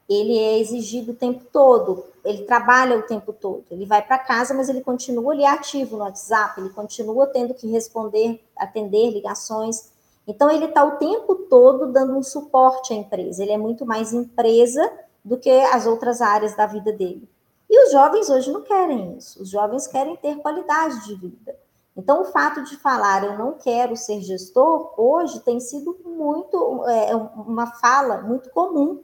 ele 0.08 0.38
é 0.38 0.60
exigido 0.60 1.10
o 1.10 1.16
tempo 1.16 1.44
todo, 1.52 2.04
ele 2.28 2.44
trabalha 2.44 2.98
o 2.98 3.02
tempo 3.02 3.32
todo, 3.32 3.64
ele 3.70 3.86
vai 3.86 4.02
para 4.02 4.18
casa, 4.18 4.52
mas 4.52 4.68
ele 4.68 4.82
continua 4.82 5.32
ali 5.32 5.46
ativo 5.46 5.96
no 5.96 6.04
WhatsApp, 6.04 6.60
ele 6.60 6.68
continua 6.70 7.26
tendo 7.26 7.54
que 7.54 7.66
responder, 7.66 8.44
atender 8.54 9.10
ligações. 9.10 9.90
Então, 10.26 10.50
ele 10.50 10.66
está 10.66 10.84
o 10.84 10.98
tempo 10.98 11.34
todo 11.34 11.90
dando 11.90 12.16
um 12.16 12.22
suporte 12.22 12.92
à 12.92 12.96
empresa, 12.96 13.42
ele 13.42 13.52
é 13.52 13.56
muito 13.56 13.86
mais 13.86 14.12
empresa 14.12 14.92
do 15.24 15.38
que 15.38 15.50
as 15.50 15.86
outras 15.86 16.20
áreas 16.20 16.54
da 16.54 16.66
vida 16.66 16.92
dele. 16.92 17.26
E 17.70 17.86
os 17.86 17.92
jovens 17.92 18.28
hoje 18.28 18.52
não 18.52 18.62
querem 18.62 19.16
isso, 19.16 19.42
os 19.42 19.48
jovens 19.48 19.86
querem 19.86 20.16
ter 20.16 20.36
qualidade 20.36 21.06
de 21.06 21.14
vida. 21.14 21.56
Então, 21.96 22.22
o 22.22 22.26
fato 22.26 22.62
de 22.62 22.76
falar 22.76 23.24
eu 23.24 23.36
não 23.38 23.54
quero 23.54 23.96
ser 23.96 24.20
gestor, 24.20 24.92
hoje 24.96 25.40
tem 25.40 25.58
sido 25.60 25.96
muito, 26.04 26.84
é, 26.86 27.16
uma 27.16 27.66
fala 27.66 28.20
muito 28.20 28.50
comum 28.50 29.02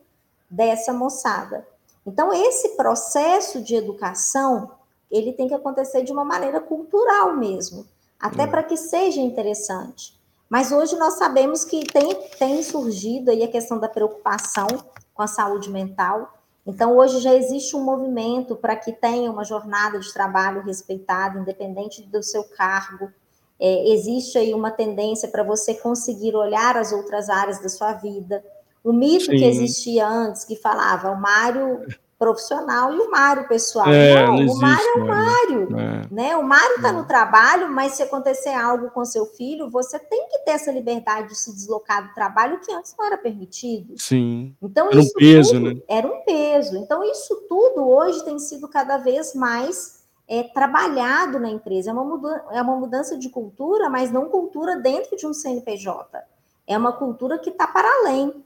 dessa 0.49 0.93
moçada. 0.93 1.67
Então, 2.07 2.33
esse 2.33 2.77
processo 2.77 3.63
de 3.63 3.75
educação, 3.75 4.71
ele 5.11 5.33
tem 5.33 5.49
que 5.49 5.55
acontecer 5.55 6.03
de 6.03 6.13
uma 6.13 6.25
maneira 6.25 6.61
cultural 6.61 7.37
mesmo, 7.37 7.87
até 8.21 8.45
Hum. 8.45 8.51
para 8.51 8.63
que 8.63 8.77
seja 8.77 9.21
interessante. 9.21 10.19
Mas 10.49 10.71
hoje 10.71 10.97
nós 10.97 11.15
sabemos 11.15 11.65
que 11.65 11.85
tem, 11.85 12.15
tem 12.39 12.63
surgido 12.63 13.31
aí 13.31 13.43
a 13.43 13.49
questão 13.49 13.79
da 13.79 13.89
preocupação 13.89 14.67
com 15.15 15.23
a 15.23 15.27
saúde 15.27 15.71
mental. 15.71 16.35
Então, 16.67 16.97
hoje 16.97 17.21
já 17.21 17.35
existe 17.35 17.77
um 17.77 17.83
movimento 17.83 18.57
para 18.57 18.77
que 18.77 18.93
tenha 18.93 19.31
uma 19.31 19.45
jornada 19.45 19.99
de 19.99 20.13
trabalho 20.13 20.63
respeitada, 20.63 21.39
independente 21.39 22.03
do 22.03 22.23
seu 22.23 22.45
cargo. 22.45 23.11
É, 23.61 23.91
existe 23.91 24.37
aí 24.39 24.53
uma 24.55 24.71
tendência 24.71 25.29
para 25.29 25.43
você 25.43 25.75
conseguir 25.75 26.35
olhar 26.35 26.77
as 26.77 26.93
outras 26.93 27.29
áreas 27.29 27.61
da 27.61 27.69
sua 27.69 27.93
vida. 27.93 28.45
O 28.85 28.93
mito 28.93 29.25
Sim. 29.25 29.39
que 29.39 29.45
existia 29.45 30.07
antes, 30.07 30.45
que 30.45 30.57
falava 30.57 31.11
o 31.11 31.19
Mário 31.21 31.81
profissional 32.19 32.95
e 32.95 32.99
o 33.01 33.11
Mário 33.11 33.49
pessoal. 33.49 33.89
É, 33.89 34.27
não, 34.27 34.37
não 34.37 34.53
o 34.55 34.59
Mário 34.59 34.77
existe 34.79 34.99
é 34.99 35.03
o 35.03 35.07
mais, 35.07 35.27
Mário. 35.27 35.79
É. 35.79 36.15
Né? 36.15 36.37
O 36.37 36.43
Mário 36.43 36.77
está 36.77 36.91
Hum. 36.91 36.99
no 36.99 37.05
trabalho, 37.07 37.71
mas 37.71 37.93
se 37.93 38.03
acontecer 38.03 38.55
algo 38.55 38.91
com 38.91 39.05
seu 39.05 39.27
filho, 39.27 39.69
você 39.69 39.99
tem 39.99 40.29
que 40.29 40.39
ter 40.41 40.53
essa 40.53 40.71
liberdade 40.71 41.29
de 41.29 41.37
se 41.37 41.53
deslocar 41.53 42.07
do 42.07 42.15
trabalho 42.15 42.61
que 42.61 42.73
antes 42.73 42.95
não 42.97 43.05
era 43.07 43.19
permitido. 43.19 43.95
Sim. 43.99 44.55
Então, 44.63 44.89
Era 44.89 44.97
um 44.97 45.01
isso 45.01 45.13
peso, 45.15 45.53
tudo 45.55 45.75
né? 45.75 45.81
era 45.89 46.07
um 46.07 46.21
peso. 46.25 46.77
Então, 46.77 47.03
isso 47.05 47.37
tudo 47.49 47.89
hoje 47.89 48.25
tem 48.25 48.39
sido 48.39 48.69
cada 48.69 48.97
vez 48.99 49.35
mais 49.35 50.03
é, 50.29 50.43
trabalhado 50.45 51.39
na 51.39 51.51
empresa. 51.51 51.91
É 51.91 51.93
uma, 51.93 52.05
mudança, 52.05 52.45
é 52.53 52.63
uma 52.63 52.77
mudança 52.77 53.19
de 53.19 53.29
cultura, 53.29 53.91
mas 53.91 54.11
não 54.11 54.29
cultura 54.29 54.77
dentro 54.77 55.17
de 55.17 55.27
um 55.27 55.35
CNPJ. 55.35 56.23
É 56.67 56.79
uma 56.79 56.93
cultura 56.93 57.39
que 57.39 57.51
está 57.51 57.67
para 57.67 57.89
além. 58.01 58.45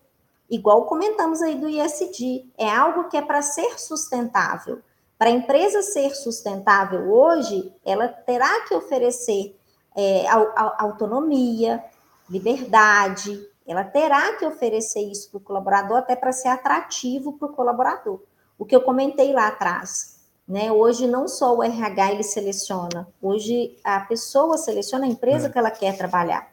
Igual 0.51 0.87
comentamos 0.87 1.43
aí 1.43 1.57
do 1.57 1.69
ISD. 1.69 2.47
É 2.57 2.71
algo 2.71 3.09
que 3.09 3.17
é 3.17 3.23
para 3.23 3.43
ser 3.43 3.79
sustentável. 3.79 4.81
Para 5.19 5.29
a 5.31 5.33
empresa 5.33 5.83
ser 5.83 6.15
sustentável 6.15 7.11
hoje, 7.13 7.73
ela 7.85 8.09
terá 8.09 8.61
que 8.67 8.75
oferecer 8.75 9.57
é, 9.97 10.29
au- 10.29 10.53
au- 10.57 10.75
autonomia, 10.79 11.85
liberdade, 12.31 13.47
ela 13.67 13.85
terá 13.85 14.35
que 14.37 14.47
oferecer 14.47 15.01
isso 15.01 15.29
para 15.31 15.39
o 15.39 15.41
colaborador 15.41 15.99
até 15.99 16.17
para 16.17 16.33
ser 16.33 16.49
atrativo 16.49 17.33
para 17.35 17.49
o 17.49 17.53
colaborador. 17.53 18.21
O 18.59 18.65
que 18.65 18.75
eu 18.75 18.81
comentei 18.81 19.33
lá 19.33 19.49
atrás, 19.49 20.19
né? 20.47 20.73
Hoje 20.73 21.07
não 21.07 21.29
só 21.29 21.55
o 21.55 21.63
RH 21.63 22.13
ele 22.13 22.23
seleciona, 22.23 23.09
hoje 23.21 23.77
a 23.85 24.01
pessoa 24.01 24.57
seleciona 24.57 25.05
a 25.05 25.09
empresa 25.09 25.49
É. 25.49 25.51
que 25.51 25.59
ela 25.59 25.71
quer 25.71 25.97
trabalhar. 25.97 26.49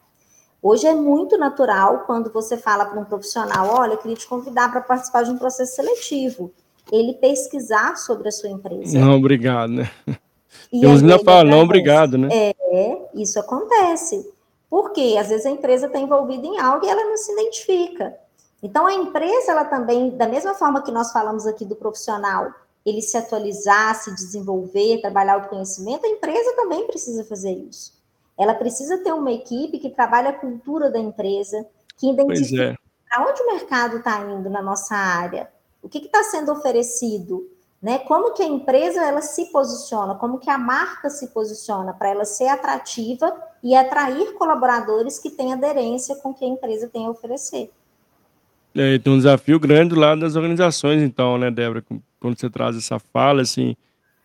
Hoje 0.62 0.86
é 0.86 0.94
muito 0.94 1.36
natural 1.36 2.04
quando 2.06 2.32
você 2.32 2.56
fala 2.56 2.84
para 2.84 2.98
um 2.98 3.04
profissional, 3.04 3.68
olha, 3.68 3.92
eu 3.92 3.98
queria 3.98 4.16
te 4.16 4.26
convidar 4.26 4.70
para 4.70 4.80
participar 4.80 5.22
de 5.22 5.30
um 5.30 5.38
processo 5.38 5.76
seletivo, 5.76 6.52
ele 6.90 7.14
pesquisar 7.14 7.96
sobre 7.96 8.28
a 8.28 8.32
sua 8.32 8.48
empresa. 8.48 8.98
Não, 8.98 9.16
obrigado, 9.16 9.70
né? 9.70 9.90
E 10.72 10.80
que 10.80 10.86
ainda 10.86 11.18
falam, 11.18 11.50
não, 11.50 11.60
obrigado, 11.60 12.16
né? 12.16 12.28
É, 12.32 13.08
isso 13.14 13.38
acontece. 13.38 14.32
Porque 14.68 15.16
às 15.18 15.28
vezes 15.28 15.46
a 15.46 15.50
empresa 15.50 15.86
está 15.86 15.98
envolvida 15.98 16.46
em 16.46 16.58
algo 16.58 16.84
e 16.84 16.88
ela 16.88 17.04
não 17.04 17.16
se 17.16 17.32
identifica. 17.32 18.16
Então 18.62 18.86
a 18.86 18.94
empresa, 18.94 19.52
ela 19.52 19.64
também, 19.64 20.10
da 20.16 20.26
mesma 20.26 20.54
forma 20.54 20.82
que 20.82 20.90
nós 20.90 21.12
falamos 21.12 21.46
aqui 21.46 21.64
do 21.64 21.76
profissional, 21.76 22.50
ele 22.84 23.02
se 23.02 23.16
atualizar, 23.16 23.94
se 23.94 24.14
desenvolver, 24.14 25.00
trabalhar 25.00 25.38
o 25.38 25.48
conhecimento, 25.48 26.06
a 26.06 26.08
empresa 26.08 26.54
também 26.54 26.86
precisa 26.86 27.24
fazer 27.24 27.52
isso. 27.52 27.95
Ela 28.38 28.54
precisa 28.54 28.98
ter 28.98 29.12
uma 29.12 29.32
equipe 29.32 29.78
que 29.78 29.90
trabalhe 29.90 30.28
a 30.28 30.32
cultura 30.32 30.90
da 30.90 30.98
empresa, 30.98 31.66
que 31.96 32.10
identifique 32.10 32.60
é. 32.60 32.76
para 33.08 33.28
onde 33.28 33.42
o 33.42 33.46
mercado 33.46 33.96
está 33.98 34.20
indo 34.20 34.50
na 34.50 34.60
nossa 34.60 34.94
área, 34.94 35.48
o 35.82 35.88
que 35.88 35.98
está 35.98 36.22
sendo 36.24 36.52
oferecido, 36.52 37.48
né? 37.80 37.98
Como 38.00 38.34
que 38.34 38.42
a 38.42 38.46
empresa 38.46 39.04
ela 39.04 39.22
se 39.22 39.46
posiciona, 39.46 40.14
como 40.14 40.38
que 40.38 40.50
a 40.50 40.58
marca 40.58 41.08
se 41.08 41.28
posiciona 41.28 41.92
para 41.92 42.10
ela 42.10 42.24
ser 42.24 42.48
atrativa 42.48 43.32
e 43.62 43.74
atrair 43.74 44.34
colaboradores 44.34 45.18
que 45.18 45.30
têm 45.30 45.52
aderência 45.52 46.16
com 46.16 46.30
o 46.30 46.34
que 46.34 46.44
a 46.44 46.48
empresa 46.48 46.88
tem 46.88 47.06
a 47.06 47.10
oferecer. 47.10 47.70
É, 48.74 48.98
tem 48.98 49.12
um 49.12 49.16
desafio 49.16 49.58
grande 49.58 49.94
lá 49.94 50.14
das 50.14 50.36
organizações, 50.36 51.02
então, 51.02 51.38
né, 51.38 51.50
Débora? 51.50 51.82
Quando 52.20 52.38
você 52.38 52.50
traz 52.50 52.76
essa 52.76 52.98
fala, 52.98 53.40
assim, 53.40 53.74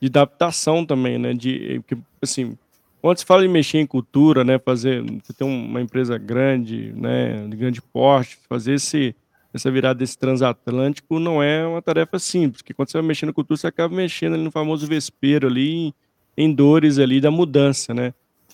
de 0.01 0.07
adaptação 0.07 0.85
também, 0.85 1.17
né? 1.17 1.33
De, 1.33 1.81
assim, 2.21 2.57
quando 3.01 3.17
se 3.17 3.25
fala 3.25 3.43
em 3.43 3.49
mexer 3.49 3.79
em 3.79 3.85
cultura, 3.85 4.43
né? 4.43 4.59
Fazer, 4.59 5.03
você 5.03 5.33
tem 5.33 5.47
uma 5.47 5.81
empresa 5.81 6.17
grande, 6.17 6.93
né? 6.95 7.47
De 7.47 7.55
grande 7.55 7.81
porte, 7.81 8.37
fazer 8.47 8.75
esse, 8.75 9.15
essa 9.53 9.71
virada 9.71 9.99
desse 9.99 10.17
transatlântico 10.17 11.19
não 11.19 11.41
é 11.41 11.65
uma 11.65 11.81
tarefa 11.81 12.19
simples, 12.19 12.61
porque 12.61 12.73
quando 12.73 12.89
você 12.89 12.97
vai 12.97 13.07
mexer 13.07 13.25
na 13.25 13.33
cultura, 13.33 13.57
você 13.57 13.67
acaba 13.67 13.93
mexendo 13.93 14.33
ali 14.33 14.43
no 14.43 14.51
famoso 14.51 14.85
vespeiro 14.85 15.47
ali, 15.47 15.93
em 16.37 16.53
dores 16.53 16.99
ali 16.99 17.19
da 17.19 17.31
mudança, 17.31 17.93
né? 17.93 18.13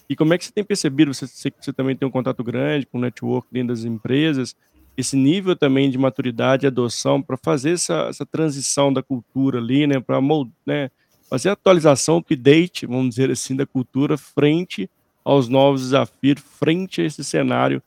E 0.10 0.16
como 0.16 0.34
é 0.34 0.38
que 0.38 0.46
você 0.46 0.52
tem 0.52 0.64
percebido, 0.64 1.14
você, 1.14 1.26
você 1.60 1.74
também 1.74 1.96
tem 1.96 2.08
um 2.08 2.12
contato 2.12 2.44
grande 2.44 2.86
com 2.86 2.98
o 2.98 3.02
network 3.02 3.48
dentro 3.52 3.70
das 3.70 3.84
empresas, 3.84 4.56
esse 4.96 5.16
nível 5.16 5.56
também 5.56 5.92
de 5.92 5.98
maturidade 5.98 6.66
e 6.66 6.68
adoção 6.68 7.22
para 7.22 7.38
fazer 7.38 7.72
essa, 7.72 8.08
essa 8.10 8.26
transição 8.26 8.92
da 8.92 9.04
cultura 9.04 9.60
ali, 9.60 9.86
né, 9.86 10.00
para 10.00 10.20
né, 10.66 10.90
fazer 11.30 11.50
atualização, 11.50 12.18
update, 12.18 12.86
vamos 12.86 13.16
dizer 13.16 13.32
assim, 13.32 13.56
da 13.56 13.66
cultura 13.66 14.18
frente 14.18 14.90
aos 15.24 15.48
novos 15.48 15.82
desafios, 15.82 16.42
frente 16.42 17.02
a 17.02 17.06
esse 17.06 17.24
cenário 17.24 17.82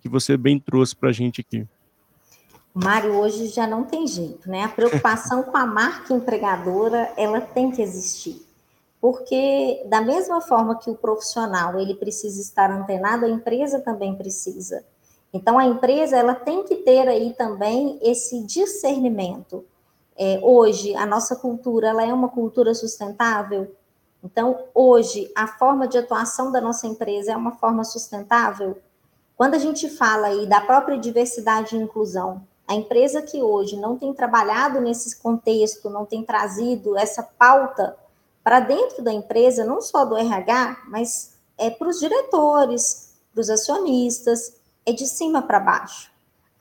que 0.00 0.08
você 0.08 0.36
bem 0.36 0.58
trouxe 0.58 0.94
para 0.94 1.10
a 1.10 1.12
gente 1.12 1.40
aqui. 1.40 1.66
Mário, 2.74 3.14
hoje 3.14 3.46
já 3.46 3.66
não 3.66 3.84
tem 3.84 4.06
jeito, 4.06 4.50
né? 4.50 4.64
A 4.64 4.68
preocupação 4.68 5.44
com 5.44 5.56
a 5.56 5.64
marca 5.64 6.12
empregadora, 6.12 7.12
ela 7.16 7.40
tem 7.40 7.70
que 7.70 7.80
existir. 7.80 8.44
Porque 9.00 9.82
da 9.86 10.00
mesma 10.00 10.40
forma 10.40 10.76
que 10.78 10.90
o 10.90 10.96
profissional, 10.96 11.78
ele 11.78 11.94
precisa 11.94 12.40
estar 12.40 12.70
antenado, 12.70 13.26
a 13.26 13.28
empresa 13.28 13.80
também 13.80 14.16
precisa. 14.16 14.84
Então 15.32 15.58
a 15.58 15.64
empresa, 15.64 16.16
ela 16.16 16.34
tem 16.34 16.64
que 16.64 16.76
ter 16.76 17.06
aí 17.06 17.32
também 17.34 17.98
esse 18.02 18.42
discernimento. 18.44 19.64
É, 20.16 20.38
hoje, 20.42 20.94
a 20.94 21.04
nossa 21.06 21.34
cultura 21.36 21.88
ela 21.88 22.04
é 22.04 22.12
uma 22.12 22.28
cultura 22.28 22.74
sustentável? 22.74 23.74
Então, 24.22 24.64
hoje, 24.74 25.30
a 25.34 25.46
forma 25.46 25.86
de 25.86 25.98
atuação 25.98 26.50
da 26.50 26.60
nossa 26.60 26.86
empresa 26.86 27.32
é 27.32 27.36
uma 27.36 27.52
forma 27.52 27.84
sustentável? 27.84 28.78
Quando 29.36 29.54
a 29.54 29.58
gente 29.58 29.88
fala 29.88 30.28
aí 30.28 30.46
da 30.46 30.60
própria 30.60 30.96
diversidade 30.96 31.76
e 31.76 31.80
inclusão, 31.80 32.42
a 32.66 32.74
empresa 32.74 33.20
que 33.20 33.42
hoje 33.42 33.76
não 33.76 33.98
tem 33.98 34.14
trabalhado 34.14 34.80
nesse 34.80 35.16
contexto, 35.18 35.90
não 35.90 36.06
tem 36.06 36.24
trazido 36.24 36.96
essa 36.96 37.22
pauta 37.22 37.96
para 38.42 38.60
dentro 38.60 39.02
da 39.02 39.12
empresa, 39.12 39.64
não 39.64 39.80
só 39.80 40.04
do 40.04 40.16
RH, 40.16 40.84
mas 40.88 41.34
é 41.58 41.68
para 41.68 41.88
os 41.88 41.98
diretores, 41.98 43.14
para 43.32 43.40
os 43.40 43.50
acionistas, 43.50 44.54
é 44.86 44.92
de 44.92 45.06
cima 45.06 45.42
para 45.42 45.60
baixo. 45.60 46.13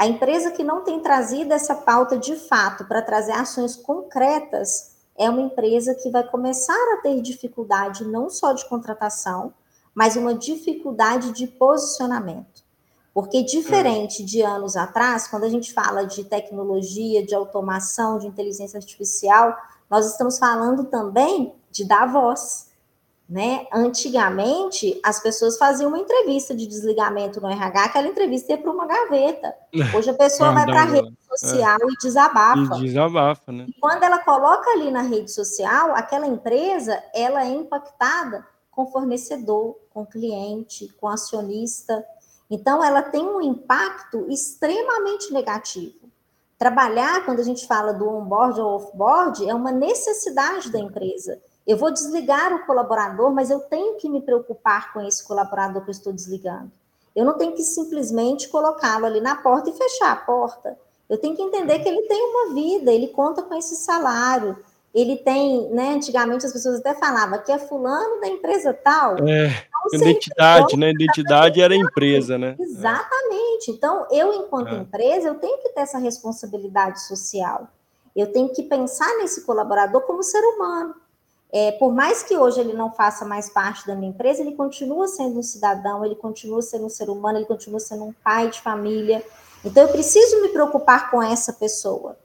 A 0.03 0.05
empresa 0.05 0.51
que 0.51 0.65
não 0.65 0.83
tem 0.83 0.99
trazido 0.99 1.53
essa 1.53 1.75
pauta 1.75 2.17
de 2.17 2.35
fato 2.35 2.83
para 2.83 3.01
trazer 3.01 3.31
ações 3.31 3.77
concretas 3.77 4.97
é 5.17 5.29
uma 5.29 5.39
empresa 5.39 5.95
que 5.95 6.09
vai 6.09 6.27
começar 6.27 6.75
a 6.93 7.01
ter 7.01 7.21
dificuldade 7.21 8.03
não 8.03 8.29
só 8.29 8.51
de 8.51 8.67
contratação, 8.67 9.53
mas 9.95 10.17
uma 10.17 10.35
dificuldade 10.35 11.31
de 11.31 11.47
posicionamento. 11.47 12.65
Porque 13.13 13.43
diferente 13.43 14.25
de 14.25 14.41
anos 14.41 14.75
atrás, 14.75 15.25
quando 15.29 15.45
a 15.45 15.49
gente 15.49 15.71
fala 15.71 16.03
de 16.03 16.25
tecnologia, 16.25 17.25
de 17.25 17.33
automação, 17.33 18.17
de 18.17 18.27
inteligência 18.27 18.75
artificial, 18.75 19.55
nós 19.89 20.11
estamos 20.11 20.37
falando 20.37 20.83
também 20.83 21.55
de 21.71 21.85
dar 21.85 22.11
voz. 22.11 22.72
Né? 23.33 23.65
Antigamente, 23.73 24.99
as 25.03 25.19
pessoas 25.19 25.57
faziam 25.57 25.89
uma 25.89 25.97
entrevista 25.97 26.53
de 26.53 26.67
desligamento 26.67 27.41
no 27.41 27.49
RH, 27.49 27.85
aquela 27.85 28.07
entrevista 28.07 28.51
ia 28.51 28.59
para 28.59 28.71
uma 28.71 28.85
gaveta. 28.85 29.55
Hoje 29.97 30.11
a 30.11 30.13
pessoa 30.13 30.51
vai 30.51 30.65
para 30.65 30.83
a 30.83 30.85
rede 30.85 31.17
social 31.19 31.79
é. 31.81 31.85
e 31.91 31.97
desabafa. 31.99 32.77
E 32.77 32.81
desabafa, 32.81 33.51
né? 33.51 33.65
E 33.67 33.73
quando 33.79 34.03
ela 34.03 34.19
coloca 34.19 34.69
ali 34.69 34.91
na 34.91 35.01
rede 35.01 35.31
social, 35.31 35.95
aquela 35.95 36.27
empresa, 36.27 37.01
ela 37.11 37.43
é 37.43 37.49
impactada 37.49 38.45
com 38.69 38.85
fornecedor, 38.85 39.79
com 39.91 40.05
cliente, 40.05 40.93
com 41.01 41.07
acionista. 41.07 42.05
Então, 42.51 42.83
ela 42.83 43.01
tem 43.01 43.25
um 43.25 43.41
impacto 43.41 44.27
extremamente 44.29 45.33
negativo. 45.33 46.07
Trabalhar, 46.55 47.25
quando 47.25 47.39
a 47.39 47.43
gente 47.43 47.65
fala 47.65 47.93
do 47.93 48.07
onboard 48.07 48.61
ou 48.61 48.75
offboard, 48.75 49.49
é 49.49 49.55
uma 49.55 49.71
necessidade 49.71 50.71
da 50.71 50.77
empresa. 50.77 51.41
Eu 51.65 51.77
vou 51.77 51.91
desligar 51.91 52.53
o 52.53 52.65
colaborador, 52.65 53.31
mas 53.31 53.49
eu 53.49 53.59
tenho 53.61 53.95
que 53.95 54.09
me 54.09 54.21
preocupar 54.21 54.91
com 54.91 55.01
esse 55.01 55.23
colaborador 55.25 55.81
que 55.83 55.89
eu 55.89 55.93
estou 55.93 56.11
desligando. 56.11 56.71
Eu 57.15 57.25
não 57.25 57.37
tenho 57.37 57.53
que 57.53 57.63
simplesmente 57.63 58.49
colocá-lo 58.49 59.05
ali 59.05 59.21
na 59.21 59.35
porta 59.35 59.69
e 59.69 59.73
fechar 59.73 60.11
a 60.11 60.15
porta. 60.15 60.77
Eu 61.09 61.17
tenho 61.17 61.35
que 61.35 61.41
entender 61.41 61.79
que 61.79 61.87
ele 61.87 62.01
tem 62.03 62.21
uma 62.21 62.53
vida, 62.53 62.91
ele 62.91 63.07
conta 63.07 63.41
com 63.43 63.53
esse 63.53 63.75
salário, 63.75 64.57
ele 64.93 65.17
tem, 65.17 65.69
né? 65.69 65.93
Antigamente 65.93 66.45
as 66.45 66.53
pessoas 66.53 66.79
até 66.79 66.93
falavam 66.93 67.39
que 67.39 67.51
é 67.51 67.57
fulano 67.57 68.19
da 68.19 68.27
empresa 68.27 68.73
tal. 68.73 69.17
É, 69.27 69.47
então, 69.47 70.01
identidade, 70.01 70.77
né? 70.77 70.91
Identidade 70.91 71.61
era 71.61 71.75
empresa, 71.75 72.37
né? 72.37 72.55
Exatamente. 72.59 73.71
Então, 73.71 74.05
eu, 74.11 74.33
enquanto 74.33 74.73
é. 74.73 74.77
empresa, 74.77 75.27
eu 75.29 75.35
tenho 75.35 75.57
que 75.59 75.69
ter 75.69 75.81
essa 75.81 75.97
responsabilidade 75.97 77.01
social. 77.03 77.67
Eu 78.15 78.31
tenho 78.31 78.49
que 78.49 78.63
pensar 78.63 79.17
nesse 79.17 79.41
colaborador 79.41 80.01
como 80.01 80.21
ser 80.21 80.41
humano. 80.41 80.93
É, 81.55 81.71
por 81.73 81.93
mais 81.93 82.23
que 82.23 82.35
hoje 82.35 82.59
ele 82.59 82.73
não 82.73 82.91
faça 82.91 83.23
mais 83.23 83.47
parte 83.47 83.85
da 83.85 83.93
minha 83.93 84.09
empresa, 84.09 84.41
ele 84.41 84.55
continua 84.55 85.07
sendo 85.07 85.37
um 85.37 85.43
cidadão, 85.43 86.03
ele 86.03 86.15
continua 86.15 86.63
sendo 86.63 86.87
um 86.87 86.89
ser 86.89 87.11
humano, 87.11 87.37
ele 87.37 87.45
continua 87.45 87.79
sendo 87.79 88.05
um 88.05 88.13
pai 88.23 88.49
de 88.49 88.59
família. 88.59 89.23
Então, 89.63 89.83
eu 89.83 89.89
preciso 89.89 90.41
me 90.41 90.49
preocupar 90.49 91.11
com 91.11 91.21
essa 91.21 91.53
pessoa. 91.53 92.17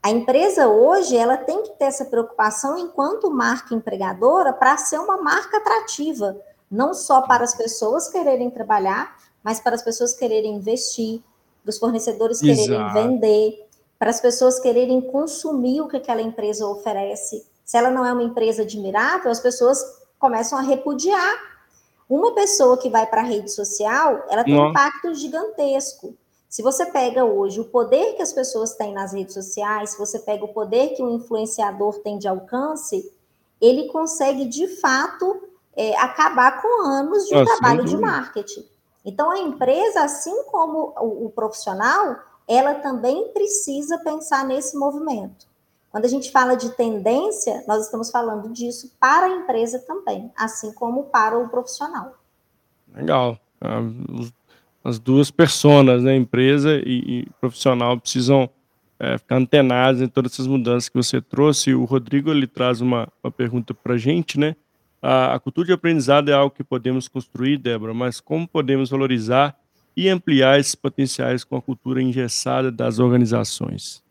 A 0.00 0.10
empresa 0.10 0.68
hoje, 0.68 1.16
ela 1.16 1.36
tem 1.36 1.64
que 1.64 1.70
ter 1.70 1.86
essa 1.86 2.04
preocupação 2.04 2.78
enquanto 2.78 3.32
marca 3.32 3.74
empregadora 3.74 4.52
para 4.52 4.76
ser 4.76 5.00
uma 5.00 5.20
marca 5.20 5.56
atrativa, 5.56 6.36
não 6.70 6.94
só 6.94 7.22
para 7.22 7.42
as 7.42 7.56
pessoas 7.56 8.08
quererem 8.08 8.48
trabalhar, 8.48 9.16
mas 9.42 9.58
para 9.58 9.74
as 9.74 9.82
pessoas 9.82 10.14
quererem 10.14 10.54
investir, 10.54 11.20
para 11.64 11.70
os 11.70 11.78
fornecedores 11.78 12.38
quererem 12.38 12.76
Exato. 12.76 12.94
vender, 12.94 13.66
para 13.98 14.10
as 14.10 14.20
pessoas 14.20 14.60
quererem 14.60 15.00
consumir 15.00 15.80
o 15.80 15.88
que 15.88 15.96
aquela 15.96 16.22
empresa 16.22 16.64
oferece 16.64 17.50
se 17.72 17.78
ela 17.78 17.90
não 17.90 18.04
é 18.04 18.12
uma 18.12 18.22
empresa 18.22 18.64
admirável, 18.64 19.30
as 19.30 19.40
pessoas 19.40 19.82
começam 20.18 20.58
a 20.58 20.60
repudiar. 20.60 21.38
Uma 22.06 22.34
pessoa 22.34 22.76
que 22.76 22.90
vai 22.90 23.06
para 23.06 23.22
a 23.22 23.24
rede 23.24 23.50
social, 23.50 24.26
ela 24.28 24.44
tem 24.44 24.54
não. 24.54 24.66
um 24.66 24.70
impacto 24.72 25.14
gigantesco. 25.14 26.14
Se 26.50 26.60
você 26.60 26.84
pega 26.84 27.24
hoje 27.24 27.60
o 27.60 27.64
poder 27.64 28.12
que 28.12 28.20
as 28.20 28.30
pessoas 28.30 28.74
têm 28.74 28.92
nas 28.92 29.14
redes 29.14 29.32
sociais, 29.32 29.92
se 29.92 29.98
você 29.98 30.18
pega 30.18 30.44
o 30.44 30.52
poder 30.52 30.88
que 30.88 31.02
um 31.02 31.14
influenciador 31.14 32.00
tem 32.00 32.18
de 32.18 32.28
alcance, 32.28 33.10
ele 33.58 33.88
consegue 33.88 34.44
de 34.44 34.68
fato 34.76 35.48
é, 35.74 35.96
acabar 35.96 36.60
com 36.60 36.86
anos 36.86 37.24
de 37.26 37.34
um 37.34 37.42
trabalho 37.42 37.86
de 37.86 37.96
marketing. 37.96 38.68
Então 39.02 39.30
a 39.30 39.38
empresa, 39.38 40.02
assim 40.02 40.44
como 40.50 40.92
o, 41.00 41.24
o 41.24 41.30
profissional, 41.30 42.18
ela 42.46 42.74
também 42.74 43.28
precisa 43.28 43.96
pensar 44.00 44.44
nesse 44.44 44.76
movimento. 44.76 45.50
Quando 45.92 46.06
a 46.06 46.08
gente 46.08 46.32
fala 46.32 46.56
de 46.56 46.70
tendência, 46.70 47.62
nós 47.68 47.84
estamos 47.84 48.10
falando 48.10 48.50
disso 48.50 48.90
para 48.98 49.26
a 49.26 49.28
empresa 49.28 49.78
também, 49.80 50.32
assim 50.34 50.72
como 50.72 51.04
para 51.04 51.38
o 51.38 51.50
profissional. 51.50 52.16
Legal. 52.94 53.38
Ah, 53.60 53.82
as 54.82 54.98
duas 54.98 55.30
personas, 55.30 56.02
né, 56.02 56.16
empresa 56.16 56.80
e, 56.84 57.28
profissional, 57.38 58.00
precisam 58.00 58.48
é, 58.98 59.18
ficar 59.18 59.36
antenados 59.36 60.00
em 60.00 60.08
todas 60.08 60.32
essas 60.32 60.46
mudanças 60.46 60.88
que 60.88 60.96
você 60.96 61.20
trouxe. 61.20 61.74
O 61.74 61.84
Rodrigo 61.84 62.30
ele 62.30 62.46
traz 62.46 62.80
uma, 62.80 63.06
uma 63.22 63.30
pergunta 63.30 63.74
para 63.74 63.92
a 63.92 63.98
gente, 63.98 64.40
né? 64.40 64.56
A, 65.00 65.34
a 65.34 65.40
cultura 65.40 65.66
de 65.66 65.72
aprendizado 65.74 66.30
é 66.30 66.32
algo 66.32 66.54
que 66.54 66.64
podemos 66.64 67.06
construir, 67.06 67.58
Débora, 67.58 67.92
mas 67.92 68.18
como 68.18 68.48
podemos 68.48 68.88
valorizar 68.88 69.54
e 69.94 70.08
ampliar 70.08 70.58
esses 70.58 70.74
potenciais 70.74 71.44
com 71.44 71.54
a 71.54 71.62
cultura 71.62 72.00
engessada 72.00 72.72
das 72.72 72.98
organizações? 72.98 74.01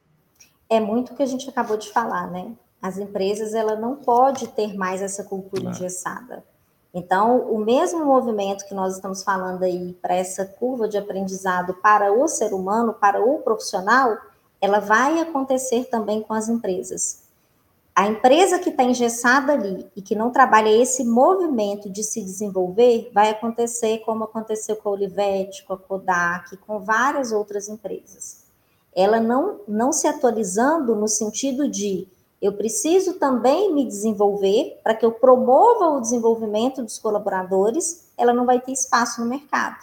É 0.71 0.79
muito 0.79 1.11
o 1.11 1.15
que 1.17 1.21
a 1.21 1.25
gente 1.25 1.49
acabou 1.49 1.75
de 1.75 1.89
falar, 1.89 2.31
né? 2.31 2.53
As 2.81 2.97
empresas, 2.97 3.53
ela 3.53 3.75
não 3.75 3.97
pode 3.97 4.47
ter 4.47 4.73
mais 4.73 5.01
essa 5.01 5.21
cultura 5.21 5.63
claro. 5.63 5.77
engessada. 5.77 6.45
Então, 6.93 7.39
o 7.51 7.57
mesmo 7.57 8.05
movimento 8.05 8.65
que 8.65 8.73
nós 8.73 8.95
estamos 8.95 9.21
falando 9.21 9.63
aí 9.63 9.91
para 10.01 10.15
essa 10.15 10.45
curva 10.45 10.87
de 10.87 10.97
aprendizado 10.97 11.73
para 11.73 12.13
o 12.13 12.25
ser 12.25 12.53
humano, 12.53 12.93
para 12.93 13.21
o 13.21 13.39
profissional, 13.39 14.17
ela 14.61 14.79
vai 14.79 15.19
acontecer 15.19 15.89
também 15.89 16.21
com 16.21 16.33
as 16.33 16.47
empresas. 16.47 17.23
A 17.93 18.07
empresa 18.07 18.57
que 18.57 18.69
está 18.69 18.83
engessada 18.83 19.51
ali 19.51 19.85
e 19.93 20.01
que 20.01 20.15
não 20.15 20.31
trabalha 20.31 20.69
esse 20.69 21.03
movimento 21.03 21.89
de 21.89 22.01
se 22.01 22.21
desenvolver, 22.21 23.11
vai 23.13 23.29
acontecer 23.29 23.99
como 24.05 24.23
aconteceu 24.23 24.77
com 24.77 24.87
a 24.87 24.93
Olivetti, 24.93 25.65
com 25.65 25.73
a 25.73 25.77
Kodak, 25.77 26.55
com 26.57 26.79
várias 26.79 27.33
outras 27.33 27.67
empresas 27.67 28.40
ela 28.95 29.19
não, 29.19 29.59
não 29.67 29.91
se 29.91 30.07
atualizando 30.07 30.95
no 30.95 31.07
sentido 31.07 31.67
de 31.67 32.07
eu 32.41 32.53
preciso 32.53 33.13
também 33.13 33.71
me 33.73 33.85
desenvolver 33.85 34.79
para 34.83 34.95
que 34.95 35.05
eu 35.05 35.11
promova 35.11 35.89
o 35.89 36.01
desenvolvimento 36.01 36.81
dos 36.81 36.97
colaboradores, 36.97 38.07
ela 38.17 38.33
não 38.33 38.45
vai 38.45 38.59
ter 38.59 38.71
espaço 38.71 39.21
no 39.21 39.27
mercado. 39.27 39.77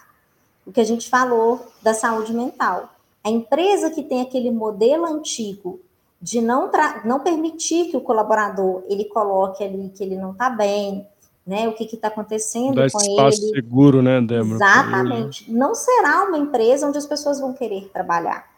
O 0.66 0.72
que 0.72 0.80
a 0.80 0.84
gente 0.84 1.08
falou 1.08 1.64
da 1.80 1.94
saúde 1.94 2.34
mental. 2.34 2.90
A 3.22 3.30
empresa 3.30 3.90
que 3.90 4.02
tem 4.02 4.20
aquele 4.20 4.50
modelo 4.50 5.06
antigo 5.06 5.80
de 6.20 6.40
não, 6.40 6.70
não 7.04 7.20
permitir 7.20 7.90
que 7.90 7.96
o 7.96 8.00
colaborador 8.00 8.82
ele 8.88 9.04
coloque 9.04 9.62
ali 9.62 9.90
que 9.90 10.02
ele 10.02 10.16
não 10.16 10.32
está 10.32 10.50
bem, 10.50 11.06
né? 11.46 11.68
O 11.68 11.72
que 11.72 11.84
está 11.84 12.08
acontecendo 12.08 12.74
Dá 12.74 12.90
com 12.90 12.98
espaço 12.98 13.40
ele. 13.44 13.54
seguro, 13.54 14.02
né, 14.02 14.20
Débora? 14.20 14.56
Exatamente. 14.56 15.50
Não 15.50 15.74
será 15.74 16.24
uma 16.24 16.38
empresa 16.38 16.88
onde 16.88 16.98
as 16.98 17.06
pessoas 17.06 17.40
vão 17.40 17.52
querer 17.52 17.88
trabalhar. 17.92 18.57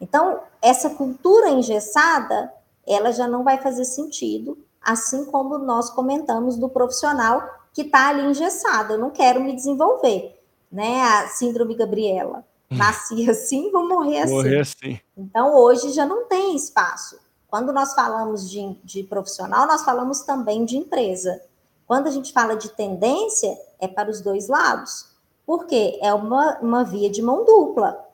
Então, 0.00 0.40
essa 0.60 0.90
cultura 0.90 1.48
engessada, 1.48 2.52
ela 2.86 3.12
já 3.12 3.26
não 3.26 3.42
vai 3.42 3.58
fazer 3.58 3.84
sentido, 3.84 4.58
assim 4.82 5.24
como 5.24 5.58
nós 5.58 5.90
comentamos 5.90 6.56
do 6.56 6.68
profissional 6.68 7.42
que 7.72 7.82
está 7.82 8.08
ali 8.08 8.24
engessado, 8.24 8.94
eu 8.94 8.98
não 8.98 9.10
quero 9.10 9.42
me 9.42 9.54
desenvolver, 9.54 10.40
né? 10.72 11.02
A 11.02 11.28
síndrome 11.28 11.74
Gabriela. 11.74 12.44
Nasci 12.70 13.28
assim, 13.30 13.70
vou 13.70 13.86
morrer 13.86 14.20
assim. 14.20 14.32
Morrer 14.32 14.60
assim. 14.60 15.00
Então, 15.16 15.54
hoje 15.54 15.90
já 15.90 16.06
não 16.06 16.24
tem 16.24 16.56
espaço. 16.56 17.18
Quando 17.48 17.72
nós 17.72 17.94
falamos 17.94 18.50
de, 18.50 18.76
de 18.82 19.02
profissional, 19.02 19.66
nós 19.66 19.84
falamos 19.84 20.20
também 20.20 20.64
de 20.64 20.76
empresa. 20.76 21.40
Quando 21.86 22.06
a 22.06 22.10
gente 22.10 22.32
fala 22.32 22.56
de 22.56 22.70
tendência, 22.70 23.56
é 23.78 23.86
para 23.86 24.10
os 24.10 24.20
dois 24.20 24.48
lados. 24.48 25.08
Porque 25.44 25.98
é 26.02 26.12
uma, 26.12 26.58
uma 26.60 26.82
via 26.82 27.08
de 27.08 27.22
mão 27.22 27.44
dupla. 27.44 28.05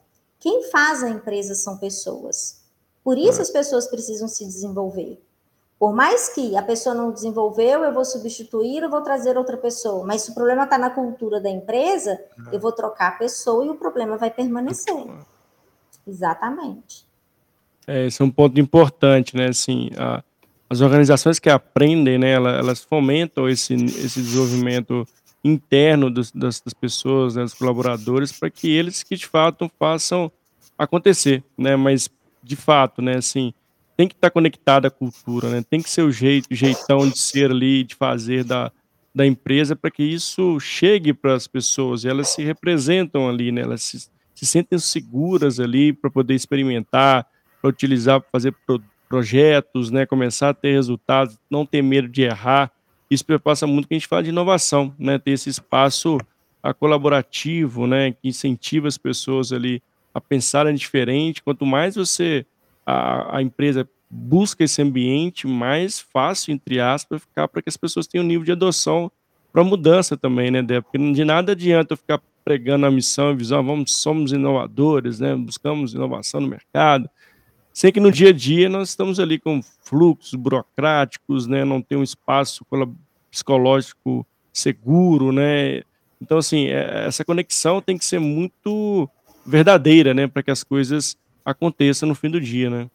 Quem 0.43 0.65
faz 0.73 1.05
a 1.05 1.09
empresa 1.09 1.55
são 1.55 1.79
pessoas. 1.79 2.65
Por 3.05 3.17
isso 3.17 3.39
é. 3.39 3.43
as 3.43 3.51
pessoas 3.51 3.87
precisam 3.87 4.27
se 4.27 4.45
desenvolver. 4.45 5.23
Por 5.79 5.95
mais 5.95 6.31
que 6.31 6.57
a 6.57 6.63
pessoa 6.63 6.97
não 6.97 7.13
desenvolveu, 7.13 7.85
eu 7.85 7.95
vou 7.95 8.05
substituir, 8.05 8.83
eu 8.83 8.91
vou 8.91 9.03
trazer 9.03 9.39
outra 9.39 9.57
pessoa. 9.57 10.05
Mas 10.05 10.23
se 10.23 10.33
o 10.33 10.35
problema 10.35 10.65
está 10.65 10.77
na 10.77 10.91
cultura 10.91 11.41
da 11.41 11.49
empresa, 11.49 12.21
eu 12.51 12.59
vou 12.59 12.73
trocar 12.73 13.09
a 13.11 13.19
pessoa 13.19 13.65
e 13.65 13.71
o 13.71 13.77
problema 13.77 14.17
vai 14.17 14.33
permanecer. 14.33 15.07
Exatamente. 16.05 17.07
É, 17.87 18.07
esse 18.07 18.21
é 18.21 18.25
um 18.25 18.31
ponto 18.31 18.59
importante, 18.59 19.37
né, 19.37 19.47
assim, 19.47 19.91
a 19.97 20.25
as 20.69 20.81
organizações 20.81 21.39
que 21.39 21.51
aprendem, 21.51 22.19
né, 22.19 22.33
ela 22.33 22.53
elas 22.53 22.83
fomentam 22.83 23.47
esse 23.47 23.75
esse 23.75 24.23
desenvolvimento 24.23 25.07
interno 25.45 26.11
dos 26.11 26.31
das 26.31 26.61
das 26.61 26.75
pessoas, 26.75 27.37
né, 27.37 27.43
dos 27.43 27.55
colaboradores, 27.55 28.33
para 28.33 28.51
que 28.51 28.71
eles 28.71 29.03
que 29.03 29.17
de 29.17 29.27
fato 29.27 29.71
façam 29.79 30.31
acontecer, 30.79 31.43
né, 31.57 31.77
mas 31.77 32.09
de 32.43 32.57
fato, 32.57 33.01
né, 33.03 33.17
assim, 33.17 33.53
tem 33.97 34.09
que 34.09 34.15
estar 34.15 34.31
conectada 34.31 34.89
à 34.89 34.91
cultura, 34.91 35.49
né, 35.51 35.63
tem 35.69 35.83
que 35.83 35.91
ser 35.91 36.03
o 36.03 36.11
jeito 36.13 36.55
jeitão 36.55 37.09
de 37.09 37.19
ser 37.19 37.51
ali, 37.51 37.85
de 37.85 37.95
fazer 37.95 38.45
da 38.45 38.71
da 39.15 39.27
empresa 39.27 39.77
para 39.77 39.91
que 39.91 40.03
isso 40.03 40.59
chegue 40.59 41.13
para 41.13 41.35
as 41.35 41.47
pessoas. 41.47 42.03
E 42.03 42.09
elas 42.09 42.29
se 42.29 42.43
representam 42.43 43.29
ali, 43.29 43.53
né, 43.53 43.63
elas 43.63 43.83
se 43.83 44.09
se 44.35 44.47
sentem 44.47 44.79
seguras 44.79 45.61
ali 45.61 45.93
para 45.93 46.11
poder 46.11 46.35
experimentar, 46.35 47.27
para 47.61 47.71
utilizar, 47.71 48.23
fazer 48.33 48.53
pro 48.67 48.83
projetos, 49.09 49.91
né, 49.91 50.07
começar 50.07 50.49
a 50.49 50.55
ter 50.55 50.73
resultados, 50.73 51.37
não 51.51 51.67
ter 51.67 51.83
medo 51.83 52.09
de 52.09 52.23
errar. 52.23 52.73
Isso 53.13 53.25
perpassa 53.27 53.67
muito 53.67 53.87
que 53.89 53.95
a 53.95 53.99
gente 53.99 54.09
fala 54.09 54.23
de 54.23 54.31
inovação, 54.31 54.95
né, 54.99 55.19
ter 55.19 55.33
esse 55.33 55.51
espaço, 55.51 56.19
ah, 56.63 56.73
colaborativo, 56.73 57.87
né, 57.87 58.13
que 58.13 58.29
incentiva 58.29 58.89
as 58.89 58.97
pessoas 58.97 59.53
ali 59.53 59.83
a 60.15 60.21
pensarem 60.21 60.75
diferente. 60.75 61.43
Quanto 61.43 61.67
mais 61.67 61.95
você 61.97 62.47
a 62.87 63.37
a 63.37 63.43
empresa 63.43 63.89
busca 64.11 64.65
esse 64.65 64.81
ambiente, 64.83 65.47
mais 65.47 66.01
fácil, 66.01 66.53
entre 66.53 66.81
aspas, 66.81 67.23
ficar 67.23 67.49
para 67.49 67.63
que 67.63 67.69
as 67.69 67.77
pessoas 67.77 68.07
tenham 68.07 68.25
um 68.25 68.29
nível 68.29 68.45
de 68.45 68.53
adoção 68.53 69.11
para 69.53 69.63
mudança 69.65 70.17
também, 70.17 70.51
né, 70.51 70.63
Débora, 70.63 70.83
porque 70.83 71.13
de 71.13 71.25
nada 71.25 71.53
adianta 71.53 71.93
eu 71.93 71.97
ficar 71.99 72.21
pregando 72.45 72.87
a 72.87 72.91
missão 72.91 73.31
e 73.33 73.37
visão, 73.37 73.63
vamos 73.65 73.95
somos 73.95 74.33
inovadores, 74.33 75.21
né, 75.21 75.35
buscamos 75.37 75.95
inovação 75.95 76.41
no 76.41 76.49
mercado, 76.49 77.09
sei 77.73 77.91
que 77.93 78.01
no 78.01 78.11
dia 78.13 78.31
a 78.31 78.33
dia 78.33 78.69
nós 78.69 78.91
estamos 78.91 79.19
ali 79.19 79.39
com 79.39 79.61
fluxos 79.83 80.35
burocráticos, 80.35 81.47
né, 81.47 81.65
não 81.65 81.81
tem 81.81 81.99
um 81.99 82.03
espaço 82.03 82.65
psicológico 83.31 84.27
seguro, 84.53 85.33
né. 85.33 85.83
Então, 86.21 86.39
assim, 86.39 86.67
eh, 86.67 87.07
essa 87.07 87.25
conexão 87.25 87.81
tem 87.81 87.97
que 87.99 88.05
ser 88.05 88.19
muito 88.21 89.09
verdadeira, 89.45 90.15
né, 90.15 90.27
para 90.29 90.43
que 90.43 90.51
as 90.51 90.63
coisas 90.63 91.17
aconteçam 91.45 92.09
no 92.09 92.15
fim 92.15 92.31
do 92.31 92.41
dia, 92.41 92.71
né. 92.71 92.89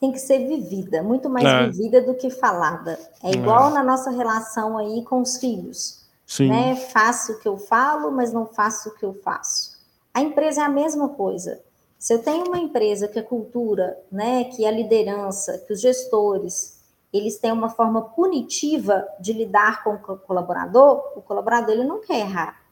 Tem 0.00 0.12
que 0.12 0.18
ser 0.20 0.46
vivida, 0.46 1.02
muito 1.02 1.28
mais 1.28 1.44
É. 1.44 1.66
vivida 1.68 2.00
do 2.02 2.14
que 2.14 2.30
falada. 2.30 2.96
É 3.24 3.32
igual 3.32 3.70
É. 3.70 3.74
na 3.74 3.82
nossa 3.82 4.10
relação 4.10 4.78
aí 4.78 5.02
com 5.02 5.20
os 5.20 5.38
filhos, 5.38 6.06
Sim. 6.24 6.50
né, 6.50 6.76
faço 6.76 7.32
o 7.32 7.38
que 7.40 7.48
eu 7.48 7.56
falo, 7.58 8.12
mas 8.12 8.32
não 8.32 8.46
faço 8.46 8.90
o 8.90 8.94
que 8.94 9.04
eu 9.04 9.14
faço. 9.24 9.76
A 10.14 10.20
empresa 10.20 10.60
é 10.60 10.64
a 10.64 10.68
mesma 10.68 11.08
coisa. 11.08 11.60
Se 11.98 12.14
eu 12.14 12.22
tenho 12.22 12.46
uma 12.46 12.58
empresa 12.58 13.08
que 13.08 13.18
a 13.18 13.24
cultura, 13.24 13.98
né, 14.10 14.44
que 14.44 14.64
a 14.64 14.70
liderança, 14.70 15.58
que 15.66 15.72
os 15.72 15.80
gestores, 15.80 16.78
eles 17.12 17.38
têm 17.38 17.50
uma 17.50 17.68
forma 17.68 18.02
punitiva 18.02 19.06
de 19.18 19.32
lidar 19.32 19.82
com 19.82 19.94
o 19.94 19.98
co 19.98 20.16
colaborador, 20.18 21.12
o 21.16 21.22
colaborador 21.22 21.74
ele 21.74 21.84
não 21.84 22.00
quer 22.00 22.20
errar. 22.20 22.62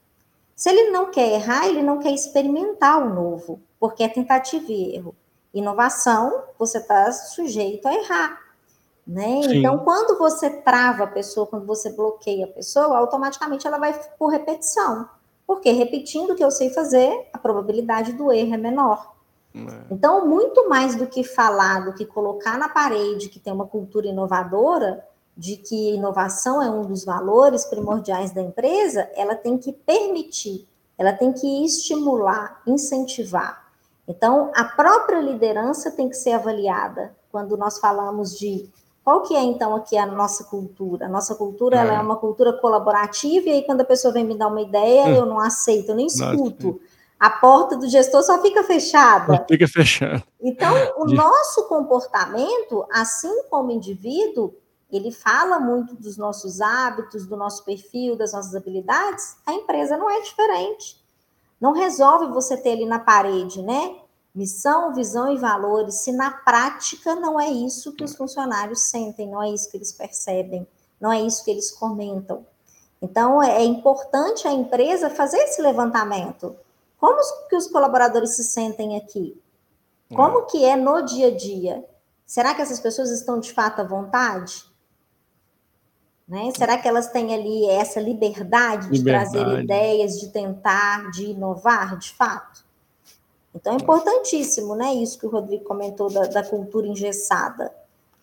Se 0.55 0.71
ele 0.71 0.91
não 0.91 1.11
quer 1.11 1.33
errar, 1.33 1.67
ele 1.67 1.83
não 1.83 1.99
quer 1.99 2.13
experimentar 2.13 3.05
o 3.05 3.13
novo, 3.13 3.61
porque 3.81 4.05
é 4.05 4.09
tentativa 4.09 4.71
e 4.71 4.95
erro. 4.95 5.15
Inovação, 5.53 6.45
você 6.59 6.79
está 6.79 7.11
sujeito 7.11 7.89
a 7.89 7.95
errar, 7.95 8.41
né. 9.05 9.41
Então, 9.47 9.79
quando 9.79 10.19
você 10.19 10.51
trava 10.51 11.05
a 11.05 11.09
pessoa, 11.09 11.47
quando 11.47 11.67
você 11.67 11.91
bloqueia 11.91 12.45
a 12.45 12.49
pessoa, 12.49 12.97
automaticamente 12.97 13.67
ela 13.67 13.79
vai 13.79 13.99
por 14.19 14.29
repetição, 14.29 15.09
porque 15.47 15.73
repetindo 15.73 16.31
o 16.31 16.37
que 16.37 16.45
eu 16.45 16.51
sei 16.51 16.71
fazer, 16.71 17.29
a 17.33 17.39
probabilidade 17.39 18.13
do 18.13 18.31
erro 18.31 18.55
é 18.55 18.59
menor. 18.59 19.16
É. 19.57 19.87
Então, 19.91 20.27
muito 20.27 20.69
mais 20.69 20.95
do 20.97 21.07
que 21.07 21.25
falar, 21.25 21.85
do 21.85 21.93
que 21.95 22.05
colocar 22.05 22.59
na 22.59 22.69
parede 22.69 23.29
que 23.29 23.39
tem 23.41 23.53
uma 23.53 23.67
cultura 23.67 24.07
inovadora, 24.07 25.05
de 25.37 25.57
que 25.57 25.95
inovação 25.95 26.63
é 26.63 26.71
um 26.71 26.83
dos 26.83 27.05
valores 27.05 27.65
primordiais 27.65 28.31
da 28.33 28.41
empresa, 28.43 29.09
ela 29.15 29.35
tem 29.35 29.59
que 29.59 29.73
permitir, 29.73 30.67
ela 30.97 31.13
tem 31.13 31.33
que 31.33 31.65
estimular, 31.65 32.61
incentivar. 32.67 33.65
Então, 34.09 34.51
a 34.55 34.65
própria 34.65 35.21
liderança 35.21 35.91
tem 35.91 36.09
que 36.09 36.17
ser 36.17 36.33
avaliada, 36.33 37.15
quando 37.31 37.57
nós 37.57 37.79
falamos 37.79 38.39
de 38.39 38.69
qual 39.05 39.23
que 39.23 39.37
é 39.37 39.43
então 39.43 39.75
aqui 39.77 39.97
a 39.97 40.05
nossa 40.07 40.45
cultura? 40.45 41.07
A 41.07 41.09
nossa 41.09 41.35
cultura, 41.35 41.77
ela 41.79 41.93
é 41.93 41.97
É. 41.97 42.01
uma 42.01 42.17
cultura 42.17 42.53
colaborativa, 42.55 43.49
e 43.49 43.53
aí 43.53 43.63
quando 43.63 43.83
a 43.83 43.85
pessoa 43.85 44.13
vem 44.13 44.25
me 44.25 44.37
dar 44.37 44.49
uma 44.49 44.61
ideia, 44.63 45.07
Hum. 45.07 45.15
eu 45.17 45.27
não 45.27 45.39
aceito, 45.39 45.91
eu 45.91 45.95
nem 45.95 46.07
Nossa, 46.07 46.25
escuto. 46.35 46.81
A 47.19 47.31
porta 47.31 47.77
do 47.77 47.89
gestor 47.89 48.23
só 48.23 48.41
fica 48.43 48.61
Só 48.61 48.67
fechada. 48.67 49.45
fica 49.49 49.67
fechado. 49.67 50.23
Então, 50.41 50.75
o 50.99 51.07
nosso 51.07 51.65
comportamento, 51.67 52.87
assim 52.93 53.45
como 53.49 53.71
indivíduo, 53.71 54.55
ele 54.93 55.11
fala 55.11 55.59
muito 55.59 55.95
dos 55.95 56.17
nossos 56.17 56.61
hábitos, 56.61 57.27
do 57.27 57.37
nosso 57.37 57.65
perfil, 57.65 58.17
das 58.17 58.33
nossas 58.33 58.55
habilidades, 58.55 59.37
a 59.47 59.53
empresa 59.53 59.97
não 59.97 60.11
é 60.11 60.21
diferente. 60.21 61.03
Não 61.61 61.73
resolve 61.73 62.27
você 62.33 62.57
ter 62.57 62.73
ali 62.73 62.85
na 62.87 62.99
parede, 62.99 63.63
né, 63.63 63.97
missão, 64.35 64.93
visão 64.95 65.33
e 65.33 65.39
valores, 65.39 65.95
se 66.03 66.13
na 66.13 66.31
prática 66.31 67.15
não 67.15 67.41
é 67.41 67.49
isso 67.49 67.93
que 67.95 68.05
os 68.05 68.13
É. 68.13 68.17
funcionários 68.17 68.83
sentem, 68.91 69.29
não 69.31 69.43
é 69.43 69.49
isso 69.51 69.71
que 69.71 69.79
eles 69.79 69.91
percebem, 69.91 70.67
não 71.01 71.11
é 71.11 71.21
isso 71.23 71.43
que 71.43 71.51
eles 71.51 71.73
comentam. 71.73 72.47
Então, 73.01 73.43
é 73.43 73.65
importante 73.65 74.47
a 74.47 74.53
empresa 74.53 75.09
fazer 75.09 75.39
esse 75.39 75.63
levantamento. 75.63 76.55
Como 77.07 77.21
os 77.21 77.31
que 77.49 77.55
os 77.57 77.69
colaboradores 77.69 78.31
se 78.35 78.43
sentem 78.43 78.97
aqui? 78.97 79.41
É. 80.11 80.15
Como 80.17 80.45
que 80.47 80.65
é 80.65 80.75
no 80.75 81.03
dia 81.03 81.29
a 81.29 81.37
dia? 81.37 81.85
Será 82.27 82.53
que 82.53 82.61
essas 82.63 82.81
pessoas 82.81 83.11
estão 83.11 83.39
de 83.39 83.53
fato 83.53 83.81
à 83.81 83.85
vontade? 83.85 84.65
Né, 86.27 86.51
será 86.59 86.77
que 86.77 86.89
elas 86.89 87.07
têm 87.13 87.33
ali 87.33 87.71
essa 87.71 88.01
liberdade 88.01 88.91
de 88.91 89.05
trazer 89.05 89.39
Liberdade. 89.39 89.63
ideias, 89.65 90.19
de 90.19 90.29
tentar, 90.31 91.09
de 91.13 91.27
inovar, 91.27 91.97
de 91.97 92.13
fato? 92.15 92.65
Então 93.55 93.75
é 93.75 93.77
É. 93.77 93.79
importantíssimo, 93.81 94.75
né, 94.75 94.93
isso 94.95 95.17
que 95.21 95.27
o 95.27 95.31
Rodrigo 95.31 95.63
comentou 95.63 96.11
da 96.13 96.23
da 96.27 96.43
cultura 96.43 96.89
engessada. 96.89 97.73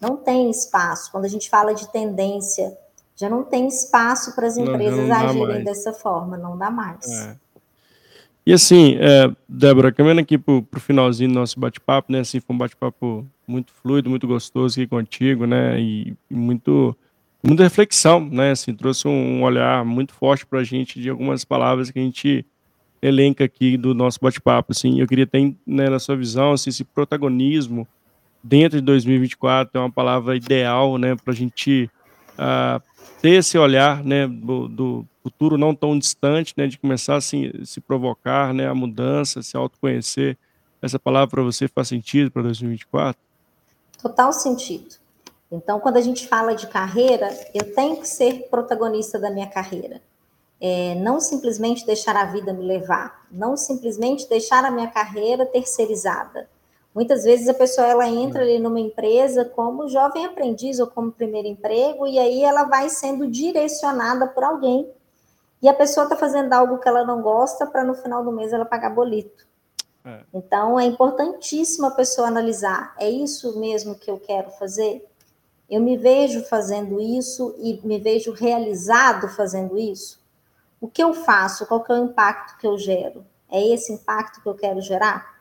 Não 0.02 0.18
tem 0.18 0.50
espaço. 0.50 1.10
Quando 1.10 1.24
a 1.24 1.30
gente 1.30 1.50
fala 1.50 1.74
de 1.74 1.88
tendência, 1.88 2.78
já 3.16 3.30
não 3.30 3.42
tem 3.46 3.68
espaço 3.70 4.36
para 4.36 4.48
as 4.48 4.58
Não, 4.58 4.66
empresas 4.66 5.00
não 5.00 5.08
dá 5.08 5.20
agirem 5.22 5.48
mais. 5.48 5.64
dessa 5.66 5.94
forma, 5.94 6.36
não 6.36 6.58
dá 6.58 6.70
mais. 6.70 7.10
É. 7.10 7.38
E 8.46 8.52
assim, 8.52 8.96
eh, 9.00 9.32
Débora, 9.48 9.92
caminhando 9.92 10.20
aqui 10.22 10.38
para 10.38 10.54
o 10.54 10.80
finalzinho 10.80 11.30
do 11.30 11.36
nosso 11.36 11.58
bate-papo, 11.60 12.12
né, 12.12 12.20
assim, 12.20 12.42
foi 12.42 12.54
um 12.54 12.60
bate-papo 12.60 13.26
muito 13.48 13.72
fluido, 13.82 14.10
muito 14.10 14.28
gostoso 14.28 14.80
aqui 14.80 14.88
contigo, 14.88 15.46
né, 15.46 15.80
e 15.80 16.14
e 16.30 16.36
muito 16.36 16.96
muita 17.46 17.64
reflexão, 17.64 18.20
né, 18.30 18.52
assim, 18.52 18.74
trouxe 18.74 19.08
um 19.08 19.44
olhar 19.44 19.86
muito 19.86 20.14
forte 20.14 20.46
para 20.46 20.60
a 20.60 20.64
gente 20.64 21.00
de 21.00 21.10
algumas 21.10 21.44
palavras 21.46 21.90
que 21.92 22.00
a 22.00 22.02
gente 22.02 22.46
elenca 23.02 23.44
aqui 23.46 23.78
do 23.78 23.94
nosso 23.94 24.20
bate-papo, 24.22 24.72
assim. 24.74 25.00
Eu 25.02 25.08
queria 25.08 25.28
ter, 25.28 25.56
né, 25.68 25.90
na 25.90 26.00
sua 26.00 26.16
visão, 26.18 26.54
assim, 26.54 26.70
esse 26.70 26.84
protagonismo 26.86 27.88
dentro 28.44 28.80
de 28.80 28.86
2024 28.86 29.78
é 29.78 29.82
uma 29.82 29.92
palavra 29.92 30.36
ideal, 30.36 30.98
né, 30.98 31.16
para 31.16 31.34
a 31.34 31.36
gente, 31.36 31.90
ah, 32.38 32.82
ter 33.22 33.32
esse 33.32 33.58
olhar, 33.58 34.04
né, 34.04 34.28
do 34.28 34.68
do 34.70 35.06
futuro 35.24 35.58
não 35.58 35.74
tão 35.74 35.98
distante, 35.98 36.54
né, 36.58 36.68
de 36.68 36.78
começar 36.78 37.16
a 37.16 37.22
se 37.22 37.52
se 37.66 37.80
provocar, 37.82 38.54
né, 38.54 38.68
a 38.68 38.76
mudança, 38.76 39.42
se 39.42 39.56
autoconhecer. 39.56 40.38
Essa 40.82 41.00
palavra 41.00 41.30
para 41.30 41.44
você 41.44 41.68
faz 41.68 41.88
sentido 41.88 42.30
para 42.30 42.42
2024? 42.44 43.20
Total 44.02 44.34
sentido. 44.34 44.96
Então, 45.50 45.80
quando 45.80 45.98
a 45.98 46.02
gente 46.02 46.28
fala 46.28 46.54
de 46.56 46.68
carreira, 46.68 47.30
eu 47.54 47.74
tenho 47.74 47.98
que 47.98 48.08
ser 48.08 48.50
protagonista 48.50 49.18
da 49.20 49.30
minha 49.30 49.48
carreira. 49.48 50.02
Eh, 50.60 50.96
não 50.96 51.20
simplesmente 51.20 51.86
deixar 51.86 52.16
a 52.16 52.26
vida 52.26 52.52
me 52.54 52.66
levar, 52.66 53.26
não 53.32 53.56
simplesmente 53.56 54.28
deixar 54.28 54.64
a 54.66 54.72
minha 54.72 54.88
carreira 54.88 55.46
terceirizada. 55.46 56.50
Muitas 56.96 57.24
vezes 57.24 57.48
a 57.48 57.54
pessoa 57.54 57.88
ela 57.88 58.08
entra 58.08 58.42
É. 58.42 58.44
ali 58.44 58.60
numa 58.60 58.80
empresa 58.80 59.44
como 59.46 59.90
jovem 59.90 60.26
aprendiz 60.26 60.80
ou 60.80 60.88
como 60.88 61.12
primeiro 61.12 61.48
emprego, 61.48 62.08
e 62.08 62.18
aí 62.20 62.44
ela 62.44 62.64
vai 62.64 62.90
sendo 62.90 63.28
direcionada 63.28 64.28
por 64.28 64.44
alguém. 64.44 64.88
E 65.64 65.70
a 65.70 65.74
pessoa 65.74 66.04
está 66.04 66.18
fazendo 66.18 66.52
algo 66.52 66.78
que 66.78 66.90
ela 66.90 67.06
não 67.06 67.22
gosta 67.22 67.66
para 67.66 67.86
no 67.86 67.96
final 67.96 68.22
do 68.22 68.34
mês 68.34 68.52
ela 68.52 68.66
pagar 68.66 68.90
boleto. 68.90 69.48
É. 70.04 70.20
Então 70.34 70.78
é 70.78 70.84
importantíssimo 70.86 71.88
a 71.88 71.92
pessoa 71.92 72.28
analisar: 72.28 72.94
"É 73.00 73.10
isso 73.10 73.58
mesmo 73.58 73.96
que 73.96 74.12
eu 74.12 74.20
quero 74.20 74.52
fazer? 74.52 75.08
Eu 75.70 75.80
me 75.82 75.96
vejo 75.96 76.44
fazendo 76.44 77.00
isso 77.00 77.56
e 77.58 77.80
me 77.88 77.98
vejo 77.98 78.34
realizado 78.34 79.30
fazendo 79.30 79.78
isso? 79.78 80.22
O 80.82 80.88
que 80.90 81.02
eu 81.02 81.14
faço? 81.14 81.66
Qual 81.66 81.82
que 81.82 81.94
é 81.94 81.96
o 81.96 82.04
impacto 82.04 82.58
que 82.58 82.68
eu 82.68 82.78
gero? 82.78 83.26
É 83.50 83.66
esse 83.66 83.94
impacto 83.94 84.42
que 84.42 84.50
eu 84.50 84.56
quero 84.56 84.82
gerar?". 84.82 85.32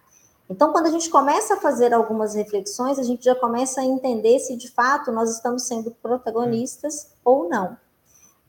Então, 0.48 0.70
quando 0.70 0.86
a 0.86 0.90
gente 0.90 1.10
começa 1.10 1.54
a 1.54 1.56
fazer 1.56 1.92
algumas 1.92 2.34
reflexões, 2.34 2.98
a 2.98 3.02
gente 3.02 3.24
já 3.24 3.34
começa 3.34 3.80
a 3.80 3.84
entender 3.84 4.38
se 4.38 4.54
de 4.56 4.70
fato 4.70 5.10
nós 5.10 5.30
estamos 5.30 5.64
sendo 5.64 5.90
É. 5.90 5.94
protagonistas 6.00 7.10
ou 7.24 7.48
não. 7.48 7.76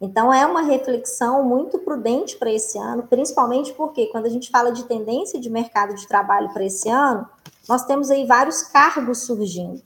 Então 0.04 0.34
é 0.34 0.46
uma 0.46 0.64
reflexão 0.64 1.44
muito 1.44 1.80
prudente 1.80 2.36
para 2.36 2.52
esse 2.52 2.78
ano, 2.78 3.04
principalmente 3.04 3.72
porque 3.72 4.08
quando 4.08 4.26
a 4.26 4.30
gente 4.30 4.52
fala 4.52 4.70
de 4.70 4.84
tendência 4.84 5.40
de 5.40 5.50
mercado 5.50 5.96
de 5.96 6.06
trabalho 6.06 6.52
para 6.52 6.66
esse 6.66 6.90
ano, 6.90 7.26
Nós 7.68 7.86
temos 7.86 8.12
aí 8.12 8.26
vários 8.26 8.64
cargos 8.64 9.20
surgindo, 9.20 9.82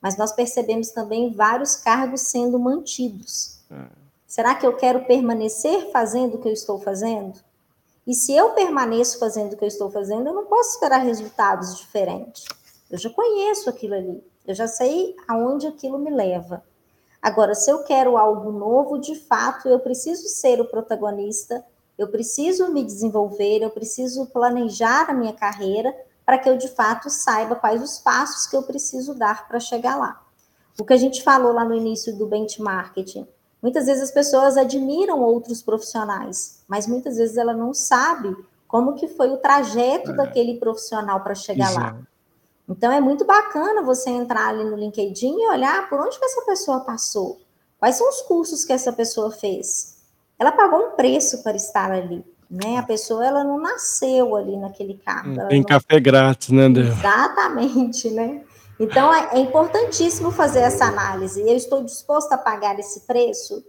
mas 0.00 0.18
nós 0.18 0.32
percebemos 0.32 0.90
também 0.90 1.32
vários 1.32 1.76
cargos 1.76 2.20
sendo 2.22 2.58
mantidos. 2.58 3.60
É. 3.70 3.86
Será 4.26 4.54
que 4.54 4.66
eu 4.66 4.76
quero 4.76 5.06
permanecer 5.06 5.90
fazendo 5.90 6.34
o 6.34 6.38
que 6.38 6.48
eu 6.48 6.52
estou 6.52 6.78
fazendo? 6.78 7.40
E 8.06 8.14
se 8.14 8.34
eu 8.34 8.50
permaneço 8.50 9.18
fazendo 9.18 9.54
o 9.54 9.56
que 9.56 9.64
eu 9.64 9.68
estou 9.68 9.90
fazendo, 9.90 10.26
eu 10.26 10.34
não 10.34 10.44
posso 10.44 10.74
esperar 10.74 10.98
resultados 10.98 11.78
diferentes. 11.78 12.44
Eu 12.90 12.98
já 12.98 13.08
conheço 13.08 13.70
aquilo 13.70 13.94
ali, 13.94 14.22
eu 14.46 14.54
já 14.54 14.66
sei 14.66 15.16
aonde 15.26 15.66
aquilo 15.66 15.98
me 15.98 16.10
leva. 16.10 16.62
Agora, 17.22 17.54
se 17.54 17.70
eu 17.70 17.84
quero 17.84 18.18
algo 18.18 18.50
novo, 18.50 18.98
de 18.98 19.14
fato, 19.14 19.68
eu 19.68 19.78
preciso 19.78 20.26
ser 20.26 20.60
o 20.60 20.64
protagonista, 20.64 21.64
eu 21.96 22.08
preciso 22.08 22.72
me 22.72 22.82
desenvolver, 22.82 23.62
eu 23.62 23.70
preciso 23.70 24.26
planejar 24.26 25.08
a 25.08 25.14
minha 25.14 25.32
carreira 25.32 25.94
para 26.26 26.36
que 26.36 26.48
eu, 26.48 26.56
de 26.56 26.66
fato, 26.66 27.08
saiba 27.08 27.54
quais 27.54 27.80
os 27.80 27.98
passos 28.00 28.48
que 28.48 28.56
eu 28.56 28.62
preciso 28.64 29.14
dar 29.14 29.46
para 29.46 29.60
chegar 29.60 29.96
lá. 29.96 30.20
O 30.78 30.84
que 30.84 30.92
a 30.92 30.96
gente 30.96 31.22
falou 31.22 31.52
lá 31.52 31.64
no 31.64 31.74
início 31.74 32.16
do 32.16 32.26
benchmarking, 32.26 33.28
muitas 33.62 33.86
vezes 33.86 34.02
as 34.02 34.10
pessoas 34.10 34.56
admiram 34.56 35.20
outros 35.20 35.62
profissionais, 35.62 36.64
mas 36.66 36.88
muitas 36.88 37.18
vezes 37.18 37.36
ela 37.36 37.52
não 37.52 37.72
sabe 37.72 38.34
como 38.66 38.94
que 38.94 39.06
foi 39.06 39.30
o 39.30 39.36
trajeto 39.36 40.10
é. 40.10 40.14
daquele 40.14 40.58
profissional 40.58 41.20
para 41.20 41.34
chegar 41.34 41.70
Exato. 41.70 41.96
lá. 41.98 42.11
Então 42.72 42.90
é 42.90 43.00
muito 43.00 43.24
bacana 43.26 43.82
você 43.82 44.08
entrar 44.08 44.48
ali 44.48 44.64
no 44.64 44.76
LinkedIn 44.76 45.36
e 45.38 45.50
olhar 45.50 45.88
por 45.90 46.00
onde 46.00 46.18
que 46.18 46.24
essa 46.24 46.40
pessoa 46.42 46.80
passou. 46.80 47.38
Quais 47.78 47.96
são 47.96 48.08
os 48.08 48.22
cursos 48.22 48.64
que 48.64 48.72
essa 48.72 48.92
pessoa 48.92 49.30
fez? 49.30 49.98
Ela 50.38 50.52
pagou 50.52 50.86
um 50.86 50.90
preço 50.92 51.42
para 51.42 51.54
estar 51.54 51.90
ali, 51.90 52.24
né? 52.50 52.78
A 52.78 52.82
pessoa 52.82 53.26
ela 53.26 53.44
não 53.44 53.60
nasceu 53.60 54.34
ali 54.34 54.56
naquele 54.56 54.94
cargo. 54.94 55.48
Tem 55.48 55.60
não... 55.60 55.66
café 55.66 56.00
grátis, 56.00 56.48
né, 56.48 56.68
Deus? 56.68 56.88
Exatamente, 56.98 58.10
né? 58.10 58.42
Então 58.80 59.12
é, 59.14 59.34
é 59.34 59.38
importantíssimo 59.38 60.30
fazer 60.30 60.60
essa 60.60 60.86
análise. 60.86 61.42
Eu 61.42 61.56
estou 61.56 61.84
disposto 61.84 62.32
a 62.32 62.38
pagar 62.38 62.78
esse 62.78 63.00
preço? 63.00 63.62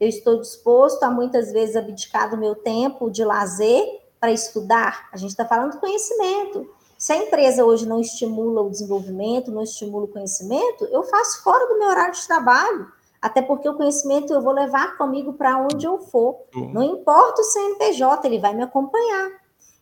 Eu 0.00 0.08
estou 0.08 0.40
disposto 0.40 1.04
a 1.04 1.10
muitas 1.10 1.52
vezes 1.52 1.76
abdicar 1.76 2.28
do 2.28 2.36
meu 2.36 2.56
tempo 2.56 3.08
de 3.08 3.24
lazer 3.24 3.84
para 4.18 4.32
estudar? 4.32 5.08
A 5.12 5.16
gente 5.16 5.30
está 5.30 5.44
falando 5.44 5.78
conhecimento. 5.78 6.68
Se 6.98 7.12
a 7.12 7.16
empresa 7.16 7.64
hoje 7.64 7.86
não 7.86 8.00
estimula 8.00 8.60
o 8.60 8.70
desenvolvimento, 8.70 9.52
não 9.52 9.62
estimula 9.62 10.04
o 10.04 10.08
conhecimento, 10.08 10.84
eu 10.86 11.04
faço 11.04 11.44
fora 11.44 11.68
do 11.68 11.78
meu 11.78 11.88
horário 11.88 12.12
de 12.12 12.26
trabalho. 12.26 12.88
Até 13.22 13.40
porque 13.40 13.68
o 13.68 13.74
conhecimento 13.74 14.32
eu 14.32 14.42
vou 14.42 14.52
levar 14.52 14.96
comigo 14.98 15.32
para 15.32 15.58
onde 15.58 15.86
eu 15.86 15.98
for. 15.98 16.40
Uhum. 16.54 16.72
Não 16.72 16.82
importa 16.82 17.40
o 17.40 17.44
CNPJ, 17.44 18.26
ele 18.26 18.40
vai 18.40 18.52
me 18.52 18.62
acompanhar. 18.62 19.30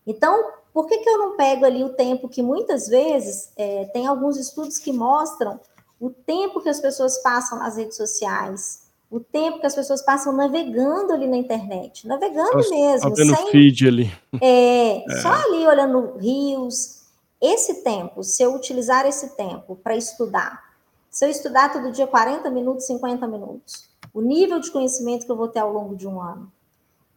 Então, 0.06 0.52
por 0.72 0.86
que, 0.86 0.98
que 0.98 1.08
eu 1.08 1.18
não 1.18 1.36
pego 1.36 1.64
ali 1.64 1.82
o 1.82 1.94
tempo 1.94 2.28
que 2.28 2.42
muitas 2.42 2.86
vezes 2.86 3.50
é, 3.56 3.86
tem 3.86 4.06
alguns 4.06 4.36
estudos 4.36 4.78
que 4.78 4.92
mostram 4.92 5.58
o 5.98 6.10
tempo 6.10 6.60
que 6.60 6.68
as 6.68 6.80
pessoas 6.80 7.18
passam 7.22 7.58
nas 7.58 7.76
redes 7.76 7.96
sociais, 7.96 8.86
o 9.10 9.20
tempo 9.20 9.60
que 9.60 9.66
as 9.66 9.74
pessoas 9.74 10.02
passam 10.02 10.32
navegando 10.32 11.12
ali 11.12 11.26
na 11.26 11.36
internet, 11.36 12.06
navegando 12.06 12.62
só, 12.62 12.70
mesmo. 12.70 13.16
Sem, 13.16 13.50
feed 13.50 13.88
ali. 13.88 14.12
É, 14.40 15.04
é, 15.10 15.20
só 15.22 15.32
ali 15.32 15.66
olhando 15.66 16.18
rios, 16.18 17.05
esse 17.40 17.82
tempo, 17.82 18.22
se 18.22 18.42
eu 18.42 18.54
utilizar 18.54 19.06
esse 19.06 19.36
tempo 19.36 19.76
para 19.76 19.96
estudar, 19.96 20.64
se 21.10 21.24
eu 21.24 21.30
estudar 21.30 21.72
todo 21.72 21.92
dia 21.92 22.06
40 22.06 22.50
minutos, 22.50 22.86
50 22.86 23.26
minutos, 23.26 23.88
o 24.12 24.20
nível 24.20 24.58
de 24.60 24.70
conhecimento 24.70 25.26
que 25.26 25.32
eu 25.32 25.36
vou 25.36 25.48
ter 25.48 25.60
ao 25.60 25.72
longo 25.72 25.94
de 25.94 26.06
um 26.06 26.20
ano. 26.20 26.50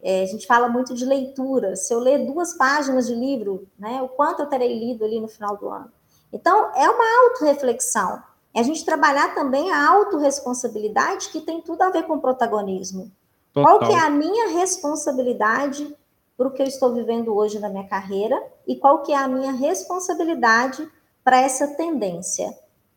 É, 0.02 0.22
a 0.22 0.26
gente 0.26 0.46
fala 0.46 0.68
muito 0.68 0.94
de 0.94 1.04
leitura. 1.04 1.76
Se 1.76 1.92
eu 1.92 1.98
ler 1.98 2.26
duas 2.26 2.54
páginas 2.54 3.06
de 3.06 3.14
livro, 3.14 3.66
né, 3.78 4.00
o 4.02 4.08
quanto 4.08 4.40
eu 4.40 4.46
terei 4.46 4.78
lido 4.78 5.04
ali 5.04 5.20
no 5.20 5.28
final 5.28 5.56
do 5.56 5.68
ano. 5.68 5.90
Então, 6.32 6.72
é 6.74 6.88
uma 6.88 7.24
autorreflexão. 7.24 8.22
É 8.54 8.60
a 8.60 8.62
gente 8.62 8.84
trabalhar 8.84 9.34
também 9.34 9.70
a 9.70 9.88
autorresponsabilidade, 9.90 11.28
que 11.28 11.40
tem 11.40 11.60
tudo 11.60 11.82
a 11.82 11.90
ver 11.90 12.04
com 12.04 12.18
protagonismo. 12.18 13.10
Total. 13.52 13.78
Qual 13.78 13.88
que 13.88 13.94
é 13.94 13.98
a 13.98 14.10
minha 14.10 14.48
responsabilidade 14.48 15.94
para 16.40 16.48
o 16.48 16.50
que 16.52 16.62
eu 16.62 16.66
estou 16.66 16.94
vivendo 16.94 17.36
hoje 17.36 17.58
na 17.58 17.68
minha 17.68 17.86
carreira 17.86 18.42
e 18.66 18.74
qual 18.74 19.02
que 19.02 19.12
é 19.12 19.16
a 19.18 19.28
minha 19.28 19.52
responsabilidade 19.52 20.88
para 21.22 21.38
essa 21.38 21.76
tendência, 21.76 22.50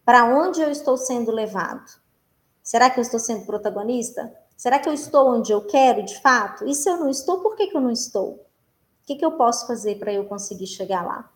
para 0.06 0.24
onde 0.24 0.62
eu 0.62 0.72
estou 0.72 0.96
sendo 0.96 1.30
levado. 1.30 1.84
Será 2.64 2.90
que 2.90 3.02
eu 3.02 3.02
estou 3.02 3.20
sendo 3.20 3.46
protagonista? 3.46 4.34
Será 4.56 4.80
que 4.80 4.88
eu 4.88 4.94
estou 4.94 5.28
onde 5.28 5.52
eu 5.52 5.60
quero 5.60 6.06
de 6.06 6.22
fato? 6.22 6.66
E 6.66 6.74
se 6.74 6.90
eu 6.90 6.96
não 6.96 7.10
estou, 7.10 7.42
por 7.42 7.58
que, 7.58 7.68
que 7.68 7.76
eu 7.76 7.82
não 7.82 7.92
estou? 7.92 8.30
O 8.30 8.40
que, 9.08 9.18
que 9.18 9.26
eu 9.26 9.34
posso 9.34 9.68
fazer 9.68 10.00
para 10.00 10.14
eu 10.14 10.24
conseguir 10.24 10.68
chegar 10.68 11.06
lá? 11.06 11.30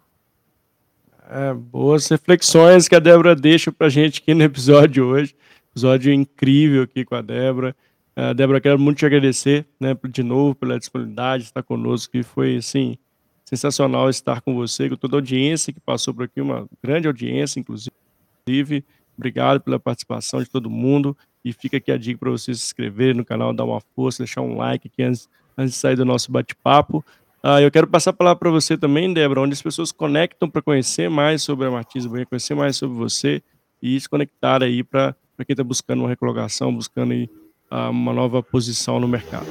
É, 1.30 1.54
boas 1.54 2.08
reflexões 2.08 2.88
que 2.88 2.96
a 2.96 3.00
Débora 3.00 3.36
deixa 3.36 3.70
para 3.70 3.88
a 3.88 3.90
gente 3.90 4.22
aqui 4.22 4.34
no 4.34 4.44
episódio 4.44 5.08
hoje. 5.08 5.36
Episódio 5.72 6.14
incrível 6.14 6.84
aqui 6.84 7.04
com 7.04 7.16
a 7.16 7.22
Débora. 7.22 7.76
Uh, 8.18 8.34
Débora, 8.34 8.60
quero 8.60 8.80
muito 8.80 8.98
te 8.98 9.06
agradecer, 9.06 9.64
né, 9.80 9.96
de 10.10 10.24
novo 10.24 10.56
pela 10.56 10.80
disponibilidade, 10.80 11.44
estar 11.44 11.62
conosco, 11.62 12.12
que 12.12 12.24
foi, 12.24 12.58
assim, 12.58 12.98
sensacional 13.46 14.10
estar 14.10 14.42
com 14.42 14.56
você, 14.56 14.90
com 14.90 14.96
toda 14.96 15.18
a 15.18 15.20
audiência 15.20 15.72
que 15.72 15.80
passou 15.80 16.16
por 16.16 16.24
aqui, 16.24 16.42
uma 16.42 16.68
grande 16.84 17.06
audiência, 17.06 17.60
inclusive. 17.60 18.84
Obrigado 19.16 19.62
pela 19.62 19.80
participação 19.80 20.42
de 20.42 20.50
todo 20.50 20.68
mundo. 20.68 21.16
E 21.46 21.54
fica 21.54 21.78
aqui 21.78 21.92
a 21.92 21.98
dica 21.98 22.18
para 22.18 22.32
você 22.32 22.56
se 22.56 22.64
inscrever 22.64 23.14
no 23.14 23.24
canal, 23.24 23.54
dar 23.54 23.66
uma 23.66 23.80
força, 23.96 24.24
deixar 24.24 24.42
um 24.42 24.58
like 24.58 24.88
aqui 24.88 25.04
antes, 25.04 25.30
antes 25.56 25.76
de 25.76 25.80
sair 25.80 25.96
do 25.96 26.04
nosso 26.04 26.32
bate-papo. 26.32 27.06
Uh, 27.44 27.60
eu 27.62 27.70
quero 27.70 27.86
passar 27.88 28.10
a 28.10 28.14
palavra 28.14 28.40
para 28.40 28.50
você 28.50 28.76
também, 28.76 29.14
Débora, 29.14 29.42
onde 29.42 29.54
as 29.54 29.62
pessoas 29.62 29.92
conectam 29.92 30.50
para 30.50 30.62
conhecer 30.62 31.08
mais 31.08 31.44
sobre 31.44 31.68
a 31.68 31.72
Martins 31.72 32.08
Banha, 32.08 32.26
conhecer 32.26 32.56
mais 32.56 32.76
sobre 32.78 32.98
você 32.98 33.44
e 33.80 34.00
se 34.00 34.10
conectar 34.10 34.64
aí 34.64 34.84
para 34.84 35.16
quem 35.46 35.54
está 35.54 35.64
buscando 35.64 36.00
uma 36.00 36.10
recolocação, 36.10 36.74
buscando 36.74 37.14
aí 37.14 37.30
uma 37.70 38.14
nova 38.14 38.42
posição 38.42 39.00
no 39.00 39.08
mercado. 39.08 39.48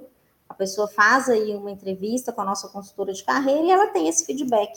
a 0.48 0.54
pessoa 0.54 0.88
faz 0.88 1.30
aí 1.30 1.56
uma 1.56 1.72
entrevista 1.72 2.32
com 2.32 2.42
a 2.42 2.46
nossa 2.46 2.68
consultora 2.68 3.14
de 3.14 3.24
carreira 3.24 3.62
e 3.62 3.72
ela 3.72 3.88
tem 3.88 4.08
esse 4.08 4.26
feedback. 4.26 4.72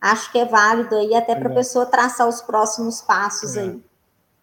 Acho 0.00 0.32
que 0.32 0.38
é 0.38 0.44
válido 0.44 0.96
aí 0.96 1.14
até 1.14 1.34
para 1.34 1.48
a 1.48 1.54
pessoa 1.54 1.86
traçar 1.86 2.28
os 2.28 2.40
próximos 2.40 3.00
passos 3.00 3.56
é. 3.56 3.62
aí. 3.62 3.82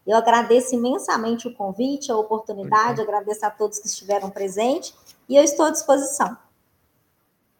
Eu 0.05 0.15
agradeço 0.15 0.73
imensamente 0.73 1.47
o 1.47 1.53
convite, 1.53 2.09
a 2.09 2.15
oportunidade, 2.15 3.01
agradeço 3.01 3.45
a 3.45 3.49
todos 3.49 3.79
que 3.79 3.87
estiveram 3.87 4.29
presentes 4.29 4.93
e 5.27 5.35
eu 5.35 5.43
estou 5.43 5.65
à 5.65 5.69
disposição. 5.69 6.37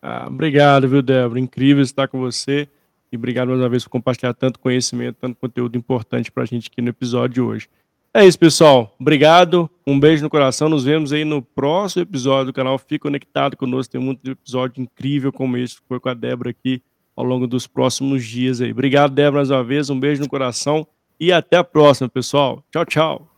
Ah, 0.01 0.27
obrigado, 0.27 0.87
viu, 0.87 1.01
Débora? 1.01 1.39
Incrível 1.39 1.83
estar 1.83 2.07
com 2.07 2.19
você. 2.19 2.69
E 3.11 3.17
obrigado 3.17 3.47
mais 3.49 3.59
uma 3.59 3.69
vez 3.69 3.83
por 3.83 3.89
compartilhar 3.89 4.33
tanto 4.33 4.59
conhecimento, 4.59 5.17
tanto 5.19 5.37
conteúdo 5.37 5.77
importante 5.77 6.31
para 6.31 6.43
a 6.43 6.45
gente 6.45 6.69
aqui 6.71 6.81
no 6.81 6.89
episódio 6.89 7.35
de 7.35 7.41
hoje. 7.41 7.69
É 8.13 8.25
isso, 8.25 8.39
pessoal. 8.39 8.95
Obrigado. 8.99 9.69
Um 9.85 9.99
beijo 9.99 10.23
no 10.23 10.29
coração. 10.29 10.67
Nos 10.67 10.83
vemos 10.83 11.13
aí 11.13 11.23
no 11.23 11.41
próximo 11.41 12.01
episódio 12.01 12.47
do 12.47 12.53
canal. 12.53 12.77
Fique 12.77 12.99
conectado 12.99 13.55
conosco. 13.55 13.91
Tem 13.91 14.01
muito 14.01 14.29
episódio 14.29 14.81
incrível 14.81 15.31
como 15.31 15.55
esse 15.55 15.75
que 15.75 15.87
foi 15.87 15.99
com 15.99 16.09
a 16.09 16.13
Débora 16.13 16.49
aqui 16.49 16.81
ao 17.15 17.23
longo 17.23 17.47
dos 17.47 17.67
próximos 17.67 18.25
dias 18.25 18.59
aí. 18.59 18.71
Obrigado, 18.71 19.13
Débora, 19.13 19.37
mais 19.37 19.51
uma 19.51 19.63
vez. 19.63 19.89
Um 19.89 19.99
beijo 19.99 20.21
no 20.21 20.29
coração 20.29 20.87
e 21.19 21.31
até 21.31 21.57
a 21.57 21.63
próxima, 21.63 22.09
pessoal. 22.09 22.63
Tchau, 22.71 22.85
tchau. 22.85 23.36